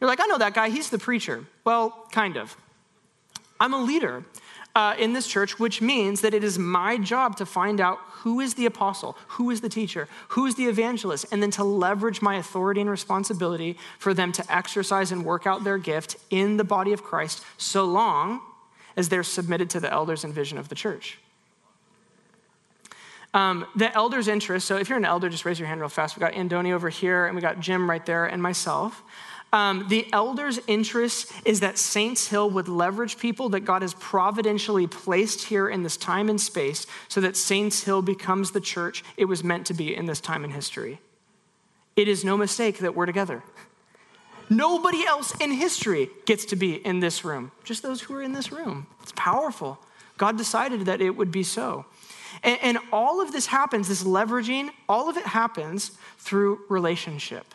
You're 0.00 0.08
like, 0.08 0.20
I 0.20 0.26
know 0.26 0.38
that 0.38 0.54
guy, 0.54 0.70
he's 0.70 0.90
the 0.90 0.98
preacher. 0.98 1.44
Well, 1.64 2.06
kind 2.12 2.36
of. 2.36 2.56
I'm 3.58 3.74
a 3.74 3.82
leader 3.82 4.24
uh, 4.74 4.94
in 4.98 5.12
this 5.12 5.26
church, 5.26 5.58
which 5.58 5.80
means 5.80 6.20
that 6.20 6.34
it 6.34 6.44
is 6.44 6.58
my 6.58 6.96
job 6.96 7.36
to 7.36 7.46
find 7.46 7.80
out 7.80 7.98
who 8.22 8.40
is 8.40 8.54
the 8.54 8.66
apostle, 8.66 9.16
who 9.28 9.50
is 9.50 9.60
the 9.60 9.68
teacher, 9.68 10.08
who 10.28 10.46
is 10.46 10.54
the 10.54 10.66
evangelist, 10.66 11.26
and 11.32 11.42
then 11.42 11.50
to 11.50 11.64
leverage 11.64 12.22
my 12.22 12.36
authority 12.36 12.80
and 12.80 12.90
responsibility 12.90 13.76
for 13.98 14.14
them 14.14 14.30
to 14.32 14.54
exercise 14.54 15.10
and 15.10 15.24
work 15.24 15.46
out 15.46 15.64
their 15.64 15.78
gift 15.78 16.16
in 16.30 16.56
the 16.56 16.64
body 16.64 16.92
of 16.92 17.02
Christ 17.02 17.44
so 17.56 17.84
long 17.84 18.40
as 18.96 19.08
they're 19.08 19.22
submitted 19.22 19.70
to 19.70 19.80
the 19.80 19.90
elders 19.90 20.24
and 20.24 20.34
vision 20.34 20.58
of 20.58 20.68
the 20.68 20.74
church. 20.74 21.18
Um, 23.32 23.66
the 23.76 23.94
elders' 23.94 24.26
interest, 24.26 24.66
so 24.66 24.76
if 24.76 24.88
you're 24.88 24.98
an 24.98 25.04
elder, 25.04 25.28
just 25.28 25.44
raise 25.44 25.58
your 25.58 25.68
hand 25.68 25.80
real 25.80 25.88
fast. 25.88 26.16
We 26.16 26.20
got 26.20 26.32
Andoni 26.32 26.72
over 26.72 26.88
here, 26.88 27.26
and 27.26 27.36
we 27.36 27.40
got 27.40 27.60
Jim 27.60 27.88
right 27.88 28.04
there, 28.04 28.26
and 28.26 28.42
myself. 28.42 29.02
Um, 29.52 29.88
the 29.88 30.06
elders' 30.12 30.60
interest 30.68 31.32
is 31.44 31.60
that 31.60 31.76
Saints 31.76 32.28
Hill 32.28 32.48
would 32.50 32.68
leverage 32.68 33.18
people 33.18 33.48
that 33.50 33.60
God 33.60 33.82
has 33.82 33.94
providentially 33.94 34.86
placed 34.86 35.46
here 35.46 35.68
in 35.68 35.82
this 35.82 35.96
time 35.96 36.28
and 36.28 36.40
space 36.40 36.86
so 37.08 37.20
that 37.20 37.36
Saints 37.36 37.82
Hill 37.82 38.00
becomes 38.00 38.52
the 38.52 38.60
church 38.60 39.02
it 39.16 39.24
was 39.24 39.42
meant 39.42 39.66
to 39.66 39.74
be 39.74 39.94
in 39.94 40.06
this 40.06 40.20
time 40.20 40.44
in 40.44 40.50
history. 40.50 41.00
It 41.96 42.06
is 42.06 42.24
no 42.24 42.36
mistake 42.36 42.78
that 42.78 42.94
we're 42.94 43.06
together. 43.06 43.42
Nobody 44.48 45.04
else 45.04 45.34
in 45.40 45.50
history 45.50 46.10
gets 46.26 46.44
to 46.46 46.56
be 46.56 46.74
in 46.74 47.00
this 47.00 47.24
room, 47.24 47.50
just 47.64 47.82
those 47.82 48.00
who 48.02 48.14
are 48.14 48.22
in 48.22 48.32
this 48.32 48.52
room. 48.52 48.86
It's 49.02 49.12
powerful. 49.16 49.78
God 50.16 50.38
decided 50.38 50.86
that 50.86 51.00
it 51.00 51.10
would 51.10 51.32
be 51.32 51.42
so. 51.42 51.86
And, 52.44 52.58
and 52.62 52.78
all 52.92 53.20
of 53.20 53.32
this 53.32 53.46
happens, 53.46 53.88
this 53.88 54.04
leveraging, 54.04 54.70
all 54.88 55.08
of 55.08 55.16
it 55.16 55.26
happens 55.26 55.92
through 56.18 56.60
relationship 56.68 57.46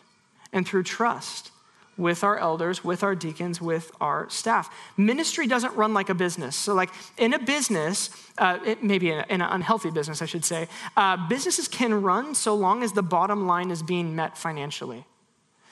and 0.52 0.68
through 0.68 0.84
trust 0.84 1.52
with 1.98 2.24
our 2.24 2.38
elders, 2.38 2.84
with 2.84 3.04
our 3.04 3.16
deacons, 3.16 3.62
with 3.62 3.92
our 4.02 4.30
staff. 4.30 4.70
Ministry 4.98 5.48
doesn't 5.48 5.74
run 5.76 5.94
like 5.94 6.10
a 6.10 6.14
business. 6.14 6.56
So, 6.56 6.74
like 6.74 6.92
in 7.18 7.34
a 7.34 7.40
business, 7.40 8.10
uh, 8.38 8.60
it, 8.66 8.84
maybe 8.84 9.12
in, 9.12 9.20
a, 9.20 9.26
in, 9.30 9.42
an 9.42 9.50
unhealthy 9.50 9.92
business, 9.92 10.22
I 10.22 10.26
should 10.26 10.44
say, 10.44 10.68
uh, 10.98 11.28
businesses 11.28 11.68
can 11.68 12.02
run 12.02 12.36
so 12.36 12.56
long 12.56 12.84
as 12.84 12.92
the 12.92 13.04
bottom 13.04 13.48
line 13.48 13.72
is 13.72 13.82
being 13.82 14.16
met 14.16 14.38
financially. 14.38 15.06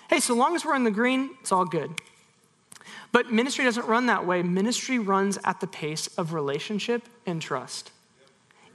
Hey, 0.10 0.20
so 0.20 0.34
long 0.34 0.56
as 0.56 0.64
we're 0.64 0.76
in 0.76 0.84
the 0.84 0.92
green, 0.92 1.32
it's 1.42 1.52
all 1.52 1.66
good. 1.66 1.92
But 3.12 3.32
ministry 3.32 3.64
doesn't 3.64 3.86
run 3.86 4.08
that 4.08 4.26
way. 4.26 4.42
Ministry 4.42 5.00
runs 5.00 5.38
at 5.44 5.60
the 5.60 5.68
pace 5.68 6.08
of 6.18 6.34
relationship 6.34 7.04
and 7.26 7.42
trust. 7.42 7.92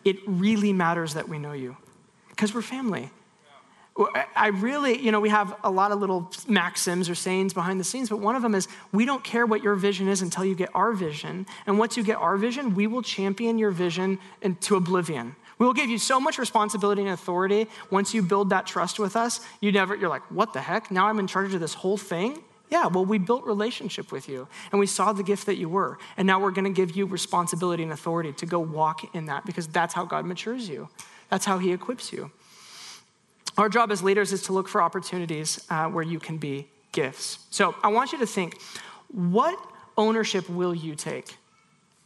It 0.04 0.16
really 0.26 0.72
matters 0.72 1.14
that 1.14 1.28
we 1.28 1.38
know 1.38 1.52
you 1.52 1.76
because 2.28 2.54
we're 2.54 2.62
family. 2.62 3.10
I 4.36 4.48
really, 4.48 4.96
you 5.00 5.10
know, 5.10 5.18
we 5.18 5.28
have 5.30 5.56
a 5.64 5.70
lot 5.70 5.90
of 5.90 5.98
little 5.98 6.30
maxims 6.46 7.10
or 7.10 7.16
sayings 7.16 7.52
behind 7.52 7.80
the 7.80 7.84
scenes, 7.84 8.08
but 8.08 8.20
one 8.20 8.36
of 8.36 8.42
them 8.42 8.54
is 8.54 8.68
we 8.92 9.04
don't 9.04 9.24
care 9.24 9.44
what 9.44 9.62
your 9.62 9.74
vision 9.74 10.06
is 10.06 10.22
until 10.22 10.44
you 10.44 10.54
get 10.54 10.70
our 10.72 10.92
vision. 10.92 11.46
And 11.66 11.78
once 11.78 11.96
you 11.96 12.04
get 12.04 12.16
our 12.18 12.36
vision, 12.36 12.76
we 12.76 12.86
will 12.86 13.02
champion 13.02 13.58
your 13.58 13.72
vision 13.72 14.20
into 14.40 14.76
oblivion. 14.76 15.34
We 15.58 15.66
will 15.66 15.74
give 15.74 15.90
you 15.90 15.98
so 15.98 16.20
much 16.20 16.38
responsibility 16.38 17.02
and 17.02 17.10
authority. 17.10 17.66
Once 17.90 18.14
you 18.14 18.22
build 18.22 18.50
that 18.50 18.66
trust 18.66 19.00
with 19.00 19.16
us, 19.16 19.40
you 19.60 19.72
never, 19.72 19.96
you're 19.96 20.08
like, 20.08 20.30
what 20.30 20.52
the 20.52 20.60
heck? 20.60 20.92
Now 20.92 21.08
I'm 21.08 21.18
in 21.18 21.26
charge 21.26 21.52
of 21.54 21.60
this 21.60 21.74
whole 21.74 21.96
thing? 21.96 22.42
Yeah, 22.70 22.86
well, 22.86 23.04
we 23.04 23.18
built 23.18 23.44
relationship 23.44 24.12
with 24.12 24.28
you 24.28 24.46
and 24.70 24.78
we 24.78 24.86
saw 24.86 25.12
the 25.12 25.22
gift 25.22 25.46
that 25.46 25.56
you 25.56 25.68
were. 25.68 25.98
And 26.16 26.26
now 26.26 26.38
we're 26.38 26.50
going 26.50 26.66
to 26.66 26.70
give 26.70 26.94
you 26.94 27.06
responsibility 27.06 27.82
and 27.82 27.90
authority 27.90 28.32
to 28.34 28.46
go 28.46 28.60
walk 28.60 29.14
in 29.14 29.26
that 29.26 29.44
because 29.44 29.66
that's 29.66 29.94
how 29.94 30.04
God 30.04 30.26
matures 30.26 30.68
you. 30.68 30.88
That's 31.30 31.46
how 31.46 31.58
he 31.58 31.72
equips 31.72 32.12
you. 32.12 32.30
Our 33.58 33.68
job 33.68 33.90
as 33.90 34.02
leaders 34.04 34.32
is 34.32 34.42
to 34.44 34.52
look 34.52 34.68
for 34.68 34.80
opportunities 34.80 35.64
uh, 35.68 35.88
where 35.88 36.04
you 36.04 36.20
can 36.20 36.38
be 36.38 36.68
gifts. 36.92 37.40
So 37.50 37.74
I 37.82 37.88
want 37.88 38.12
you 38.12 38.18
to 38.18 38.26
think 38.26 38.60
what 39.08 39.58
ownership 39.96 40.48
will 40.48 40.74
you 40.74 40.94
take? 40.94 41.36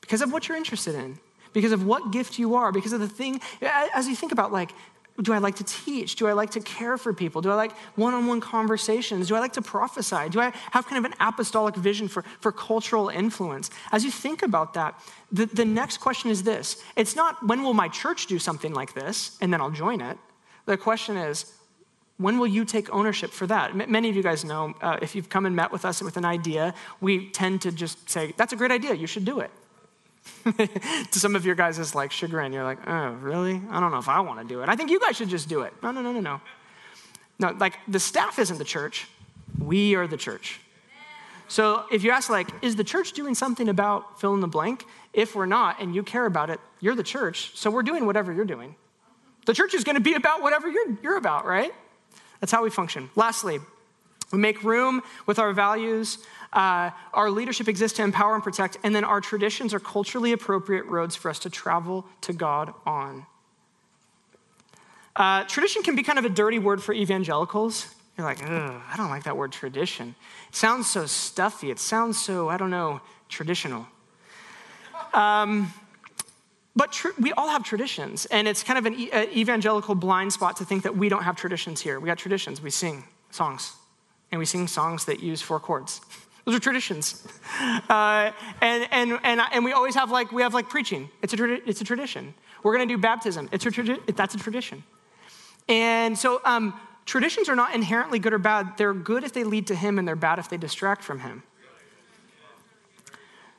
Because 0.00 0.22
of 0.22 0.32
what 0.32 0.48
you're 0.48 0.56
interested 0.56 0.94
in, 0.94 1.18
because 1.52 1.72
of 1.72 1.84
what 1.84 2.10
gift 2.10 2.38
you 2.38 2.54
are, 2.54 2.72
because 2.72 2.94
of 2.94 3.00
the 3.00 3.08
thing, 3.08 3.40
as 3.60 4.08
you 4.08 4.16
think 4.16 4.32
about 4.32 4.50
like, 4.50 4.72
do 5.20 5.34
I 5.34 5.38
like 5.38 5.56
to 5.56 5.64
teach? 5.64 6.16
Do 6.16 6.26
I 6.26 6.32
like 6.32 6.52
to 6.52 6.60
care 6.60 6.96
for 6.96 7.12
people? 7.12 7.42
Do 7.42 7.50
I 7.50 7.54
like 7.54 7.72
one 7.96 8.14
on 8.14 8.26
one 8.26 8.40
conversations? 8.40 9.28
Do 9.28 9.36
I 9.36 9.40
like 9.40 9.52
to 9.52 9.62
prophesy? 9.62 10.30
Do 10.30 10.40
I 10.40 10.52
have 10.70 10.86
kind 10.86 11.04
of 11.04 11.12
an 11.12 11.14
apostolic 11.20 11.76
vision 11.76 12.08
for, 12.08 12.22
for 12.40 12.50
cultural 12.50 13.10
influence? 13.10 13.70
As 13.92 14.06
you 14.06 14.10
think 14.10 14.42
about 14.42 14.72
that, 14.72 14.98
the, 15.30 15.44
the 15.44 15.66
next 15.66 15.98
question 15.98 16.30
is 16.30 16.44
this 16.44 16.82
it's 16.96 17.14
not 17.14 17.46
when 17.46 17.62
will 17.62 17.74
my 17.74 17.88
church 17.88 18.26
do 18.26 18.38
something 18.38 18.72
like 18.72 18.94
this 18.94 19.36
and 19.42 19.52
then 19.52 19.60
I'll 19.60 19.70
join 19.70 20.00
it. 20.00 20.16
The 20.66 20.76
question 20.76 21.16
is, 21.16 21.52
when 22.18 22.38
will 22.38 22.46
you 22.46 22.64
take 22.64 22.92
ownership 22.94 23.30
for 23.30 23.46
that? 23.48 23.74
Many 23.88 24.08
of 24.08 24.16
you 24.16 24.22
guys 24.22 24.44
know 24.44 24.74
uh, 24.80 24.98
if 25.02 25.16
you've 25.16 25.28
come 25.28 25.44
and 25.46 25.56
met 25.56 25.72
with 25.72 25.84
us 25.84 26.02
with 26.02 26.16
an 26.16 26.24
idea, 26.24 26.74
we 27.00 27.28
tend 27.30 27.62
to 27.62 27.72
just 27.72 28.08
say, 28.08 28.32
That's 28.36 28.52
a 28.52 28.56
great 28.56 28.70
idea, 28.70 28.94
you 28.94 29.06
should 29.06 29.24
do 29.24 29.40
it. 29.40 29.50
to 31.10 31.18
some 31.18 31.34
of 31.34 31.44
your 31.44 31.56
guys, 31.56 31.80
it's 31.80 31.96
like 31.96 32.12
chagrin. 32.12 32.52
You're 32.52 32.64
like, 32.64 32.78
Oh, 32.86 33.10
really? 33.20 33.60
I 33.70 33.80
don't 33.80 33.90
know 33.90 33.98
if 33.98 34.08
I 34.08 34.20
want 34.20 34.40
to 34.40 34.46
do 34.46 34.62
it. 34.62 34.68
I 34.68 34.76
think 34.76 34.90
you 34.90 35.00
guys 35.00 35.16
should 35.16 35.30
just 35.30 35.48
do 35.48 35.62
it. 35.62 35.72
No, 35.82 35.90
no, 35.90 36.00
no, 36.00 36.12
no, 36.12 36.20
no. 36.20 36.40
No, 37.40 37.56
like 37.58 37.78
the 37.88 37.98
staff 37.98 38.38
isn't 38.38 38.58
the 38.58 38.64
church, 38.64 39.08
we 39.58 39.96
are 39.96 40.06
the 40.06 40.16
church. 40.16 40.60
So 41.48 41.84
if 41.92 42.02
you 42.02 42.12
ask, 42.12 42.30
like, 42.30 42.48
is 42.62 42.76
the 42.76 42.84
church 42.84 43.12
doing 43.12 43.34
something 43.34 43.68
about 43.68 44.20
fill 44.20 44.32
in 44.32 44.40
the 44.40 44.48
blank? 44.48 44.86
If 45.12 45.34
we're 45.34 45.44
not 45.44 45.82
and 45.82 45.94
you 45.94 46.02
care 46.02 46.24
about 46.24 46.48
it, 46.48 46.60
you're 46.80 46.94
the 46.94 47.02
church. 47.02 47.52
So 47.54 47.70
we're 47.70 47.82
doing 47.82 48.06
whatever 48.06 48.32
you're 48.32 48.46
doing. 48.46 48.74
The 49.46 49.54
church 49.54 49.74
is 49.74 49.84
going 49.84 49.96
to 49.96 50.02
be 50.02 50.14
about 50.14 50.42
whatever 50.42 50.68
you're, 50.68 50.96
you're 51.02 51.16
about, 51.16 51.44
right? 51.46 51.72
That's 52.40 52.52
how 52.52 52.62
we 52.62 52.70
function. 52.70 53.10
Lastly, 53.16 53.60
we 54.32 54.38
make 54.38 54.62
room 54.64 55.02
with 55.26 55.38
our 55.38 55.52
values. 55.52 56.18
Uh, 56.52 56.90
our 57.12 57.30
leadership 57.30 57.68
exists 57.68 57.96
to 57.96 58.02
empower 58.02 58.34
and 58.34 58.42
protect, 58.42 58.78
and 58.82 58.94
then 58.94 59.04
our 59.04 59.20
traditions 59.20 59.74
are 59.74 59.80
culturally 59.80 60.32
appropriate 60.32 60.86
roads 60.86 61.16
for 61.16 61.30
us 61.30 61.38
to 61.40 61.50
travel 61.50 62.06
to 62.22 62.32
God 62.32 62.72
on. 62.86 63.26
Uh, 65.14 65.44
tradition 65.44 65.82
can 65.82 65.94
be 65.94 66.02
kind 66.02 66.18
of 66.18 66.24
a 66.24 66.28
dirty 66.30 66.58
word 66.58 66.82
for 66.82 66.94
evangelicals. 66.94 67.94
You're 68.16 68.26
like, 68.26 68.42
I 68.42 68.94
don't 68.96 69.10
like 69.10 69.24
that 69.24 69.36
word 69.36 69.52
tradition. 69.52 70.14
It 70.48 70.56
sounds 70.56 70.88
so 70.88 71.06
stuffy. 71.06 71.70
It 71.70 71.78
sounds 71.78 72.20
so, 72.20 72.48
I 72.48 72.56
don't 72.56 72.70
know, 72.70 73.00
traditional. 73.28 73.86
Um, 75.12 75.72
but 76.74 76.92
tr- 76.92 77.08
we 77.20 77.32
all 77.32 77.48
have 77.48 77.64
traditions, 77.64 78.26
and 78.26 78.48
it's 78.48 78.62
kind 78.62 78.78
of 78.78 78.86
an 78.86 78.94
e- 78.94 79.10
evangelical 79.36 79.94
blind 79.94 80.32
spot 80.32 80.56
to 80.56 80.64
think 80.64 80.84
that 80.84 80.96
we 80.96 81.08
don't 81.08 81.22
have 81.22 81.36
traditions 81.36 81.80
here. 81.80 82.00
We 82.00 82.06
got 82.06 82.18
traditions. 82.18 82.62
We 82.62 82.70
sing 82.70 83.04
songs, 83.30 83.74
and 84.30 84.38
we 84.38 84.46
sing 84.46 84.66
songs 84.66 85.04
that 85.04 85.22
use 85.22 85.42
four 85.42 85.60
chords. 85.60 86.00
Those 86.44 86.56
are 86.56 86.60
traditions, 86.60 87.24
uh, 87.88 88.32
and, 88.60 88.88
and, 88.90 89.20
and, 89.22 89.40
and 89.52 89.64
we 89.64 89.72
always 89.72 89.94
have 89.94 90.10
like 90.10 90.32
we 90.32 90.42
have 90.42 90.54
like 90.54 90.68
preaching. 90.68 91.08
It's 91.22 91.32
a 91.32 91.36
tradi- 91.36 91.62
it's 91.66 91.80
a 91.80 91.84
tradition. 91.84 92.34
We're 92.62 92.76
going 92.76 92.88
to 92.88 92.94
do 92.94 93.00
baptism. 93.00 93.48
It's 93.52 93.64
a 93.64 93.70
tradi- 93.70 94.16
that's 94.16 94.34
a 94.34 94.38
tradition, 94.38 94.82
and 95.68 96.18
so 96.18 96.40
um, 96.44 96.80
traditions 97.04 97.48
are 97.48 97.54
not 97.54 97.74
inherently 97.74 98.18
good 98.18 98.32
or 98.32 98.38
bad. 98.38 98.76
They're 98.76 98.94
good 98.94 99.22
if 99.22 99.32
they 99.32 99.44
lead 99.44 99.68
to 99.68 99.76
Him, 99.76 99.98
and 99.98 100.08
they're 100.08 100.16
bad 100.16 100.40
if 100.40 100.48
they 100.48 100.56
distract 100.56 101.04
from 101.04 101.20
Him. 101.20 101.44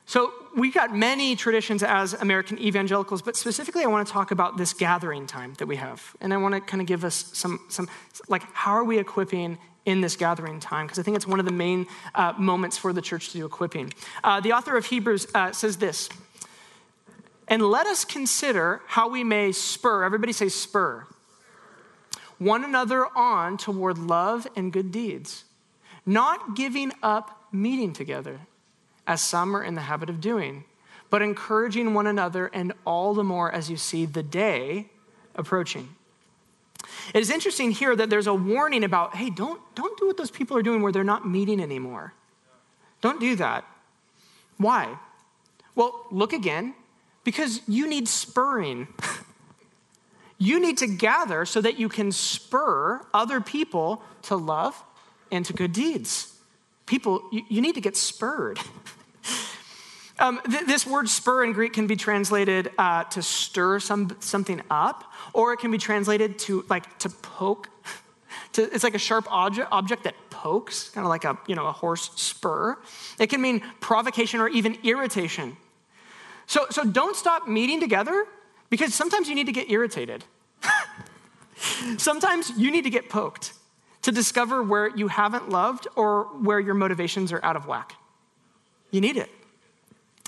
So 0.04 0.32
we 0.56 0.70
got 0.70 0.94
many 0.94 1.34
traditions 1.36 1.82
as 1.82 2.14
American 2.14 2.58
evangelicals, 2.58 3.22
but 3.22 3.36
specifically 3.36 3.82
I 3.82 3.86
want 3.86 4.06
to 4.06 4.12
talk 4.12 4.30
about 4.30 4.56
this 4.56 4.72
gathering 4.72 5.26
time 5.26 5.54
that 5.58 5.66
we 5.66 5.76
have. 5.76 6.14
And 6.20 6.32
I 6.32 6.36
want 6.36 6.54
to 6.54 6.60
kind 6.60 6.80
of 6.80 6.86
give 6.86 7.04
us 7.04 7.30
some, 7.32 7.60
some 7.68 7.88
like, 8.28 8.42
how 8.52 8.72
are 8.72 8.84
we 8.84 8.98
equipping 8.98 9.58
in 9.84 10.00
this 10.00 10.16
gathering 10.16 10.60
time? 10.60 10.86
Because 10.86 10.98
I 10.98 11.02
think 11.02 11.16
it's 11.16 11.26
one 11.26 11.40
of 11.40 11.46
the 11.46 11.52
main 11.52 11.86
uh, 12.14 12.34
moments 12.38 12.78
for 12.78 12.92
the 12.92 13.02
church 13.02 13.30
to 13.32 13.38
do 13.38 13.46
equipping. 13.46 13.92
Uh, 14.22 14.40
the 14.40 14.52
author 14.52 14.76
of 14.76 14.86
Hebrews 14.86 15.26
uh, 15.34 15.52
says 15.52 15.78
this, 15.78 16.08
and 17.48 17.62
let 17.62 17.86
us 17.86 18.04
consider 18.04 18.80
how 18.86 19.08
we 19.08 19.24
may 19.24 19.52
spur, 19.52 20.04
everybody 20.04 20.32
say 20.32 20.48
spur, 20.48 21.06
one 22.38 22.64
another 22.64 23.06
on 23.16 23.58
toward 23.58 23.98
love 23.98 24.46
and 24.56 24.72
good 24.72 24.90
deeds, 24.90 25.44
not 26.06 26.56
giving 26.56 26.92
up 27.02 27.48
meeting 27.52 27.92
together 27.92 28.40
as 29.06 29.20
some 29.20 29.56
are 29.56 29.62
in 29.62 29.74
the 29.74 29.82
habit 29.82 30.08
of 30.08 30.20
doing, 30.20 30.64
but 31.10 31.22
encouraging 31.22 31.94
one 31.94 32.06
another, 32.06 32.46
and 32.46 32.72
all 32.84 33.14
the 33.14 33.24
more 33.24 33.52
as 33.52 33.70
you 33.70 33.76
see 33.76 34.06
the 34.06 34.22
day 34.22 34.88
approaching. 35.34 35.88
It 37.12 37.20
is 37.20 37.30
interesting 37.30 37.70
here 37.70 37.94
that 37.96 38.10
there's 38.10 38.26
a 38.26 38.34
warning 38.34 38.84
about 38.84 39.16
hey, 39.16 39.30
don't, 39.30 39.60
don't 39.74 39.98
do 39.98 40.06
what 40.06 40.16
those 40.16 40.30
people 40.30 40.56
are 40.56 40.62
doing 40.62 40.82
where 40.82 40.92
they're 40.92 41.04
not 41.04 41.26
meeting 41.26 41.60
anymore. 41.60 42.14
Don't 43.00 43.20
do 43.20 43.36
that. 43.36 43.64
Why? 44.56 44.98
Well, 45.74 46.06
look 46.10 46.32
again, 46.32 46.74
because 47.24 47.60
you 47.66 47.88
need 47.88 48.08
spurring. 48.08 48.88
you 50.38 50.60
need 50.60 50.78
to 50.78 50.86
gather 50.86 51.44
so 51.44 51.60
that 51.60 51.78
you 51.78 51.88
can 51.88 52.12
spur 52.12 53.00
other 53.12 53.40
people 53.40 54.02
to 54.22 54.36
love 54.36 54.82
and 55.30 55.44
to 55.46 55.52
good 55.52 55.72
deeds. 55.72 56.34
People, 56.86 57.22
you, 57.32 57.42
you 57.48 57.60
need 57.60 57.74
to 57.74 57.80
get 57.80 57.96
spurred. 57.96 58.58
Um, 60.18 60.40
th- 60.48 60.66
this 60.66 60.86
word 60.86 61.08
spur 61.08 61.44
in 61.44 61.52
Greek 61.52 61.72
can 61.72 61.86
be 61.86 61.96
translated 61.96 62.70
uh, 62.78 63.04
to 63.04 63.22
stir 63.22 63.80
some, 63.80 64.16
something 64.20 64.62
up, 64.70 65.12
or 65.32 65.52
it 65.52 65.58
can 65.58 65.70
be 65.70 65.78
translated 65.78 66.38
to 66.40 66.64
like 66.68 66.98
to 67.00 67.08
poke. 67.08 67.68
to, 68.52 68.62
it's 68.62 68.84
like 68.84 68.94
a 68.94 68.98
sharp 68.98 69.26
object, 69.30 69.68
object 69.72 70.04
that 70.04 70.14
pokes, 70.30 70.90
kind 70.90 71.04
of 71.04 71.08
like 71.08 71.24
a, 71.24 71.36
you 71.46 71.56
know, 71.56 71.66
a 71.66 71.72
horse 71.72 72.10
spur. 72.14 72.78
It 73.18 73.28
can 73.28 73.40
mean 73.40 73.60
provocation 73.80 74.40
or 74.40 74.48
even 74.48 74.78
irritation. 74.84 75.56
So, 76.46 76.66
so 76.70 76.84
don't 76.84 77.16
stop 77.16 77.48
meeting 77.48 77.80
together 77.80 78.26
because 78.70 78.94
sometimes 78.94 79.28
you 79.28 79.34
need 79.34 79.46
to 79.46 79.52
get 79.52 79.70
irritated. 79.70 80.24
sometimes 81.96 82.52
you 82.56 82.70
need 82.70 82.84
to 82.84 82.90
get 82.90 83.08
poked 83.08 83.54
to 84.02 84.12
discover 84.12 84.62
where 84.62 84.94
you 84.94 85.08
haven't 85.08 85.48
loved 85.48 85.88
or 85.96 86.24
where 86.24 86.60
your 86.60 86.74
motivations 86.74 87.32
are 87.32 87.42
out 87.42 87.56
of 87.56 87.66
whack. 87.66 87.94
You 88.90 89.00
need 89.00 89.16
it. 89.16 89.30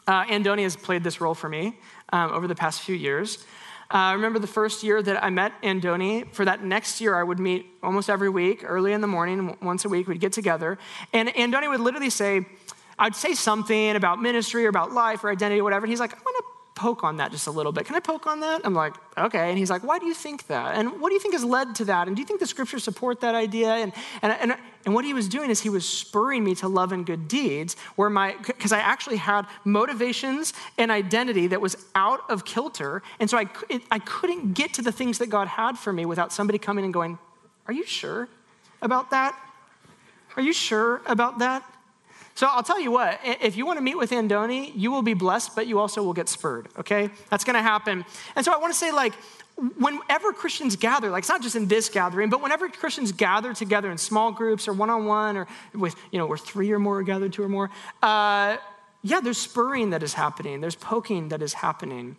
Uh, 0.07 0.25
Andoni 0.27 0.63
has 0.63 0.77
played 0.77 1.03
this 1.03 1.21
role 1.21 1.35
for 1.35 1.49
me 1.49 1.79
um, 2.13 2.33
over 2.33 2.47
the 2.47 2.55
past 2.55 2.83
few 2.83 2.95
years. 2.95 3.45
Uh, 3.89 4.11
I 4.11 4.13
remember 4.15 4.39
the 4.39 4.47
first 4.49 4.83
year 4.83 5.01
that 5.01 5.23
I 5.23 5.31
met 5.31 5.53
Andoni. 5.63 6.33
For 6.33 6.45
that 6.45 6.65
next 6.65 7.01
year, 7.01 7.15
I 7.15 7.23
would 7.23 7.39
meet 7.39 7.67
almost 7.83 8.11
every 8.11 8.29
week, 8.29 8.65
early 8.67 8.93
in 8.93 9.01
the 9.01 9.07
morning, 9.07 9.57
once 9.63 9.85
a 9.85 9.89
week, 9.89 10.09
we'd 10.09 10.21
get 10.21 10.33
together. 10.33 10.77
And 11.13 11.29
Andoni 11.31 11.69
would 11.69 11.81
literally 11.81 12.11
say, 12.11 12.47
I'd 12.99 13.15
say 13.15 13.35
something 13.35 13.95
about 13.95 14.21
ministry 14.21 14.65
or 14.67 14.69
about 14.69 14.93
life 14.93 15.23
or 15.23 15.31
identity 15.31 15.61
or 15.61 15.65
whatever. 15.65 15.85
And 15.85 15.91
he's 15.91 16.01
like, 16.01 16.15
I 16.15 16.19
want 16.19 16.37
to 16.39 16.45
poke 16.77 17.03
on 17.03 17.17
that 17.17 17.33
just 17.33 17.49
a 17.49 17.51
little 17.51 17.73
bit. 17.73 17.87
Can 17.87 17.97
I 17.97 18.01
poke 18.01 18.27
on 18.27 18.41
that? 18.41 18.61
I'm 18.63 18.75
like, 18.75 18.95
okay. 19.19 19.49
And 19.49 19.59
he's 19.59 19.71
like, 19.71 19.83
why 19.83 19.99
do 19.99 20.07
you 20.07 20.15
think 20.15 20.47
that? 20.47 20.77
And 20.77 21.01
what 21.01 21.09
do 21.09 21.15
you 21.15 21.21
think 21.21 21.35
has 21.35 21.43
led 21.43 21.75
to 21.77 21.87
that? 21.87 22.07
And 22.07 22.15
do 22.15 22.21
you 22.21 22.27
think 22.27 22.39
the 22.39 22.47
scriptures 22.47 22.85
support 22.85 23.21
that 23.23 23.35
idea? 23.35 23.71
And, 23.71 23.93
and, 24.23 24.33
and, 24.41 24.55
and 24.85 24.95
what 24.95 25.05
he 25.05 25.15
was 25.15 25.27
doing 25.27 25.51
is 25.51 25.61
he 25.63 25.71
was 25.71 25.89
spurring 25.89 26.45
me 26.45 26.55
to 26.57 26.69
love 26.69 26.93
and 26.93 27.05
good 27.05 27.27
deeds, 27.27 27.75
where 27.97 28.11
my, 28.11 28.37
because 28.47 28.73
I 28.73 28.79
actually 28.79 29.17
had 29.17 29.47
motivations 29.65 30.53
and 30.79 30.91
identity 30.91 31.49
that 31.49 31.61
was 31.61 31.77
out 31.95 32.21
of 32.31 32.45
kilter. 32.45 33.03
And 33.19 33.29
so 33.29 33.39
I, 33.39 33.47
it, 33.69 33.83
I 33.91 33.99
couldn't 33.99 34.53
get 34.53 34.75
to 34.75 34.83
the 34.83 34.93
things 34.93 35.19
that 35.19 35.29
God 35.29 35.49
had 35.49 35.79
for 35.79 35.93
me 35.93 36.05
without 36.05 36.33
somebody 36.33 36.59
coming 36.59 36.85
and 36.85 36.95
going, 36.95 37.19
are 37.67 37.73
you 37.73 37.85
sure 37.85 38.29
about 38.83 39.11
that? 39.11 39.35
Are 40.37 40.43
you 40.43 40.53
sure 40.53 41.01
about 41.07 41.39
that? 41.39 41.65
So 42.37 42.47
I'll 42.47 42.63
tell 42.63 42.79
you 42.79 42.91
what, 42.91 43.19
if 43.25 43.57
you 43.57 43.65
want 43.65 43.79
to 43.79 43.83
meet 43.83 43.97
with 43.97 44.11
Andoni, 44.11 44.71
you 44.77 44.91
will 44.91 45.03
be 45.03 45.15
blessed, 45.15 45.57
but 45.57 45.67
you 45.67 45.79
also 45.79 46.03
will 46.03 46.13
get 46.13 46.29
spurred, 46.29 46.69
okay? 46.79 47.09
That's 47.31 47.45
going 47.45 47.57
to 47.57 47.63
happen. 47.63 48.05
And 48.37 48.45
so 48.45 48.53
I 48.53 48.59
want 48.59 48.75
to 48.75 48.79
say, 48.79 48.93
like, 48.93 49.15
whenever 49.79 50.35
Christians 50.35 50.77
gather, 50.77 51.09
like 51.09 51.23
it's 51.23 51.31
not 51.31 51.41
just 51.41 51.57
in 51.57 51.67
this 51.67 51.89
gathering, 51.89 52.29
but 52.29 52.43
whenever 52.43 52.69
Christians 52.69 53.11
gather 53.11 53.55
together 53.55 53.91
in 53.91 53.97
small 53.97 54.33
groups 54.33 54.69
or 54.69 54.75
one 54.75 54.91
on 54.91 55.07
one 55.07 55.39
or 55.39 55.47
with, 55.75 55.97
you 56.13 56.19
know, 56.19 56.27
where 56.27 56.37
three 56.37 56.71
or 56.73 56.79
more 56.79 56.99
are 56.99 57.03
gathered, 57.03 57.33
two 57.33 57.43
or 57.43 57.49
more, 57.49 57.71
uh, 58.03 58.59
yeah, 59.03 59.21
there's 59.21 59.39
spurring 59.39 59.91
that 59.91 60.03
is 60.03 60.13
happening, 60.13 60.61
there's 60.61 60.75
poking 60.77 61.29
that 61.29 61.41
is 61.41 61.55
happening. 61.55 62.17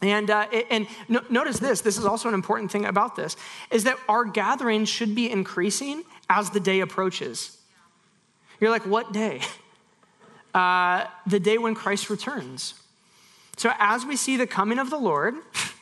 And, 0.00 0.30
uh, 0.30 0.46
and 0.70 0.86
no, 1.08 1.22
notice 1.28 1.58
this, 1.58 1.80
this 1.80 1.98
is 1.98 2.04
also 2.04 2.28
an 2.28 2.34
important 2.34 2.70
thing 2.70 2.84
about 2.84 3.16
this, 3.16 3.36
is 3.72 3.82
that 3.82 3.98
our 4.08 4.24
gathering 4.24 4.84
should 4.84 5.16
be 5.16 5.28
increasing 5.28 6.04
as 6.28 6.50
the 6.50 6.60
day 6.60 6.78
approaches. 6.78 7.56
You're 8.60 8.70
like, 8.70 8.86
what 8.86 9.12
day? 9.12 9.40
Uh, 10.52 11.06
the 11.28 11.38
day 11.38 11.58
when 11.58 11.76
Christ 11.76 12.10
returns. 12.10 12.74
So 13.56 13.70
as 13.78 14.04
we 14.04 14.16
see 14.16 14.36
the 14.36 14.48
coming 14.48 14.80
of 14.80 14.90
the 14.90 14.96
Lord, 14.96 15.36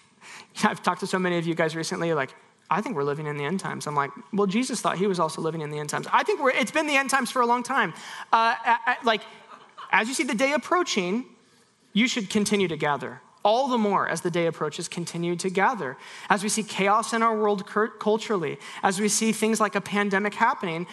I've 0.62 0.82
talked 0.82 1.00
to 1.00 1.06
so 1.06 1.18
many 1.18 1.38
of 1.38 1.46
you 1.46 1.54
guys 1.54 1.74
recently, 1.74 2.12
like, 2.12 2.34
I 2.70 2.82
think 2.82 2.94
we're 2.94 3.04
living 3.04 3.26
in 3.26 3.38
the 3.38 3.44
end 3.44 3.60
times. 3.60 3.86
I'm 3.86 3.94
like, 3.94 4.10
well, 4.30 4.46
Jesus 4.46 4.82
thought 4.82 4.98
he 4.98 5.06
was 5.06 5.18
also 5.18 5.40
living 5.40 5.62
in 5.62 5.70
the 5.70 5.78
end 5.78 5.88
times. 5.88 6.06
I 6.12 6.22
think 6.22 6.42
we're, 6.42 6.50
it's 6.50 6.70
been 6.70 6.86
the 6.86 6.96
end 6.96 7.08
times 7.08 7.30
for 7.30 7.40
a 7.40 7.46
long 7.46 7.62
time. 7.62 7.94
Uh, 8.30 8.56
like, 9.04 9.22
as 9.90 10.06
you 10.06 10.12
see 10.12 10.24
the 10.24 10.34
day 10.34 10.52
approaching, 10.52 11.24
you 11.94 12.06
should 12.08 12.28
continue 12.28 12.68
to 12.68 12.76
gather. 12.76 13.22
All 13.44 13.68
the 13.68 13.78
more 13.78 14.08
as 14.08 14.20
the 14.20 14.30
day 14.30 14.46
approaches, 14.46 14.88
continue 14.88 15.36
to 15.36 15.48
gather. 15.48 15.96
As 16.28 16.42
we 16.42 16.48
see 16.48 16.62
chaos 16.62 17.12
in 17.12 17.22
our 17.22 17.36
world 17.36 17.64
culturally, 17.98 18.58
as 18.82 19.00
we 19.00 19.08
see 19.08 19.32
things 19.32 19.60
like 19.60 19.74
a 19.74 19.80
pandemic 19.80 20.34
happening, 20.34 20.86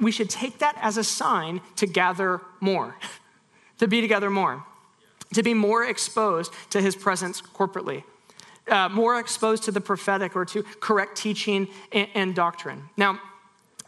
we 0.00 0.10
should 0.10 0.30
take 0.30 0.58
that 0.58 0.76
as 0.80 0.96
a 0.96 1.04
sign 1.04 1.60
to 1.76 1.86
gather 1.86 2.40
more, 2.60 2.96
to 3.78 3.86
be 3.86 4.00
together 4.00 4.30
more, 4.30 4.64
to 5.34 5.42
be 5.42 5.54
more 5.54 5.84
exposed 5.84 6.52
to 6.70 6.80
his 6.80 6.96
presence 6.96 7.40
corporately. 7.40 8.04
Uh, 8.68 8.88
more 8.88 9.18
exposed 9.18 9.64
to 9.64 9.72
the 9.72 9.80
prophetic 9.80 10.36
or 10.36 10.44
to 10.44 10.62
correct 10.62 11.16
teaching 11.16 11.66
and, 11.92 12.08
and 12.14 12.34
doctrine. 12.36 12.88
Now, 12.96 13.18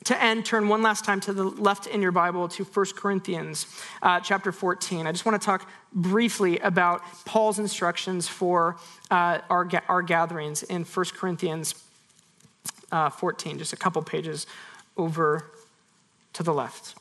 to 0.05 0.23
end, 0.23 0.45
turn 0.45 0.69
one 0.69 0.83
last 0.83 1.05
time 1.05 1.21
to 1.21 1.33
the 1.33 1.45
left 1.45 1.87
in 1.87 2.03
your 2.03 2.13
Bible 2.13 2.49
to 2.49 2.65
1 2.65 2.87
Corinthians 2.97 3.67
uh, 4.03 4.21
chapter 4.21 4.53
14. 4.53 5.07
I 5.07 5.13
just 5.13 5.25
want 5.25 5.41
to 5.41 5.45
talk 5.45 5.69
briefly 5.93 6.59
about 6.59 7.03
Paul's 7.25 7.59
instructions 7.59 8.27
for 8.27 8.77
uh, 9.11 9.39
our, 9.49 9.69
our 9.89 10.03
gatherings 10.03 10.63
in 10.63 10.85
1 10.85 11.07
Corinthians 11.15 11.75
uh, 12.91 13.11
14, 13.11 13.59
just 13.59 13.73
a 13.73 13.77
couple 13.77 14.03
pages 14.03 14.47
over 14.97 15.51
to 16.33 16.43
the 16.43 16.53
left. 16.53 16.95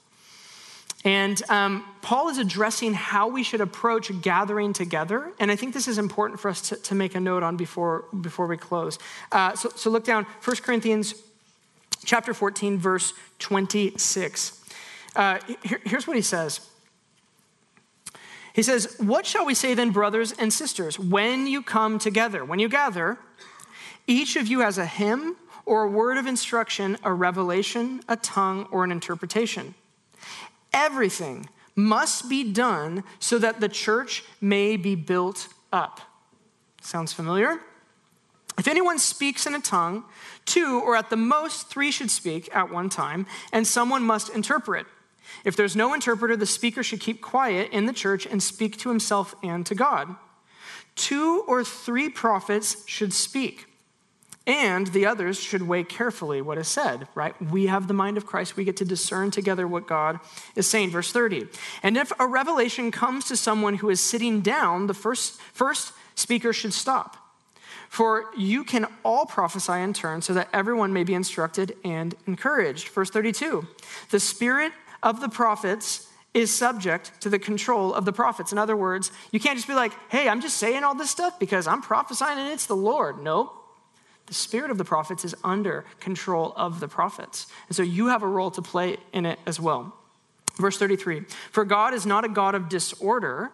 And 1.04 1.42
um, 1.50 1.84
Paul 2.04 2.30
is 2.30 2.38
addressing 2.38 2.94
how 2.94 3.28
we 3.28 3.42
should 3.42 3.62
approach 3.62 4.12
gathering 4.22 4.72
together. 4.72 5.32
And 5.40 5.50
I 5.50 5.56
think 5.56 5.74
this 5.74 5.88
is 5.88 5.98
important 5.98 6.40
for 6.40 6.50
us 6.50 6.70
to, 6.70 6.76
to 6.76 6.96
make 6.96 7.16
a 7.16 7.20
note 7.20 7.42
on 7.42 7.58
before, 7.58 8.06
before 8.22 8.46
we 8.46 8.58
close. 8.58 9.00
Uh, 9.32 9.56
so, 9.56 9.70
so 9.76 9.90
look 9.90 10.04
down, 10.04 10.26
1 10.44 10.58
Corinthians 10.58 11.16
chapter 12.04 12.34
14, 12.34 12.78
verse 12.78 13.14
26. 13.40 14.64
Uh, 15.16 15.40
here, 15.64 15.82
here's 15.84 16.08
what 16.08 16.16
he 16.16 16.22
says. 16.22 16.68
He 18.54 18.64
says, 18.64 18.96
What 19.00 19.26
shall 19.26 19.46
we 19.46 19.54
say 19.54 19.74
then, 19.74 19.92
brothers 19.92 20.34
and 20.34 20.52
sisters, 20.52 21.00
when 21.00 21.48
you 21.48 21.62
come 21.62 22.00
together? 22.00 22.44
When 22.44 22.60
you 22.60 22.70
gather, 22.70 23.18
each 24.08 24.36
of 24.36 24.48
you 24.48 24.60
has 24.62 24.78
a 24.78 24.86
hymn 24.86 25.38
or 25.66 25.84
a 25.84 25.90
word 25.90 26.18
of 26.18 26.28
instruction, 26.28 26.98
a 27.04 27.14
revelation, 27.14 28.02
a 28.08 28.18
tongue, 28.18 28.68
or 28.72 28.84
an 28.84 28.92
interpretation. 28.92 29.74
Everything 30.74 31.48
must 31.76 32.30
be 32.30 32.52
done 32.52 33.04
so 33.20 33.38
that 33.40 33.62
the 33.62 33.70
church 33.70 34.24
may 34.42 34.76
be 34.76 34.96
built 34.96 35.48
up. 35.72 36.02
Sounds 36.82 37.14
familiar? 37.14 37.60
If 38.62 38.68
anyone 38.68 39.00
speaks 39.00 39.48
in 39.48 39.56
a 39.56 39.60
tongue, 39.60 40.04
two 40.46 40.84
or 40.86 40.96
at 40.96 41.10
the 41.10 41.18
most 41.18 41.68
three 41.68 41.90
should 41.90 42.12
speak 42.12 42.48
at 42.56 42.72
one 42.72 42.90
time, 42.90 43.26
and 43.52 43.66
someone 43.66 44.04
must 44.04 44.30
interpret. 44.30 44.86
If 45.44 45.56
there's 45.56 45.76
no 45.76 45.96
interpreter, 45.96 46.36
the 46.36 46.46
speaker 46.46 46.84
should 46.84 47.00
keep 47.00 47.22
quiet 47.22 47.72
in 47.72 47.88
the 47.88 47.92
church 47.92 48.28
and 48.28 48.44
speak 48.44 48.78
to 48.78 48.90
himself 48.90 49.34
and 49.42 49.66
to 49.66 49.74
God. 49.74 50.16
Two 50.94 51.44
or 51.48 51.64
three 51.64 52.08
prophets 52.08 52.88
should 52.88 53.14
speak 53.14 53.66
and 54.46 54.86
the 54.86 55.08
others 55.08 55.40
should 55.40 55.64
weigh 55.64 55.84
carefully 55.84 56.40
what 56.40 56.60
is 56.60 56.68
said, 56.68 57.08
right? 57.16 57.34
We 57.42 57.66
have 57.66 57.88
the 57.88 57.96
mind 57.96 58.16
of 58.18 58.28
Christ. 58.28 58.56
We 58.56 58.64
get 58.64 58.78
to 58.78 58.86
discern 58.86 59.32
together 59.32 59.68
what 59.68 59.88
God 59.88 60.20
is 60.56 60.68
saying. 60.68 60.92
Verse 60.92 61.12
30. 61.12 61.48
And 61.82 61.98
if 61.98 62.12
a 62.20 62.28
revelation 62.28 62.92
comes 62.92 63.26
to 63.26 63.36
someone 63.36 63.78
who 63.78 63.90
is 63.90 64.02
sitting 64.02 64.42
down, 64.42 64.86
the 64.86 64.94
first, 64.94 65.42
first 65.52 65.94
speaker 66.14 66.54
should 66.54 66.74
stop. 66.74 67.21
For 67.92 68.28
you 68.38 68.64
can 68.64 68.88
all 69.04 69.26
prophesy 69.26 69.74
in 69.74 69.92
turn 69.92 70.22
so 70.22 70.34
that 70.34 70.48
everyone 70.54 70.94
may 70.94 71.04
be 71.04 71.14
instructed 71.14 71.76
and 71.84 72.16
encouraged. 72.26 72.88
Verse 72.88 73.10
32. 73.10 73.68
The 74.12 74.20
spirit 74.22 74.72
of 75.04 75.20
the 75.20 75.28
prophets 75.28 76.08
is 76.34 76.56
subject 76.56 77.12
to 77.20 77.30
the 77.30 77.38
control 77.38 77.94
of 77.94 78.06
the 78.06 78.14
prophets. 78.14 78.54
In 78.54 78.58
other 78.58 78.78
words, 78.78 79.12
you 79.34 79.42
can't 79.42 79.58
just 79.58 79.68
be 79.68 79.74
like, 79.74 79.92
hey, 80.08 80.30
I'm 80.30 80.40
just 80.40 80.56
saying 80.56 80.86
all 80.86 80.96
this 80.96 81.10
stuff 81.10 81.38
because 81.38 81.68
I'm 81.68 81.82
prophesying 81.82 82.40
and 82.40 82.48
it's 82.48 82.66
the 82.66 82.78
Lord. 82.78 83.22
Nope. 83.22 83.54
The 84.28 84.36
spirit 84.36 84.72
of 84.72 84.78
the 84.78 84.86
prophets 84.86 85.26
is 85.26 85.36
under 85.44 85.84
control 86.00 86.54
of 86.56 86.80
the 86.80 86.88
prophets. 86.88 87.48
And 87.68 87.76
so 87.76 87.84
you 87.84 88.08
have 88.08 88.24
a 88.24 88.28
role 88.28 88.52
to 88.52 88.62
play 88.62 88.96
in 89.12 89.26
it 89.26 89.38
as 89.46 89.60
well. 89.60 89.94
Verse 90.56 90.78
33 90.78 91.26
For 91.52 91.66
God 91.66 91.94
is 91.94 92.06
not 92.06 92.24
a 92.24 92.30
God 92.30 92.56
of 92.56 92.70
disorder. 92.70 93.52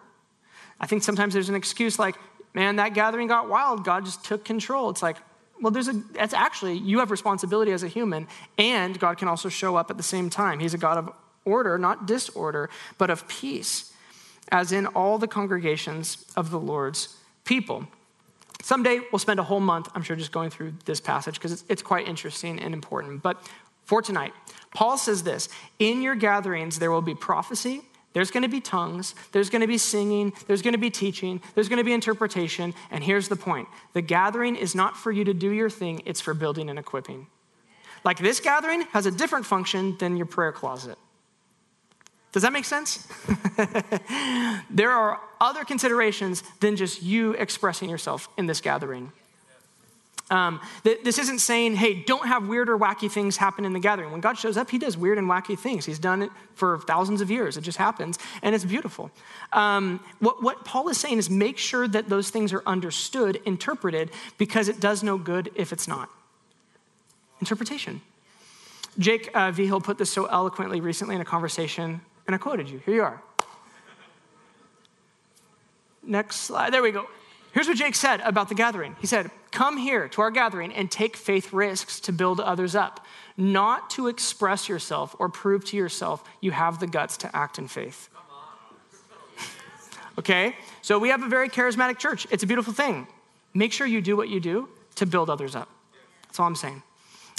I 0.78 0.86
think 0.86 1.02
sometimes 1.02 1.34
there's 1.34 1.48
an 1.48 1.56
excuse 1.56 1.98
like, 1.98 2.14
man, 2.58 2.74
that 2.76 2.92
gathering 2.92 3.28
got 3.28 3.48
wild. 3.48 3.84
God 3.84 4.04
just 4.04 4.24
took 4.24 4.44
control. 4.44 4.90
It's 4.90 5.00
like, 5.00 5.16
well, 5.62 5.70
there's 5.70 5.86
a, 5.86 5.92
that's 6.12 6.34
actually, 6.34 6.76
you 6.76 6.98
have 6.98 7.12
responsibility 7.12 7.70
as 7.70 7.84
a 7.84 7.88
human, 7.88 8.26
and 8.58 8.98
God 8.98 9.16
can 9.16 9.28
also 9.28 9.48
show 9.48 9.76
up 9.76 9.90
at 9.90 9.96
the 9.96 10.02
same 10.02 10.28
time. 10.28 10.58
He's 10.58 10.74
a 10.74 10.78
God 10.78 10.98
of 10.98 11.12
order, 11.44 11.78
not 11.78 12.06
disorder, 12.06 12.68
but 12.98 13.10
of 13.10 13.28
peace, 13.28 13.92
as 14.50 14.72
in 14.72 14.86
all 14.86 15.18
the 15.18 15.28
congregations 15.28 16.26
of 16.36 16.50
the 16.50 16.58
Lord's 16.58 17.16
people. 17.44 17.86
Someday 18.60 19.02
we'll 19.12 19.20
spend 19.20 19.38
a 19.38 19.44
whole 19.44 19.60
month, 19.60 19.88
I'm 19.94 20.02
sure, 20.02 20.16
just 20.16 20.32
going 20.32 20.50
through 20.50 20.74
this 20.84 21.00
passage 21.00 21.34
because 21.34 21.52
it's, 21.52 21.64
it's 21.68 21.82
quite 21.82 22.08
interesting 22.08 22.58
and 22.58 22.74
important. 22.74 23.22
But 23.22 23.40
for 23.84 24.02
tonight, 24.02 24.32
Paul 24.74 24.98
says 24.98 25.22
this 25.22 25.48
In 25.78 26.02
your 26.02 26.16
gatherings, 26.16 26.80
there 26.80 26.90
will 26.90 27.02
be 27.02 27.14
prophecy, 27.14 27.82
there's 28.18 28.32
going 28.32 28.42
to 28.42 28.48
be 28.48 28.60
tongues, 28.60 29.14
there's 29.30 29.48
going 29.48 29.60
to 29.60 29.68
be 29.68 29.78
singing, 29.78 30.32
there's 30.48 30.60
going 30.60 30.72
to 30.72 30.78
be 30.78 30.90
teaching, 30.90 31.40
there's 31.54 31.68
going 31.68 31.76
to 31.76 31.84
be 31.84 31.92
interpretation. 31.92 32.74
And 32.90 33.04
here's 33.04 33.28
the 33.28 33.36
point 33.36 33.68
the 33.92 34.02
gathering 34.02 34.56
is 34.56 34.74
not 34.74 34.96
for 34.96 35.12
you 35.12 35.22
to 35.22 35.32
do 35.32 35.50
your 35.50 35.70
thing, 35.70 36.02
it's 36.04 36.20
for 36.20 36.34
building 36.34 36.68
and 36.68 36.80
equipping. 36.80 37.28
Like 38.02 38.18
this 38.18 38.40
gathering 38.40 38.82
has 38.90 39.06
a 39.06 39.12
different 39.12 39.46
function 39.46 39.96
than 39.98 40.16
your 40.16 40.26
prayer 40.26 40.50
closet. 40.50 40.98
Does 42.32 42.42
that 42.42 42.52
make 42.52 42.64
sense? 42.64 43.06
there 44.68 44.90
are 44.90 45.20
other 45.40 45.64
considerations 45.64 46.42
than 46.58 46.74
just 46.74 47.04
you 47.04 47.34
expressing 47.34 47.88
yourself 47.88 48.28
in 48.36 48.46
this 48.46 48.60
gathering. 48.60 49.12
Um, 50.30 50.60
th- 50.84 51.02
this 51.04 51.18
isn't 51.18 51.38
saying, 51.38 51.76
hey, 51.76 51.94
don't 51.94 52.26
have 52.26 52.48
weird 52.48 52.68
or 52.68 52.78
wacky 52.78 53.10
things 53.10 53.38
happen 53.38 53.64
in 53.64 53.72
the 53.72 53.78
gathering. 53.78 54.12
When 54.12 54.20
God 54.20 54.38
shows 54.38 54.56
up, 54.56 54.70
He 54.70 54.78
does 54.78 54.96
weird 54.96 55.18
and 55.18 55.26
wacky 55.26 55.58
things. 55.58 55.86
He's 55.86 55.98
done 55.98 56.22
it 56.22 56.30
for 56.54 56.78
thousands 56.80 57.20
of 57.20 57.30
years. 57.30 57.56
It 57.56 57.62
just 57.62 57.78
happens, 57.78 58.18
and 58.42 58.54
it's 58.54 58.64
beautiful. 58.64 59.10
Um, 59.52 60.00
what, 60.18 60.42
what 60.42 60.64
Paul 60.64 60.88
is 60.88 60.98
saying 60.98 61.18
is 61.18 61.30
make 61.30 61.56
sure 61.56 61.88
that 61.88 62.08
those 62.08 62.30
things 62.30 62.52
are 62.52 62.62
understood, 62.66 63.40
interpreted, 63.46 64.10
because 64.36 64.68
it 64.68 64.80
does 64.80 65.02
no 65.02 65.16
good 65.16 65.50
if 65.54 65.72
it's 65.72 65.88
not. 65.88 66.10
Interpretation. 67.40 68.02
Jake 68.98 69.30
uh, 69.34 69.52
put 69.80 69.96
this 69.96 70.10
so 70.10 70.26
eloquently 70.26 70.80
recently 70.80 71.14
in 71.14 71.20
a 71.20 71.24
conversation 71.24 72.00
and 72.28 72.34
I 72.34 72.38
quoted 72.38 72.68
you. 72.68 72.78
Here 72.84 72.94
you 72.94 73.02
are. 73.02 73.22
Next 76.02 76.36
slide. 76.42 76.72
There 76.72 76.82
we 76.82 76.92
go. 76.92 77.06
Here's 77.52 77.66
what 77.66 77.78
Jake 77.78 77.94
said 77.94 78.20
about 78.20 78.50
the 78.50 78.54
gathering. 78.54 78.96
He 79.00 79.06
said, 79.06 79.30
Come 79.50 79.78
here 79.78 80.08
to 80.08 80.20
our 80.20 80.30
gathering 80.30 80.72
and 80.74 80.90
take 80.90 81.16
faith 81.16 81.52
risks 81.52 82.00
to 82.00 82.12
build 82.12 82.40
others 82.40 82.74
up, 82.74 83.04
not 83.36 83.90
to 83.90 84.08
express 84.08 84.68
yourself 84.68 85.16
or 85.18 85.28
prove 85.28 85.64
to 85.66 85.76
yourself 85.76 86.22
you 86.40 86.50
have 86.50 86.80
the 86.80 86.86
guts 86.86 87.16
to 87.18 87.36
act 87.36 87.58
in 87.58 87.68
faith. 87.68 88.08
okay? 90.18 90.54
So 90.82 90.98
we 90.98 91.08
have 91.08 91.22
a 91.22 91.28
very 91.28 91.48
charismatic 91.48 91.98
church. 91.98 92.26
It's 92.30 92.42
a 92.42 92.46
beautiful 92.46 92.72
thing. 92.72 93.06
Make 93.54 93.72
sure 93.72 93.86
you 93.86 94.00
do 94.00 94.16
what 94.16 94.28
you 94.28 94.40
do 94.40 94.68
to 94.96 95.06
build 95.06 95.30
others 95.30 95.56
up. 95.56 95.68
That's 96.24 96.38
all 96.38 96.46
I'm 96.46 96.56
saying. 96.56 96.82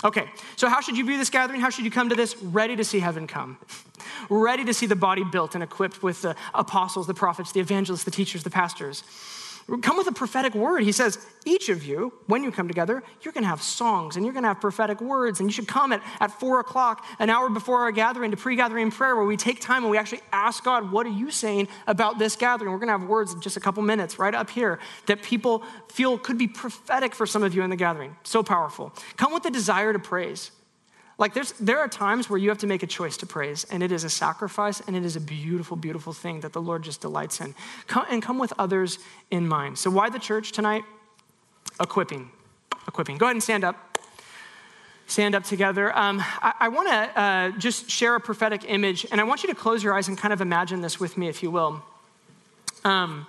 Okay, 0.03 0.29
so 0.55 0.69
how 0.69 0.79
should 0.79 0.97
you 0.97 1.05
view 1.05 1.17
this 1.17 1.29
gathering? 1.29 1.59
How 1.59 1.69
should 1.69 1.83
you 1.83 1.91
come 1.91 2.07
to 2.09 2.15
this? 2.15 2.41
Ready 2.41 2.77
to 2.77 2.85
see 2.85 2.99
heaven 2.99 3.27
come. 3.27 3.57
Ready 4.29 4.63
to 4.63 4.73
see 4.73 4.85
the 4.85 4.95
body 4.95 5.25
built 5.25 5.55
and 5.55 5.63
equipped 5.63 6.01
with 6.01 6.21
the 6.21 6.35
apostles, 6.53 7.05
the 7.05 7.13
prophets, 7.13 7.51
the 7.51 7.59
evangelists, 7.59 8.05
the 8.05 8.11
teachers, 8.11 8.43
the 8.43 8.49
pastors 8.49 9.03
come 9.77 9.97
with 9.97 10.07
a 10.07 10.11
prophetic 10.11 10.55
word. 10.55 10.83
He 10.83 10.91
says, 10.91 11.19
each 11.45 11.69
of 11.69 11.83
you, 11.83 12.13
when 12.27 12.43
you 12.43 12.51
come 12.51 12.67
together, 12.67 13.03
you're 13.21 13.31
going 13.31 13.43
to 13.43 13.49
have 13.49 13.61
songs 13.61 14.15
and 14.15 14.25
you're 14.25 14.33
going 14.33 14.43
to 14.43 14.49
have 14.49 14.59
prophetic 14.59 14.99
words. 14.99 15.39
And 15.39 15.47
you 15.47 15.53
should 15.53 15.67
come 15.67 15.91
at, 15.91 16.01
at 16.19 16.31
four 16.39 16.59
o'clock, 16.59 17.05
an 17.19 17.29
hour 17.29 17.49
before 17.49 17.81
our 17.81 17.91
gathering, 17.91 18.31
to 18.31 18.37
pre 18.37 18.55
gathering 18.55 18.91
prayer, 18.91 19.15
where 19.15 19.25
we 19.25 19.37
take 19.37 19.61
time 19.61 19.83
and 19.83 19.91
we 19.91 19.97
actually 19.97 20.21
ask 20.31 20.63
God, 20.63 20.91
what 20.91 21.05
are 21.05 21.11
you 21.11 21.31
saying 21.31 21.67
about 21.87 22.19
this 22.19 22.35
gathering? 22.35 22.71
We're 22.71 22.79
going 22.79 22.87
to 22.87 22.97
have 22.97 23.07
words 23.07 23.33
in 23.33 23.41
just 23.41 23.57
a 23.57 23.59
couple 23.59 23.83
minutes 23.83 24.17
right 24.17 24.33
up 24.33 24.49
here 24.49 24.79
that 25.05 25.21
people 25.21 25.63
feel 25.89 26.17
could 26.17 26.37
be 26.37 26.47
prophetic 26.47 27.13
for 27.13 27.25
some 27.25 27.43
of 27.43 27.53
you 27.53 27.61
in 27.61 27.69
the 27.69 27.75
gathering. 27.75 28.15
So 28.23 28.43
powerful. 28.43 28.93
Come 29.17 29.33
with 29.33 29.43
the 29.43 29.51
desire 29.51 29.93
to 29.93 29.99
praise. 29.99 30.51
Like 31.19 31.33
there's, 31.33 31.51
there 31.53 31.79
are 31.79 31.89
times 31.89 32.29
where 32.29 32.39
you 32.39 32.47
have 32.47 32.59
to 32.59 32.67
make 32.67 32.81
a 32.81 32.87
choice 32.87 33.17
to 33.17 33.25
praise, 33.25 33.65
and 33.65 33.83
it 33.83 33.91
is 33.91 34.05
a 34.05 34.09
sacrifice, 34.09 34.81
and 34.87 34.95
it 34.95 35.03
is 35.03 35.17
a 35.17 35.21
beautiful, 35.21 35.75
beautiful 35.75 36.13
thing 36.13 36.39
that 36.39 36.53
the 36.53 36.61
Lord 36.61 36.81
just 36.81 37.01
delights 37.01 37.41
in. 37.41 37.53
Come, 37.87 38.05
and 38.09 38.23
come 38.23 38.39
with 38.39 38.53
others 38.57 38.99
in 39.29 39.45
mind. 39.45 39.77
So 39.77 39.91
why 39.91 40.09
the 40.09 40.17
church 40.17 40.53
tonight? 40.53 40.83
Equipping. 41.79 42.31
Equipping. 42.87 43.17
Go 43.17 43.25
ahead 43.25 43.35
and 43.35 43.43
stand 43.43 43.65
up. 43.65 43.99
Stand 45.07 45.35
up 45.35 45.43
together. 45.43 45.95
Um, 45.97 46.21
I, 46.21 46.53
I 46.61 46.67
want 46.69 46.87
to 46.87 47.19
uh, 47.19 47.51
just 47.57 47.89
share 47.89 48.15
a 48.15 48.19
prophetic 48.21 48.63
image, 48.65 49.05
and 49.11 49.19
I 49.19 49.25
want 49.25 49.43
you 49.43 49.49
to 49.49 49.55
close 49.55 49.83
your 49.83 49.93
eyes 49.93 50.07
and 50.07 50.17
kind 50.17 50.31
of 50.31 50.39
imagine 50.39 50.79
this 50.79 51.01
with 51.01 51.17
me, 51.17 51.27
if 51.27 51.43
you 51.43 51.51
will. 51.51 51.83
Um, 52.85 53.27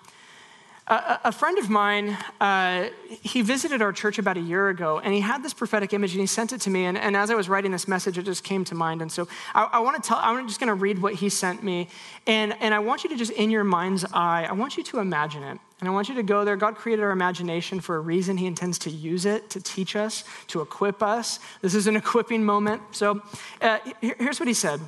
a, 0.87 1.31
friend 1.33 1.59
of 1.59 1.71
mine, 1.71 2.17
uh, 2.41 2.89
he 3.09 3.43
visited 3.43 3.81
our 3.81 3.93
church 3.93 4.19
about 4.19 4.37
a 4.37 4.41
year 4.41 4.69
ago, 4.69 4.99
and 4.99 5.15
he 5.15 5.21
had 5.21 5.43
this 5.43 5.55
prophetic 5.55 5.93
image, 5.93 6.13
and 6.13 6.21
he 6.21 6.27
sent 6.27 6.53
it 6.53 6.61
to 6.63 6.71
me. 6.71 6.85
And, 6.85 6.99
and 6.99 7.17
as 7.17 7.31
I 7.31 7.35
was 7.35 7.49
writing 7.49 7.71
this 7.71 7.87
message, 7.87 8.19
it 8.19 8.25
just 8.25 8.43
came 8.43 8.65
to 8.67 8.75
mind. 8.75 9.01
And 9.01 9.11
so 9.11 9.29
I, 9.55 9.69
I 9.75 9.79
want 9.81 10.03
to 10.03 10.09
tell, 10.09 10.19
I'm 10.21 10.49
just 10.49 10.59
going 10.59 10.69
to 10.69 10.75
read 10.75 11.01
what 11.01 11.15
he 11.15 11.29
sent 11.29 11.63
me, 11.63 11.89
and, 12.27 12.57
and 12.61 12.75
I 12.75 12.81
want 12.81 13.05
you 13.05 13.11
to 13.11 13.17
just, 13.17 13.31
in 13.33 13.51
your 13.51 13.65
mind's 13.65 14.05
eye, 14.13 14.47
I 14.49 14.53
want 14.53 14.77
you 14.77 14.83
to 14.85 14.99
imagine 14.99 15.43
it. 15.43 15.59
And 15.81 15.89
I 15.89 15.93
want 15.93 16.09
you 16.11 16.15
to 16.17 16.23
go 16.23 16.45
there. 16.45 16.57
God 16.57 16.75
created 16.77 17.03
our 17.03 17.11
imagination 17.11 17.81
for 17.81 17.97
a 17.97 18.01
reason. 18.01 18.37
He 18.37 18.47
intends 18.47 18.79
to 18.81 18.91
use 18.91 19.25
it 19.25 19.49
to 19.51 19.63
teach 19.63 19.97
us, 19.97 20.25
to 20.49 20.61
equip 20.61 21.03
us. 21.03 21.39
This 21.63 21.75
is 21.75 21.87
an 21.87 21.97
equipping 21.97 22.45
moment. 22.45 22.83
So 22.91 23.23
uh, 23.63 23.79
here's 24.01 24.39
what 24.39 24.47
he 24.47 24.55
said 24.55 24.81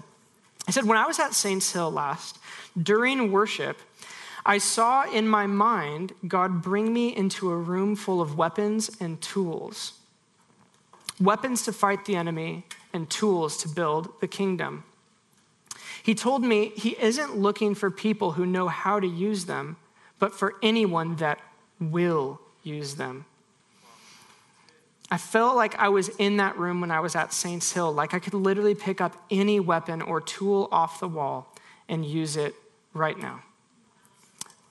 He 0.66 0.72
said, 0.72 0.84
When 0.84 0.98
I 0.98 1.06
was 1.06 1.18
at 1.18 1.32
Saints 1.32 1.72
Hill 1.72 1.90
last, 1.90 2.38
during 2.80 3.32
worship, 3.32 3.78
I 4.44 4.58
saw 4.58 5.10
in 5.10 5.28
my 5.28 5.46
mind 5.46 6.12
God 6.26 6.62
bring 6.62 6.92
me 6.92 7.14
into 7.14 7.50
a 7.50 7.56
room 7.56 7.94
full 7.96 8.20
of 8.20 8.36
weapons 8.36 8.90
and 9.00 9.20
tools 9.20 9.94
weapons 11.22 11.62
to 11.62 11.72
fight 11.72 12.04
the 12.04 12.16
enemy 12.16 12.64
and 12.92 13.08
tools 13.08 13.56
to 13.58 13.68
build 13.68 14.12
the 14.20 14.28
kingdom. 14.28 14.84
He 16.02 16.14
told 16.14 16.42
me 16.42 16.72
he 16.74 16.96
isn't 17.00 17.36
looking 17.36 17.74
for 17.74 17.90
people 17.90 18.32
who 18.32 18.44
know 18.44 18.68
how 18.68 18.98
to 18.98 19.06
use 19.06 19.44
them, 19.44 19.76
but 20.18 20.34
for 20.34 20.54
anyone 20.62 21.16
that 21.16 21.38
will 21.80 22.40
use 22.62 22.96
them. 22.96 23.24
I 25.10 25.18
felt 25.18 25.56
like 25.56 25.78
I 25.78 25.90
was 25.90 26.08
in 26.08 26.38
that 26.38 26.56
room 26.56 26.80
when 26.80 26.90
I 26.90 27.00
was 27.00 27.14
at 27.14 27.32
Saints 27.32 27.70
Hill, 27.72 27.92
like 27.92 28.14
I 28.14 28.18
could 28.18 28.34
literally 28.34 28.74
pick 28.74 29.00
up 29.00 29.14
any 29.30 29.60
weapon 29.60 30.00
or 30.02 30.20
tool 30.20 30.68
off 30.72 31.00
the 31.00 31.08
wall 31.08 31.54
and 31.88 32.04
use 32.04 32.36
it 32.36 32.54
right 32.94 33.18
now. 33.18 33.42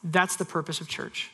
That's 0.03 0.35
the 0.35 0.45
purpose 0.45 0.81
of 0.81 0.87
church. 0.87 1.31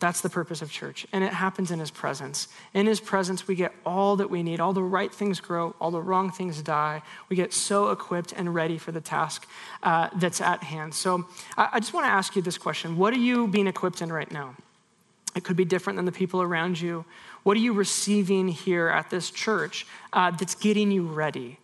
That's 0.00 0.20
the 0.20 0.30
purpose 0.30 0.62
of 0.62 0.70
church. 0.70 1.06
And 1.12 1.24
it 1.24 1.32
happens 1.32 1.70
in 1.70 1.80
his 1.80 1.90
presence. 1.90 2.48
In 2.72 2.86
his 2.86 3.00
presence, 3.00 3.48
we 3.48 3.56
get 3.56 3.72
all 3.84 4.16
that 4.16 4.30
we 4.30 4.44
need. 4.44 4.60
All 4.60 4.72
the 4.72 4.82
right 4.82 5.12
things 5.12 5.40
grow, 5.40 5.74
all 5.80 5.90
the 5.90 6.00
wrong 6.00 6.30
things 6.30 6.62
die. 6.62 7.02
We 7.28 7.36
get 7.36 7.52
so 7.52 7.90
equipped 7.90 8.32
and 8.32 8.54
ready 8.54 8.78
for 8.78 8.92
the 8.92 9.00
task 9.00 9.48
uh, 9.82 10.08
that's 10.14 10.40
at 10.40 10.62
hand. 10.62 10.94
So 10.94 11.26
I, 11.56 11.68
I 11.74 11.80
just 11.80 11.92
want 11.92 12.06
to 12.06 12.10
ask 12.10 12.36
you 12.36 12.42
this 12.42 12.58
question 12.58 12.96
What 12.96 13.12
are 13.12 13.18
you 13.18 13.48
being 13.48 13.66
equipped 13.66 14.00
in 14.00 14.12
right 14.12 14.30
now? 14.30 14.54
It 15.34 15.44
could 15.44 15.56
be 15.56 15.64
different 15.64 15.96
than 15.96 16.04
the 16.04 16.12
people 16.12 16.42
around 16.42 16.80
you. 16.80 17.04
What 17.42 17.56
are 17.56 17.60
you 17.60 17.72
receiving 17.72 18.48
here 18.48 18.88
at 18.88 19.10
this 19.10 19.30
church 19.30 19.86
uh, 20.12 20.30
that's 20.30 20.54
getting 20.54 20.90
you 20.90 21.06
ready? 21.06 21.58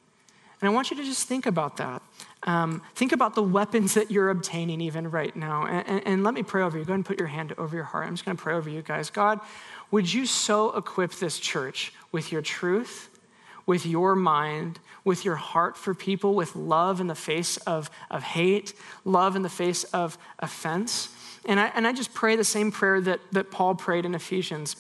And 0.61 0.69
I 0.69 0.73
want 0.73 0.91
you 0.91 0.97
to 0.97 1.05
just 1.05 1.29
think 1.29 1.47
about 1.47 1.77
that. 1.77 2.01
Um, 2.45 2.83
think 2.95 3.13
about 3.13 3.35
the 3.35 3.43
weapons 3.43 3.95
that 3.95 4.11
you're 4.11 4.29
obtaining 4.29 4.81
even 4.83 5.11
right 5.11 5.35
now. 5.35 5.65
And, 5.67 5.89
and, 5.89 6.07
and 6.07 6.25
let 6.25 6.35
me 6.35 6.43
pray 6.43 6.63
over 6.63 6.79
you. 6.79 6.85
Go 6.85 6.93
ahead 6.93 6.97
and 6.97 7.07
put 7.07 7.19
your 7.19 7.29
hand 7.29 7.55
over 7.57 7.75
your 7.75 7.87
heart. 7.87 8.07
I'm 8.07 8.15
just 8.15 8.25
going 8.25 8.37
to 8.37 8.43
pray 8.43 8.55
over 8.55 8.69
you 8.69 8.83
guys. 8.83 9.11
God, 9.11 9.41
would 9.91 10.13
you 10.13 10.27
so 10.27 10.77
equip 10.77 11.13
this 11.13 11.39
church 11.39 11.93
with 12.13 12.33
your 12.33 12.43
truth, 12.43 13.09
with 13.65 13.87
your 13.87 14.15
mind, 14.15 14.79
with 15.05 15.25
your 15.25 15.37
heart 15.37 15.77
for 15.77 15.95
people, 15.95 16.35
with 16.35 16.55
love 16.55 17.01
in 17.01 17.07
the 17.07 17.15
face 17.15 17.57
of, 17.59 17.91
of 18.11 18.23
hate, 18.23 18.75
love 19.05 19.37
in 19.37 19.43
the 19.43 19.49
face 19.49 19.85
of 19.85 20.19
offense? 20.39 21.09
And 21.47 21.59
I, 21.59 21.67
and 21.75 21.87
I 21.87 21.93
just 21.93 22.13
pray 22.13 22.37
the 22.37 22.45
same 22.45 22.71
prayer 22.71 23.01
that, 23.03 23.21
that 23.33 23.51
Paul 23.51 23.75
prayed 23.75 24.05
in 24.05 24.15
Ephesians. 24.15 24.77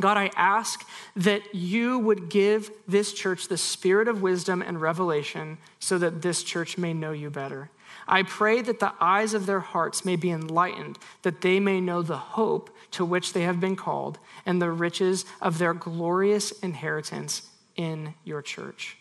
God, 0.00 0.16
I 0.16 0.30
ask 0.36 0.86
that 1.16 1.54
you 1.54 1.98
would 1.98 2.28
give 2.28 2.70
this 2.88 3.12
church 3.12 3.48
the 3.48 3.56
spirit 3.56 4.08
of 4.08 4.22
wisdom 4.22 4.60
and 4.60 4.80
revelation 4.80 5.58
so 5.78 5.98
that 5.98 6.22
this 6.22 6.42
church 6.42 6.76
may 6.76 6.92
know 6.92 7.12
you 7.12 7.30
better. 7.30 7.70
I 8.06 8.22
pray 8.22 8.60
that 8.60 8.80
the 8.80 8.92
eyes 9.00 9.34
of 9.34 9.46
their 9.46 9.60
hearts 9.60 10.04
may 10.04 10.16
be 10.16 10.30
enlightened, 10.30 10.98
that 11.22 11.40
they 11.40 11.60
may 11.60 11.80
know 11.80 12.02
the 12.02 12.18
hope 12.18 12.70
to 12.92 13.04
which 13.04 13.32
they 13.32 13.42
have 13.42 13.60
been 13.60 13.76
called 13.76 14.18
and 14.44 14.60
the 14.60 14.70
riches 14.70 15.24
of 15.40 15.58
their 15.58 15.74
glorious 15.74 16.50
inheritance 16.60 17.48
in 17.76 18.14
your 18.24 18.42
church. 18.42 18.96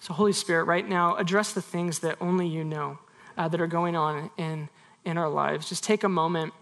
So, 0.00 0.14
Holy 0.14 0.32
Spirit, 0.32 0.64
right 0.64 0.88
now, 0.88 1.16
address 1.16 1.52
the 1.52 1.62
things 1.62 1.98
that 2.00 2.16
only 2.20 2.46
you 2.46 2.62
know 2.62 2.98
uh, 3.36 3.48
that 3.48 3.60
are 3.60 3.66
going 3.66 3.96
on 3.96 4.30
in, 4.36 4.68
in 5.04 5.18
our 5.18 5.28
lives. 5.28 5.68
Just 5.68 5.82
take 5.82 6.04
a 6.04 6.08
moment 6.08 6.52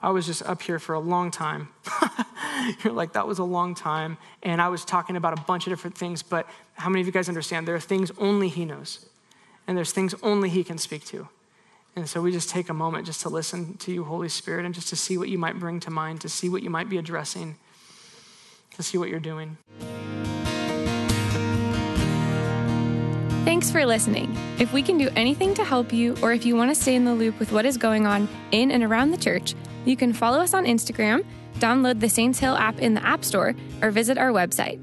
I 0.00 0.10
was 0.10 0.26
just 0.26 0.42
up 0.44 0.62
here 0.62 0.78
for 0.78 0.94
a 0.94 1.00
long 1.00 1.30
time. 1.30 1.68
You're 2.84 2.92
like, 2.92 3.14
that 3.14 3.26
was 3.26 3.38
a 3.38 3.44
long 3.44 3.74
time. 3.74 4.16
And 4.42 4.62
I 4.62 4.68
was 4.68 4.84
talking 4.84 5.16
about 5.16 5.36
a 5.36 5.42
bunch 5.42 5.66
of 5.66 5.72
different 5.72 5.98
things, 5.98 6.22
but 6.22 6.48
how 6.74 6.88
many 6.88 7.00
of 7.00 7.06
you 7.06 7.12
guys 7.12 7.28
understand 7.28 7.66
there 7.66 7.74
are 7.74 7.80
things 7.80 8.12
only 8.18 8.48
He 8.48 8.64
knows? 8.64 9.06
And 9.66 9.76
there's 9.76 9.92
things 9.92 10.14
only 10.22 10.48
He 10.50 10.62
can 10.62 10.78
speak 10.78 11.04
to. 11.06 11.28
And 11.96 12.08
so 12.08 12.20
we 12.20 12.30
just 12.30 12.48
take 12.48 12.68
a 12.68 12.74
moment 12.74 13.06
just 13.06 13.22
to 13.22 13.28
listen 13.28 13.76
to 13.78 13.92
you, 13.92 14.04
Holy 14.04 14.28
Spirit, 14.28 14.64
and 14.64 14.72
just 14.72 14.88
to 14.88 14.96
see 14.96 15.18
what 15.18 15.28
you 15.28 15.36
might 15.36 15.58
bring 15.58 15.80
to 15.80 15.90
mind, 15.90 16.20
to 16.20 16.28
see 16.28 16.48
what 16.48 16.62
you 16.62 16.70
might 16.70 16.88
be 16.88 16.96
addressing, 16.96 17.56
to 18.76 18.84
see 18.84 18.98
what 18.98 19.08
you're 19.08 19.18
doing. 19.18 19.56
Thanks 23.44 23.72
for 23.72 23.84
listening. 23.84 24.36
If 24.60 24.72
we 24.72 24.82
can 24.82 24.96
do 24.96 25.08
anything 25.16 25.54
to 25.54 25.64
help 25.64 25.92
you, 25.92 26.16
or 26.22 26.32
if 26.32 26.46
you 26.46 26.54
want 26.54 26.70
to 26.70 26.74
stay 26.80 26.94
in 26.94 27.04
the 27.04 27.14
loop 27.14 27.40
with 27.40 27.50
what 27.50 27.66
is 27.66 27.76
going 27.76 28.06
on 28.06 28.28
in 28.52 28.70
and 28.70 28.84
around 28.84 29.10
the 29.10 29.16
church, 29.16 29.56
you 29.84 29.96
can 29.96 30.12
follow 30.12 30.38
us 30.38 30.54
on 30.54 30.64
Instagram, 30.64 31.24
download 31.54 32.00
the 32.00 32.08
Saints 32.08 32.38
Hill 32.38 32.56
app 32.56 32.78
in 32.78 32.94
the 32.94 33.04
App 33.04 33.24
Store, 33.24 33.54
or 33.82 33.90
visit 33.90 34.18
our 34.18 34.30
website. 34.30 34.80